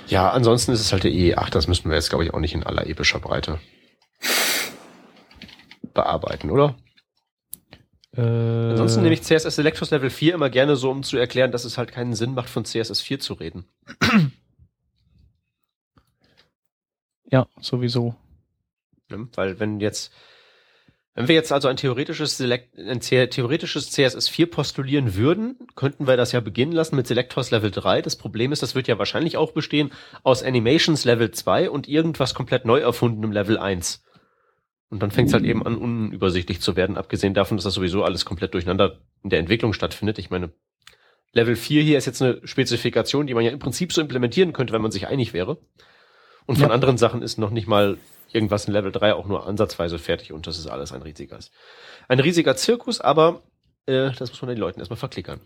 Ja, 0.08 0.30
ansonsten 0.30 0.72
ist 0.72 0.80
es 0.80 0.92
halt 0.92 1.04
der 1.04 1.12
E8, 1.12 1.50
das 1.50 1.68
müssen 1.68 1.88
wir 1.88 1.94
jetzt, 1.94 2.08
glaube 2.08 2.24
ich, 2.24 2.34
auch 2.34 2.40
nicht 2.40 2.54
in 2.54 2.64
aller 2.64 2.88
epischer 2.88 3.20
Breite 3.20 3.60
bearbeiten, 5.94 6.50
oder? 6.50 6.76
Äh, 8.16 8.20
Ansonsten 8.22 9.02
nehme 9.02 9.14
ich 9.14 9.22
CSS 9.22 9.54
Selectors 9.56 9.90
Level 9.90 10.10
4 10.10 10.34
immer 10.34 10.50
gerne 10.50 10.76
so, 10.76 10.90
um 10.90 11.02
zu 11.02 11.16
erklären, 11.16 11.52
dass 11.52 11.64
es 11.64 11.78
halt 11.78 11.92
keinen 11.92 12.14
Sinn 12.14 12.34
macht, 12.34 12.48
von 12.50 12.64
CSS 12.64 13.00
4 13.00 13.20
zu 13.20 13.34
reden. 13.34 13.64
Ja, 17.30 17.46
sowieso. 17.60 18.14
Ne? 19.08 19.28
Weil 19.34 19.60
wenn 19.60 19.78
jetzt, 19.80 20.12
wenn 21.14 21.28
wir 21.28 21.34
jetzt 21.36 21.52
also 21.52 21.68
ein 21.68 21.76
theoretisches 21.76 22.36
Select, 22.36 22.76
ein 22.78 23.00
the- 23.00 23.28
theoretisches 23.28 23.90
CSS 23.92 24.28
4 24.28 24.50
postulieren 24.50 25.14
würden, 25.14 25.56
könnten 25.76 26.06
wir 26.08 26.16
das 26.16 26.32
ja 26.32 26.40
beginnen 26.40 26.72
lassen 26.72 26.96
mit 26.96 27.06
Selectors 27.06 27.50
Level 27.52 27.70
3. 27.70 28.02
Das 28.02 28.16
Problem 28.16 28.50
ist, 28.52 28.62
das 28.62 28.74
wird 28.74 28.88
ja 28.88 28.98
wahrscheinlich 28.98 29.36
auch 29.36 29.52
bestehen 29.52 29.92
aus 30.24 30.42
Animations 30.42 31.04
Level 31.04 31.30
2 31.30 31.70
und 31.70 31.88
irgendwas 31.88 32.34
komplett 32.34 32.64
neu 32.64 32.80
erfundenem 32.80 33.30
Level 33.30 33.58
1. 33.58 34.02
Und 34.90 35.00
dann 35.02 35.12
fängt 35.12 35.28
es 35.28 35.34
halt 35.34 35.44
eben 35.44 35.64
an, 35.64 35.76
unübersichtlich 35.76 36.60
zu 36.60 36.74
werden, 36.76 36.96
abgesehen 36.96 37.32
davon, 37.32 37.56
dass 37.56 37.64
das 37.64 37.74
sowieso 37.74 38.02
alles 38.02 38.24
komplett 38.24 38.54
durcheinander 38.54 38.98
in 39.22 39.30
der 39.30 39.38
Entwicklung 39.38 39.72
stattfindet. 39.72 40.18
Ich 40.18 40.30
meine, 40.30 40.50
Level 41.32 41.54
4 41.54 41.82
hier 41.82 41.96
ist 41.96 42.06
jetzt 42.06 42.20
eine 42.20 42.40
Spezifikation, 42.44 43.28
die 43.28 43.34
man 43.34 43.44
ja 43.44 43.52
im 43.52 43.60
Prinzip 43.60 43.92
so 43.92 44.00
implementieren 44.00 44.52
könnte, 44.52 44.72
wenn 44.72 44.82
man 44.82 44.90
sich 44.90 45.06
einig 45.06 45.32
wäre. 45.32 45.58
Und 46.46 46.56
von 46.56 46.68
Ja. 46.68 46.74
anderen 46.74 46.98
Sachen 46.98 47.22
ist 47.22 47.38
noch 47.38 47.50
nicht 47.50 47.68
mal 47.68 47.98
irgendwas 48.32 48.64
in 48.66 48.72
Level 48.72 48.90
3 48.90 49.14
auch 49.14 49.26
nur 49.26 49.46
ansatzweise 49.46 49.98
fertig 49.98 50.32
und 50.32 50.46
das 50.48 50.58
ist 50.58 50.66
alles 50.66 50.92
ein 50.92 51.02
riesiger, 51.02 51.38
ein 52.08 52.18
riesiger 52.20 52.56
Zirkus, 52.56 53.00
aber 53.00 53.42
äh, 53.86 54.10
das 54.12 54.30
muss 54.30 54.42
man 54.42 54.48
den 54.50 54.58
Leuten 54.58 54.80
erstmal 54.80 54.96
verklickern. 54.98 55.40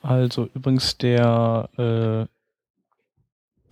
Also 0.00 0.48
übrigens 0.54 0.96
der 0.96 1.68
äh, 1.76 2.37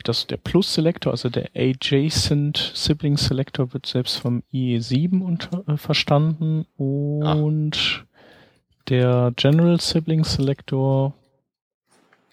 das 0.04 0.26
der 0.26 0.36
Plus 0.36 0.74
Selector, 0.74 1.12
also 1.12 1.28
der 1.28 1.50
Adjacent 1.54 2.72
Sibling 2.74 3.16
Selector 3.16 3.72
wird 3.72 3.86
selbst 3.86 4.16
vom 4.16 4.42
IE7 4.52 5.22
unter, 5.22 5.64
äh, 5.68 5.76
verstanden 5.76 6.66
und 6.76 8.04
der 8.88 9.32
General 9.36 9.80
Sibling 9.80 10.24
Selector 10.24 11.14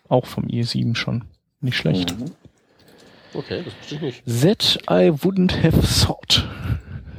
auch 0.10 0.26
vom 0.26 0.46
IE7 0.46 0.96
schon. 0.96 1.26
Nicht 1.62 1.78
schlecht. 1.78 2.18
Mhm. 2.18 2.32
Okay, 3.34 3.64
das 3.64 3.74
wusste 3.74 3.96
ich 3.96 4.02
nicht. 4.02 4.26
That 4.42 4.78
I 4.90 5.10
wouldn't 5.10 5.64
have 5.64 5.82
thought. 6.06 6.48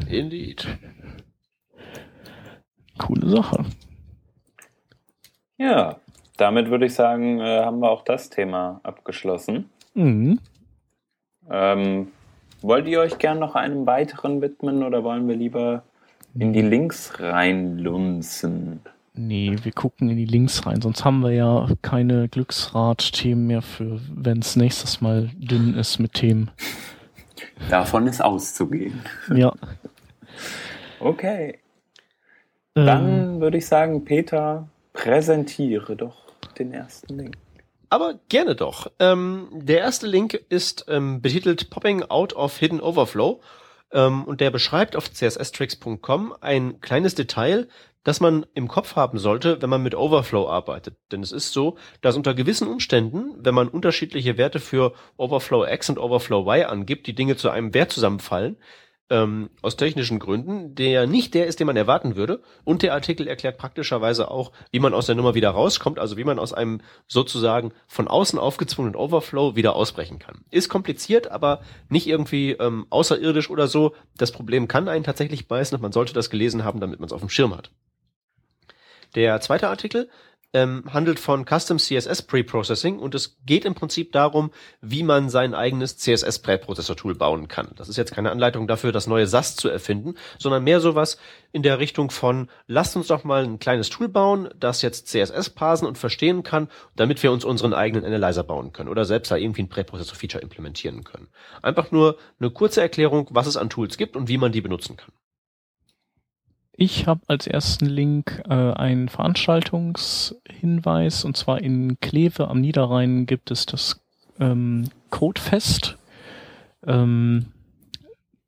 Indeed. 0.08 0.66
Coole 2.98 3.28
Sache. 3.28 3.64
Ja, 5.58 5.96
damit 6.36 6.70
würde 6.70 6.86
ich 6.86 6.94
sagen, 6.94 7.40
äh, 7.40 7.62
haben 7.64 7.80
wir 7.80 7.90
auch 7.90 8.04
das 8.04 8.30
Thema 8.30 8.80
abgeschlossen. 8.82 9.70
Mhm. 9.94 10.40
Ähm, 11.50 12.08
wollt 12.62 12.86
ihr 12.86 13.00
euch 13.00 13.18
gern 13.18 13.38
noch 13.38 13.54
einem 13.54 13.86
weiteren 13.86 14.40
widmen 14.42 14.82
oder 14.82 15.04
wollen 15.04 15.28
wir 15.28 15.36
lieber 15.36 15.84
in 16.38 16.52
die 16.52 16.62
Links 16.62 17.20
reinlunzen? 17.20 18.80
Nee, 19.14 19.56
wir 19.62 19.72
gucken 19.72 20.10
in 20.10 20.16
die 20.16 20.24
Links 20.24 20.66
rein, 20.66 20.80
sonst 20.82 21.04
haben 21.04 21.20
wir 21.20 21.30
ja 21.32 21.68
keine 21.82 22.28
Glücksrad-Themen 22.28 23.46
mehr 23.46 23.62
für, 23.62 24.00
wenn 24.12 24.40
es 24.40 24.56
nächstes 24.56 25.00
Mal 25.00 25.30
dünn 25.36 25.74
ist 25.74 25.98
mit 26.00 26.14
Themen. 26.14 26.50
Davon 27.68 28.06
ist 28.06 28.20
auszugehen. 28.22 29.04
Ja. 29.28 29.52
Okay, 30.98 31.58
Ähm, 32.76 32.86
dann 32.86 33.40
würde 33.40 33.58
ich 33.58 33.66
sagen, 33.66 34.04
Peter, 34.04 34.68
präsentiere 34.92 35.96
doch 35.96 36.32
den 36.58 36.72
ersten 36.72 37.18
Link. 37.18 37.36
Aber 37.94 38.18
gerne 38.28 38.56
doch. 38.56 38.90
Ähm, 38.98 39.46
der 39.52 39.78
erste 39.78 40.08
Link 40.08 40.34
ist 40.48 40.86
ähm, 40.88 41.22
betitelt 41.22 41.70
Popping 41.70 42.02
Out 42.02 42.32
of 42.32 42.58
Hidden 42.58 42.80
Overflow 42.80 43.40
ähm, 43.92 44.24
und 44.24 44.40
der 44.40 44.50
beschreibt 44.50 44.96
auf 44.96 45.08
csstricks.com 45.12 46.34
ein 46.40 46.80
kleines 46.80 47.14
Detail, 47.14 47.68
das 48.02 48.18
man 48.18 48.46
im 48.52 48.66
Kopf 48.66 48.96
haben 48.96 49.20
sollte, 49.20 49.62
wenn 49.62 49.70
man 49.70 49.84
mit 49.84 49.94
Overflow 49.94 50.48
arbeitet. 50.48 50.96
Denn 51.12 51.22
es 51.22 51.30
ist 51.30 51.52
so, 51.52 51.78
dass 52.00 52.16
unter 52.16 52.34
gewissen 52.34 52.66
Umständen, 52.66 53.36
wenn 53.38 53.54
man 53.54 53.68
unterschiedliche 53.68 54.36
Werte 54.38 54.58
für 54.58 54.92
Overflow 55.16 55.64
X 55.64 55.88
und 55.88 56.00
Overflow 56.00 56.40
Y 56.40 56.64
angibt, 56.64 57.06
die 57.06 57.14
Dinge 57.14 57.36
zu 57.36 57.48
einem 57.48 57.74
Wert 57.74 57.92
zusammenfallen, 57.92 58.56
ähm, 59.10 59.50
aus 59.60 59.76
technischen 59.76 60.18
Gründen, 60.18 60.74
der 60.74 61.06
nicht 61.06 61.34
der 61.34 61.46
ist, 61.46 61.60
den 61.60 61.66
man 61.66 61.76
erwarten 61.76 62.16
würde. 62.16 62.42
Und 62.64 62.82
der 62.82 62.94
Artikel 62.94 63.28
erklärt 63.28 63.58
praktischerweise 63.58 64.30
auch, 64.30 64.52
wie 64.70 64.80
man 64.80 64.94
aus 64.94 65.06
der 65.06 65.14
Nummer 65.14 65.34
wieder 65.34 65.50
rauskommt, 65.50 65.98
also 65.98 66.16
wie 66.16 66.24
man 66.24 66.38
aus 66.38 66.52
einem 66.52 66.80
sozusagen 67.06 67.72
von 67.86 68.08
außen 68.08 68.38
aufgezwungenen 68.38 68.96
Overflow 68.96 69.56
wieder 69.56 69.76
ausbrechen 69.76 70.18
kann. 70.18 70.44
Ist 70.50 70.68
kompliziert, 70.68 71.30
aber 71.30 71.60
nicht 71.88 72.06
irgendwie 72.06 72.52
ähm, 72.52 72.86
außerirdisch 72.90 73.50
oder 73.50 73.68
so. 73.68 73.94
Das 74.16 74.32
Problem 74.32 74.68
kann 74.68 74.88
einen 74.88 75.04
tatsächlich 75.04 75.48
beißen 75.48 75.76
und 75.76 75.82
man 75.82 75.92
sollte 75.92 76.14
das 76.14 76.30
gelesen 76.30 76.64
haben, 76.64 76.80
damit 76.80 77.00
man 77.00 77.06
es 77.06 77.12
auf 77.12 77.20
dem 77.20 77.30
Schirm 77.30 77.54
hat. 77.54 77.70
Der 79.14 79.40
zweite 79.40 79.68
Artikel 79.68 80.08
ähm, 80.54 80.84
handelt 80.90 81.18
von 81.18 81.44
Custom 81.44 81.78
CSS 81.78 82.22
Preprocessing 82.22 82.98
und 82.98 83.14
es 83.14 83.36
geht 83.44 83.64
im 83.64 83.74
Prinzip 83.74 84.12
darum, 84.12 84.52
wie 84.80 85.02
man 85.02 85.28
sein 85.28 85.52
eigenes 85.52 85.98
CSS 85.98 86.38
Präprozessor 86.38 86.96
Tool 86.96 87.14
bauen 87.14 87.48
kann. 87.48 87.72
Das 87.76 87.88
ist 87.88 87.96
jetzt 87.96 88.12
keine 88.12 88.30
Anleitung 88.30 88.66
dafür, 88.66 88.92
das 88.92 89.06
neue 89.06 89.26
SAS 89.26 89.56
zu 89.56 89.68
erfinden, 89.68 90.14
sondern 90.38 90.64
mehr 90.64 90.80
sowas 90.80 91.18
in 91.52 91.62
der 91.62 91.80
Richtung 91.80 92.10
von, 92.10 92.48
lasst 92.66 92.96
uns 92.96 93.08
doch 93.08 93.24
mal 93.24 93.44
ein 93.44 93.58
kleines 93.58 93.90
Tool 93.90 94.08
bauen, 94.08 94.48
das 94.58 94.80
jetzt 94.80 95.08
CSS 95.08 95.50
parsen 95.50 95.86
und 95.86 95.98
verstehen 95.98 96.44
kann, 96.44 96.68
damit 96.94 97.22
wir 97.22 97.32
uns 97.32 97.44
unseren 97.44 97.74
eigenen 97.74 98.04
Analyzer 98.04 98.44
bauen 98.44 98.72
können 98.72 98.88
oder 98.88 99.04
selbst 99.04 99.30
da 99.30 99.36
irgendwie 99.36 99.62
ein 99.62 99.68
Präprozessor 99.68 100.16
Feature 100.16 100.42
implementieren 100.42 101.02
können. 101.02 101.28
Einfach 101.62 101.90
nur 101.90 102.16
eine 102.38 102.50
kurze 102.50 102.80
Erklärung, 102.80 103.28
was 103.32 103.48
es 103.48 103.56
an 103.56 103.70
Tools 103.70 103.96
gibt 103.96 104.14
und 104.16 104.28
wie 104.28 104.38
man 104.38 104.52
die 104.52 104.60
benutzen 104.60 104.96
kann. 104.96 105.12
Ich 106.76 107.06
habe 107.06 107.20
als 107.28 107.46
ersten 107.46 107.86
Link 107.86 108.42
äh, 108.48 108.52
einen 108.52 109.08
Veranstaltungshinweis 109.08 111.24
und 111.24 111.36
zwar 111.36 111.60
in 111.60 112.00
Kleve 112.00 112.48
am 112.48 112.60
Niederrhein 112.60 113.26
gibt 113.26 113.52
es 113.52 113.64
das 113.64 114.00
ähm, 114.40 114.88
Codefest. 115.10 115.96
Ähm, 116.84 117.52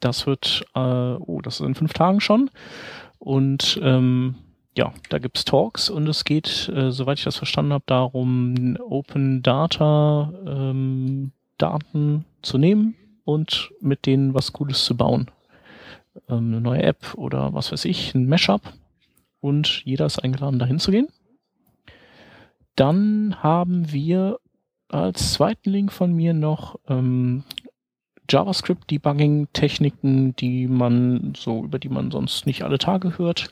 das 0.00 0.26
wird, 0.26 0.64
äh, 0.74 0.80
oh, 0.80 1.40
das 1.40 1.60
ist 1.60 1.66
in 1.66 1.76
fünf 1.76 1.92
Tagen 1.92 2.20
schon. 2.20 2.50
Und 3.20 3.78
ähm, 3.80 4.34
ja, 4.76 4.92
da 5.08 5.18
gibt's 5.18 5.44
Talks 5.44 5.88
und 5.88 6.08
es 6.08 6.24
geht, 6.24 6.68
äh, 6.74 6.90
soweit 6.90 7.18
ich 7.18 7.24
das 7.24 7.36
verstanden 7.36 7.74
habe, 7.74 7.84
darum, 7.86 8.76
Open 8.80 9.40
Data 9.42 10.32
ähm, 10.44 11.30
Daten 11.58 12.24
zu 12.42 12.58
nehmen 12.58 12.96
und 13.24 13.70
mit 13.80 14.04
denen 14.04 14.34
was 14.34 14.52
Cooles 14.52 14.84
zu 14.84 14.96
bauen 14.96 15.30
ähm, 16.28 16.48
eine 16.48 16.60
neue 16.60 16.82
App 16.82 17.14
oder 17.16 17.54
was 17.54 17.72
weiß 17.72 17.84
ich, 17.84 18.14
ein 18.14 18.28
Mashup 18.28 18.60
und 19.40 19.84
jeder 19.84 20.06
ist 20.06 20.18
eingeladen, 20.18 20.58
dahin 20.58 20.78
zu 20.78 20.90
gehen. 20.90 21.08
Dann 22.74 23.42
haben 23.42 23.92
wir 23.92 24.38
als 24.88 25.34
zweiten 25.34 25.70
Link 25.70 25.92
von 25.92 26.12
mir 26.12 26.34
noch 26.34 26.78
ähm, 26.88 27.44
JavaScript-Debugging-Techniken, 28.28 30.34
die 30.36 30.66
man 30.66 31.32
so, 31.36 31.64
über 31.64 31.78
die 31.78 31.88
man 31.88 32.10
sonst 32.10 32.46
nicht 32.46 32.62
alle 32.62 32.78
Tage 32.78 33.18
hört, 33.18 33.50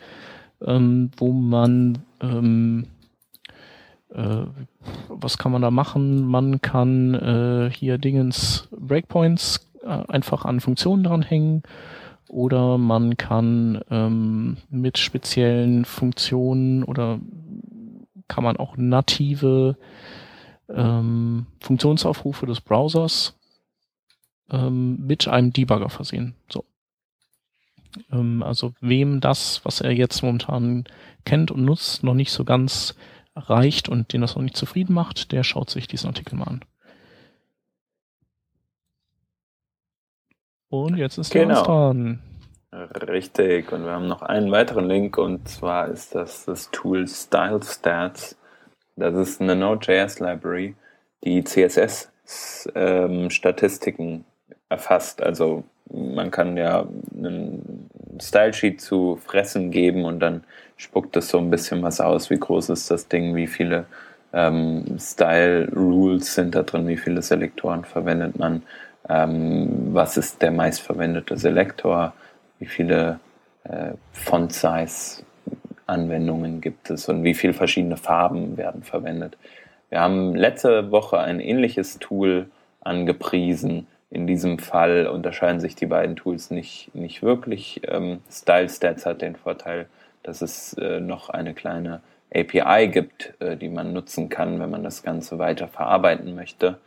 ähm, 0.61 1.11
wo 1.17 1.33
man 1.33 1.99
ähm, 2.21 2.87
äh, 4.15 4.47
was 5.09 5.39
kann 5.39 5.53
man 5.53 5.63
da 5.63 5.71
machen? 5.71 6.27
Man 6.27 6.61
kann 6.61 7.15
äh, 7.15 7.71
hier 7.71 7.99
Dingens 7.99 8.69
Breakpoints 8.71 9.71
äh, 9.83 9.89
einfach 9.89 10.45
an 10.45 10.61
Funktionen 10.61 11.05
dranhängen 11.05 11.63
oder 12.35 12.79
man 12.79 13.17
kann 13.17 13.81
ähm, 13.91 14.57
mit 14.69 14.99
speziellen 14.99 15.85
Funktionen 15.85 16.83
oder 16.83 17.21
kann 18.27 18.43
man 18.43 18.57
auch 18.57 18.77
native 18.77 19.77
ähm, 20.69 21.47
Funktionsaufrufe 21.61 22.47
des 22.47 22.61
Browsers 22.61 23.39
ähm, 24.51 24.97
mit 25.07 25.29
einem 25.29 25.53
Debugger 25.53 25.91
versehen. 25.91 26.35
So. 26.51 26.65
Ähm, 28.11 28.43
also 28.43 28.73
wem 28.81 29.21
das, 29.21 29.65
was 29.65 29.81
er 29.81 29.93
jetzt 29.93 30.23
momentan 30.23 30.85
kennt 31.25 31.53
und 31.53 31.65
nutzt, 31.65 32.03
noch 32.03 32.15
nicht 32.15 32.33
so 32.33 32.45
ganz 32.45 32.97
reicht 33.37 33.89
und 33.89 34.13
den 34.13 34.23
das 34.23 34.35
noch 34.35 34.43
nicht 34.43 34.57
zufrieden 34.57 34.93
macht, 34.93 35.31
der 35.31 35.45
schaut 35.45 35.71
sich 35.71 35.87
diesen 35.87 36.09
Artikel 36.09 36.35
mal 36.35 36.49
an. 36.49 36.65
Und 40.83 40.97
jetzt 40.97 41.19
ist 41.19 41.33
Genau. 41.33 41.55
der 41.55 41.63
dran. 41.63 42.19
Richtig, 42.73 43.71
und 43.73 43.85
wir 43.85 43.93
haben 43.93 44.09
noch 44.09 44.23
einen 44.23 44.51
weiteren 44.51 44.89
Link 44.89 45.17
und 45.17 45.49
zwar 45.49 45.87
ist 45.89 46.15
das 46.17 46.45
das 46.45 46.71
Tool 46.73 47.07
Style 47.07 47.61
Stats. 47.63 48.37
Das 48.97 49.15
ist 49.15 49.41
eine 49.41 49.55
Node.js 49.55 50.19
Library, 50.19 50.75
die 51.23 51.45
CSS-Statistiken 51.45 54.09
ähm, 54.09 54.25
erfasst. 54.69 55.23
Also 55.23 55.63
man 55.93 56.33
kann 56.33 56.57
ja 56.57 56.85
einen 57.17 57.89
Stylesheet 58.21 58.81
zu 58.81 59.21
fressen 59.25 59.71
geben 59.71 60.05
und 60.05 60.19
dann 60.19 60.43
spuckt 60.77 61.17
es 61.17 61.29
so 61.29 61.39
ein 61.39 61.51
bisschen 61.51 61.81
was 61.83 62.01
aus. 62.01 62.31
Wie 62.31 62.39
groß 62.39 62.71
ist 62.71 62.91
das 62.91 63.07
Ding? 63.07 63.37
Wie 63.37 63.47
viele 63.47 63.85
ähm, 64.33 64.97
Style 64.99 65.71
Rules 65.75 66.35
sind 66.35 66.57
da 66.57 66.63
drin? 66.65 66.89
Wie 66.89 66.97
viele 66.97 67.23
Selektoren 67.23 67.85
verwendet 67.85 68.37
man? 68.39 68.63
Ähm, 69.09 69.95
was 69.95 70.17
ist 70.17 70.43
der 70.43 70.51
meistverwendete 70.51 71.37
Selektor? 71.37 72.15
Wie 72.59 72.67
viele 72.67 73.21
äh, 73.65 73.93
Font 74.13 74.53
Size 74.53 75.25
Anwendungen 75.87 76.61
gibt 76.61 76.91
es 76.91 77.09
und 77.09 77.25
wie 77.25 77.35
viele 77.35 77.53
verschiedene 77.53 77.97
Farben 77.97 78.57
werden 78.57 78.83
verwendet? 78.83 79.37
Wir 79.91 80.01
haben 80.01 80.35
letzte 80.35 80.91
Woche 80.91 81.19
ein 81.19 81.41
ähnliches 81.41 81.99
Tool 81.99 82.49
angepriesen, 82.81 83.87
in 84.15 84.29
diesem 84.29 84.61
Fall 84.61 85.09
unterscheiden 85.09 85.59
sich 85.59 85.75
die 85.75 85.87
beiden 85.87 86.15
Tools 86.15 86.53
nicht, 86.53 86.95
nicht 86.95 87.25
wirklich. 87.25 87.81
Ähm, 87.89 88.21
Style 88.31 88.69
Stats 88.69 89.07
hat 89.07 89.23
den 89.23 89.35
Vorteil, 89.35 89.87
dass 90.23 90.41
es 90.41 90.75
äh, 90.75 91.01
noch 91.01 91.31
eine 91.31 91.53
kleine 91.53 92.01
API 92.33 92.89
gibt, 92.89 93.35
äh, 93.41 93.57
die 93.57 93.69
man 93.69 93.93
nutzen 93.93 94.29
kann, 94.29 94.61
wenn 94.61 94.71
man 94.71 94.85
das 94.85 95.03
Ganze 95.03 95.41
weiter 95.41 95.67
verarbeiten 95.67 96.37
möchte, 96.37 96.79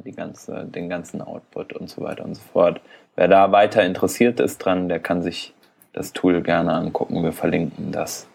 die 0.00 0.12
ganze, 0.12 0.64
den 0.64 0.88
ganzen 0.88 1.22
Output 1.22 1.72
und 1.72 1.88
so 1.88 2.02
weiter 2.02 2.24
und 2.24 2.34
so 2.34 2.42
fort. 2.52 2.80
Wer 3.14 3.28
da 3.28 3.52
weiter 3.52 3.82
interessiert 3.82 4.40
ist 4.40 4.58
dran, 4.58 4.88
der 4.88 5.00
kann 5.00 5.22
sich 5.22 5.54
das 5.92 6.12
Tool 6.12 6.42
gerne 6.42 6.72
angucken. 6.72 7.22
Wir 7.22 7.32
verlinken 7.32 7.92
das 7.92 8.26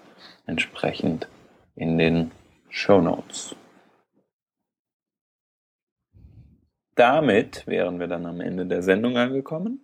entsprechend 0.48 1.28
in 1.76 1.98
den 1.98 2.32
Show 2.70 3.02
Notes. 3.02 3.56
damit 7.02 7.66
wären 7.66 8.00
wir 8.00 8.06
dann 8.06 8.28
am 8.28 8.42
Ende 8.42 8.68
der 8.68 8.84
Sendung 8.84 9.18
angekommen. 9.18 9.80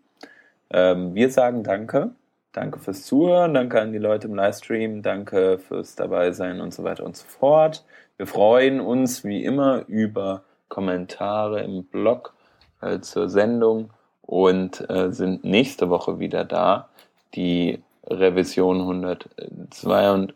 Ähm, 0.69 1.15
wir 1.15 1.31
sagen 1.31 1.63
Danke. 1.63 2.11
Danke 2.53 2.79
fürs 2.79 3.03
Zuhören, 3.05 3.53
danke 3.53 3.79
an 3.81 3.91
die 3.91 3.99
Leute 3.99 4.27
im 4.27 4.33
Livestream, 4.33 5.03
danke 5.03 5.59
fürs 5.59 5.95
Dabeisein 5.95 6.59
und 6.59 6.73
so 6.73 6.83
weiter 6.83 7.03
und 7.03 7.15
so 7.15 7.25
fort. 7.27 7.85
Wir 8.17 8.25
freuen 8.25 8.79
uns 8.79 9.23
wie 9.23 9.43
immer 9.43 9.83
über 9.87 10.43
Kommentare 10.69 11.63
im 11.63 11.83
Blog 11.83 12.33
äh, 12.81 12.99
zur 12.99 13.29
Sendung 13.29 13.91
und 14.21 14.87
äh, 14.89 15.11
sind 15.11 15.43
nächste 15.43 15.89
Woche 15.89 16.19
wieder 16.19 16.45
da. 16.45 16.89
Die 17.35 17.79
Revision 18.05 18.81
162, 18.81 20.35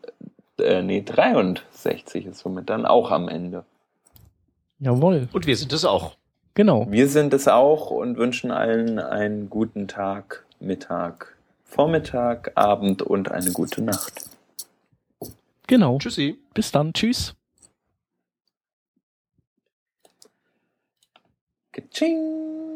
äh, 0.58 0.82
nee, 0.82 1.02
63 1.02 2.26
ist 2.26 2.38
somit 2.38 2.68
dann 2.70 2.86
auch 2.86 3.10
am 3.10 3.28
Ende. 3.28 3.64
Jawohl. 4.78 5.28
Und 5.32 5.46
wir 5.46 5.56
sind 5.56 5.72
es 5.72 5.84
auch. 5.84 6.16
Genau. 6.54 6.86
Wir 6.90 7.08
sind 7.08 7.32
es 7.32 7.48
auch 7.48 7.90
und 7.90 8.16
wünschen 8.16 8.50
allen 8.50 8.98
einen 8.98 9.48
guten 9.48 9.88
Tag, 9.88 10.44
Mittag, 10.60 11.36
Vormittag, 11.64 12.52
Abend 12.56 13.00
und 13.00 13.30
eine 13.30 13.52
gute 13.52 13.80
Nacht. 13.82 14.28
Genau. 15.66 15.98
Tschüssi. 15.98 16.38
Bis 16.52 16.72
dann. 16.72 16.92
Tschüss. 16.92 17.34
Ka-ching. 21.72 22.71